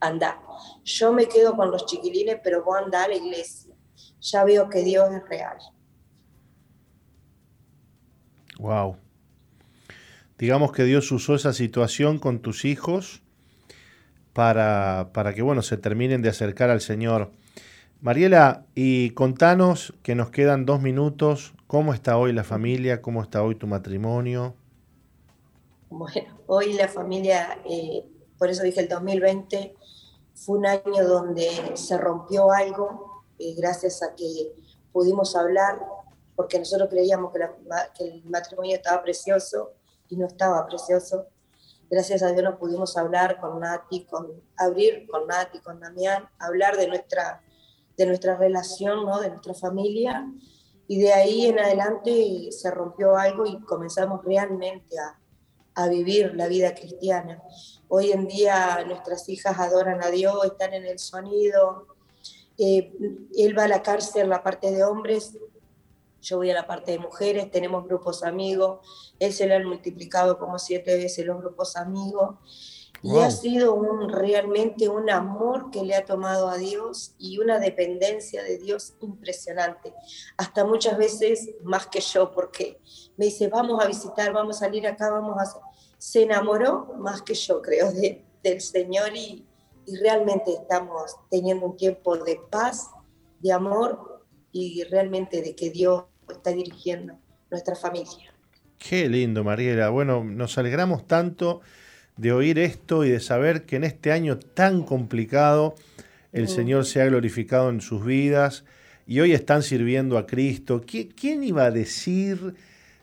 anda. 0.00 0.40
Yo 0.84 1.12
me 1.12 1.26
quedo 1.26 1.56
con 1.56 1.70
los 1.70 1.84
chiquilines, 1.86 2.38
pero 2.42 2.64
vos 2.64 2.78
anda 2.82 3.04
a 3.04 3.08
la 3.08 3.16
iglesia. 3.16 3.74
Ya 4.20 4.44
veo 4.44 4.68
que 4.68 4.82
Dios 4.82 5.12
es 5.12 5.28
real. 5.28 5.58
Wow. 8.58 8.96
Digamos 10.38 10.72
que 10.72 10.84
Dios 10.84 11.10
usó 11.12 11.34
esa 11.34 11.52
situación 11.52 12.18
con 12.18 12.40
tus 12.40 12.64
hijos 12.64 13.22
para, 14.36 15.12
para 15.14 15.32
que 15.32 15.40
bueno, 15.40 15.62
se 15.62 15.78
terminen 15.78 16.20
de 16.20 16.28
acercar 16.28 16.68
al 16.68 16.82
Señor. 16.82 17.30
Mariela, 18.02 18.66
y 18.74 19.12
contanos 19.12 19.94
que 20.02 20.14
nos 20.14 20.28
quedan 20.30 20.66
dos 20.66 20.82
minutos, 20.82 21.54
¿cómo 21.66 21.94
está 21.94 22.18
hoy 22.18 22.34
la 22.34 22.44
familia? 22.44 23.00
¿Cómo 23.00 23.22
está 23.22 23.42
hoy 23.42 23.54
tu 23.54 23.66
matrimonio? 23.66 24.54
Bueno, 25.88 26.38
hoy 26.48 26.74
la 26.74 26.86
familia, 26.86 27.60
eh, 27.64 28.04
por 28.36 28.50
eso 28.50 28.62
dije 28.62 28.80
el 28.80 28.90
2020, 28.90 29.74
fue 30.34 30.58
un 30.58 30.66
año 30.66 31.08
donde 31.08 31.48
se 31.72 31.96
rompió 31.96 32.52
algo, 32.52 33.22
eh, 33.38 33.54
gracias 33.56 34.02
a 34.02 34.14
que 34.14 34.52
pudimos 34.92 35.34
hablar, 35.34 35.80
porque 36.34 36.58
nosotros 36.58 36.90
creíamos 36.90 37.32
que, 37.32 37.40
que 37.96 38.04
el 38.04 38.24
matrimonio 38.26 38.76
estaba 38.76 39.02
precioso 39.02 39.72
y 40.10 40.16
no 40.16 40.26
estaba 40.26 40.66
precioso 40.66 41.24
gracias 41.90 42.22
a 42.22 42.32
Dios 42.32 42.42
nos 42.42 42.58
pudimos 42.58 42.96
hablar 42.96 43.40
con 43.40 43.60
Nati, 43.60 44.04
con 44.04 44.42
abrir 44.56 45.06
con 45.08 45.26
Nati, 45.26 45.60
con 45.60 45.80
Damián, 45.80 46.28
hablar 46.38 46.76
de 46.76 46.88
nuestra, 46.88 47.42
de 47.96 48.06
nuestra 48.06 48.36
relación, 48.36 49.04
¿no? 49.06 49.20
de 49.20 49.30
nuestra 49.30 49.54
familia. 49.54 50.26
Y 50.88 51.00
de 51.00 51.12
ahí 51.12 51.46
en 51.46 51.58
adelante 51.58 52.48
se 52.50 52.70
rompió 52.70 53.16
algo 53.16 53.44
y 53.46 53.60
comenzamos 53.60 54.24
realmente 54.24 54.98
a, 54.98 55.18
a 55.74 55.88
vivir 55.88 56.34
la 56.34 56.48
vida 56.48 56.74
cristiana. 56.74 57.42
Hoy 57.88 58.12
en 58.12 58.26
día 58.26 58.84
nuestras 58.86 59.28
hijas 59.28 59.58
adoran 59.58 60.02
a 60.02 60.10
Dios, 60.10 60.44
están 60.44 60.74
en 60.74 60.86
el 60.86 60.98
sonido. 60.98 61.86
Eh, 62.58 62.92
él 63.36 63.56
va 63.56 63.64
a 63.64 63.68
la 63.68 63.82
cárcel, 63.82 64.28
la 64.28 64.42
parte 64.42 64.70
de 64.70 64.84
hombres, 64.84 65.36
yo 66.26 66.38
voy 66.38 66.50
a 66.50 66.54
la 66.54 66.66
parte 66.66 66.92
de 66.92 66.98
mujeres, 66.98 67.50
tenemos 67.50 67.84
grupos 67.84 68.24
amigos, 68.24 68.80
él 69.20 69.32
se 69.32 69.46
le 69.46 69.54
han 69.54 69.64
multiplicado 69.64 70.38
como 70.38 70.58
siete 70.58 70.96
veces 70.96 71.24
los 71.24 71.38
grupos 71.38 71.76
amigos. 71.76 72.36
Y 73.02 73.18
ha 73.18 73.30
sido 73.30 73.74
un, 73.74 74.08
realmente 74.08 74.88
un 74.88 75.10
amor 75.10 75.70
que 75.70 75.84
le 75.84 75.94
ha 75.94 76.04
tomado 76.04 76.48
a 76.48 76.56
Dios 76.56 77.14
y 77.18 77.38
una 77.38 77.60
dependencia 77.60 78.42
de 78.42 78.58
Dios 78.58 78.94
impresionante. 79.00 79.94
Hasta 80.36 80.64
muchas 80.64 80.98
veces 80.98 81.50
más 81.62 81.86
que 81.86 82.00
yo, 82.00 82.32
porque 82.32 82.80
me 83.16 83.26
dice, 83.26 83.48
vamos 83.48 83.84
a 83.84 83.86
visitar, 83.86 84.32
vamos 84.32 84.56
a 84.56 84.60
salir 84.60 84.86
acá, 84.86 85.10
vamos 85.10 85.36
a... 85.38 85.60
Se 85.98 86.22
enamoró 86.22 86.94
más 86.98 87.22
que 87.22 87.34
yo, 87.34 87.62
creo, 87.62 87.92
del 88.42 88.60
Señor 88.60 89.14
y, 89.14 89.46
y 89.86 89.96
realmente 89.98 90.54
estamos 90.54 91.16
teniendo 91.30 91.66
un 91.66 91.76
tiempo 91.76 92.16
de 92.16 92.40
paz, 92.50 92.90
de 93.40 93.52
amor 93.52 94.24
y 94.50 94.84
realmente 94.84 95.42
de 95.42 95.54
que 95.54 95.70
Dios 95.70 96.04
está 96.32 96.50
dirigiendo 96.50 97.18
nuestra 97.50 97.74
familia. 97.74 98.32
Qué 98.78 99.08
lindo, 99.08 99.44
Mariela. 99.44 99.88
Bueno, 99.88 100.24
nos 100.24 100.58
alegramos 100.58 101.06
tanto 101.06 101.60
de 102.16 102.32
oír 102.32 102.58
esto 102.58 103.04
y 103.04 103.10
de 103.10 103.20
saber 103.20 103.64
que 103.64 103.76
en 103.76 103.84
este 103.84 104.12
año 104.12 104.38
tan 104.38 104.82
complicado 104.82 105.74
el. 106.32 106.48
Señor 106.48 106.84
se 106.84 107.00
ha 107.00 107.06
glorificado 107.06 107.70
en 107.70 107.80
sus 107.80 108.04
vidas 108.04 108.64
y 109.06 109.20
hoy 109.20 109.32
están 109.32 109.62
sirviendo 109.62 110.18
a 110.18 110.26
Cristo. 110.26 110.84
¿Quién 110.84 111.42
iba 111.42 111.64
a 111.64 111.70
decir? 111.70 112.54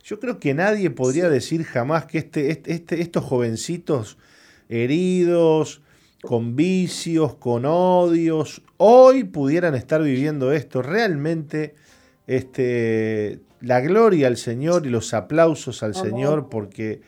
Yo 0.04 0.20
creo 0.20 0.40
que 0.40 0.54
nadie 0.54 0.90
podría 0.92 1.30
decir 1.30 1.64
jamás 1.64 2.06
que 2.06 2.20
este, 2.20 2.52
este, 2.52 2.74
este, 2.74 3.02
estos 3.02 3.24
jovencitos 3.24 4.18
heridos, 4.70 5.82
con 6.22 6.56
vicios, 6.56 7.36
con 7.36 7.66
odios, 7.66 8.62
hoy 8.78 9.24
pudieran 9.24 9.76
estar 9.76 10.04
viviendo 10.04 10.52
esto. 10.52 10.82
Realmente 10.82 11.76
este, 12.28 13.40
la 13.62 13.82
gloria 13.82 14.28
al 14.28 14.38
Señor 14.38 14.86
y 14.86 14.90
los 14.90 15.14
aplausos 15.14 15.84
al 15.84 15.96
Señor 15.96 16.50
porque 16.50 17.02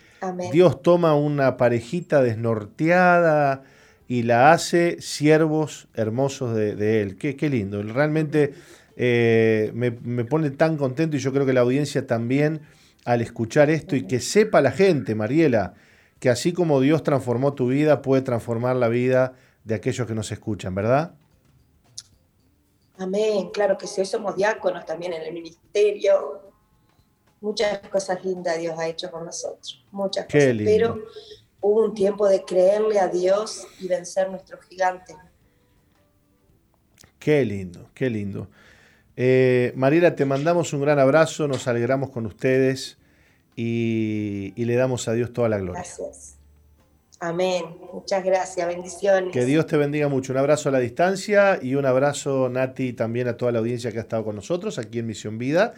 Dios 0.51 0.81
toma 0.81 1.15
una 1.15 1.57
parejita 1.57 2.21
desnorteada 2.21 3.63
y 4.07 4.23
la 4.23 4.51
hace 4.51 5.01
siervos 5.01 5.87
hermosos 5.93 6.55
de, 6.55 7.01
Él. 7.01 7.17
Qué, 7.17 7.35
qué, 7.35 7.49
lindo. 7.49 7.81
Realmente 7.83 8.53
eh, 8.95 9.71
me, 9.73 9.91
pone 10.25 10.51
tan 10.51 10.77
contento 10.77 11.17
y 11.17 11.19
yo 11.19 11.33
creo 11.33 11.45
que 11.45 11.53
la 11.53 11.61
audiencia 11.61 12.07
también 12.07 12.61
al 13.03 13.21
escuchar 13.21 13.69
esto 13.69 13.95
y 13.95 14.07
que 14.07 14.19
sepa 14.19 14.61
la 14.61 14.71
gente, 14.71 15.13
Mariela, 15.13 15.73
que 16.19 16.29
así 16.29 16.53
como 16.53 16.81
Dios 16.81 17.03
transformó 17.03 17.53
tu 17.53 17.67
vida, 17.67 18.01
puede 18.01 18.21
transformar 18.21 18.75
la 18.75 18.87
vida 18.87 19.33
de 19.63 19.75
aquellos 19.75 20.07
que 20.07 20.15
nos 20.15 20.31
escuchan, 20.31 20.73
¿verdad? 20.73 21.13
Amén, 22.97 23.49
claro 23.51 23.77
que 23.77 23.87
sí, 23.87 24.01
hoy 24.01 24.07
somos 24.07 24.35
diáconos 24.35 24.85
también 24.85 25.13
en 25.13 25.21
el 25.23 25.33
ministerio. 25.33 26.41
Muchas 27.41 27.79
cosas 27.89 28.23
lindas 28.23 28.57
Dios 28.57 28.77
ha 28.79 28.87
hecho 28.87 29.11
con 29.11 29.25
nosotros, 29.25 29.85
muchas 29.91 30.25
cosas. 30.25 30.55
Pero 30.63 31.03
hubo 31.61 31.83
un 31.83 31.93
tiempo 31.93 32.27
de 32.27 32.43
creerle 32.43 32.99
a 32.99 33.07
Dios 33.07 33.67
y 33.79 33.87
vencer 33.87 34.29
nuestros 34.29 34.63
gigantes. 34.65 35.15
Qué 37.19 37.43
lindo, 37.43 37.89
qué 37.93 38.09
lindo. 38.09 38.47
Eh, 39.17 39.73
Mariela, 39.75 40.15
te 40.15 40.25
mandamos 40.25 40.73
un 40.73 40.81
gran 40.81 40.99
abrazo, 40.99 41.47
nos 41.47 41.67
alegramos 41.67 42.11
con 42.11 42.25
ustedes 42.25 42.97
y, 43.55 44.53
y 44.55 44.65
le 44.65 44.75
damos 44.75 45.07
a 45.07 45.13
Dios 45.13 45.33
toda 45.33 45.49
la 45.49 45.57
gloria. 45.57 45.81
Gracias. 45.81 46.34
Amén. 47.19 47.63
Muchas 47.93 48.23
gracias. 48.23 48.67
Bendiciones. 48.67 49.31
Que 49.31 49.45
Dios 49.45 49.65
te 49.67 49.77
bendiga 49.77 50.07
mucho. 50.07 50.33
Un 50.33 50.39
abrazo 50.39 50.69
a 50.69 50.71
la 50.71 50.79
distancia 50.79 51.59
y 51.61 51.75
un 51.75 51.85
abrazo, 51.85 52.49
Nati, 52.49 52.93
también 52.93 53.27
a 53.27 53.37
toda 53.37 53.51
la 53.51 53.59
audiencia 53.59 53.91
que 53.91 53.99
ha 53.99 54.01
estado 54.01 54.25
con 54.25 54.35
nosotros 54.35 54.77
aquí 54.77 54.99
en 54.99 55.07
Misión 55.07 55.37
Vida. 55.37 55.73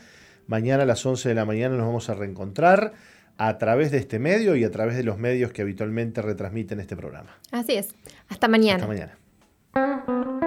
Mañana 0.48 0.84
a 0.84 0.86
las 0.86 1.06
11 1.06 1.30
de 1.30 1.36
la 1.36 1.46
mañana 1.46 1.76
nos 1.76 1.86
vamos 1.86 2.10
a 2.10 2.16
reencontrar 2.16 2.94
a 3.38 3.58
través 3.58 3.92
de 3.92 4.00
este 4.00 4.18
medio 4.18 4.56
y 4.56 4.64
a 4.64 4.72
través 4.72 4.96
de 4.98 5.04
los 5.04 5.18
medios 5.18 5.52
que 5.52 5.62
habitualmente 5.62 6.22
retransmiten 6.22 6.80
este 6.80 6.96
programa. 6.96 7.38
Así 7.52 7.76
es. 7.76 7.90
Hasta 8.30 8.48
mañana. 8.48 8.84
Hasta 8.84 8.88
mañana. 8.88 10.47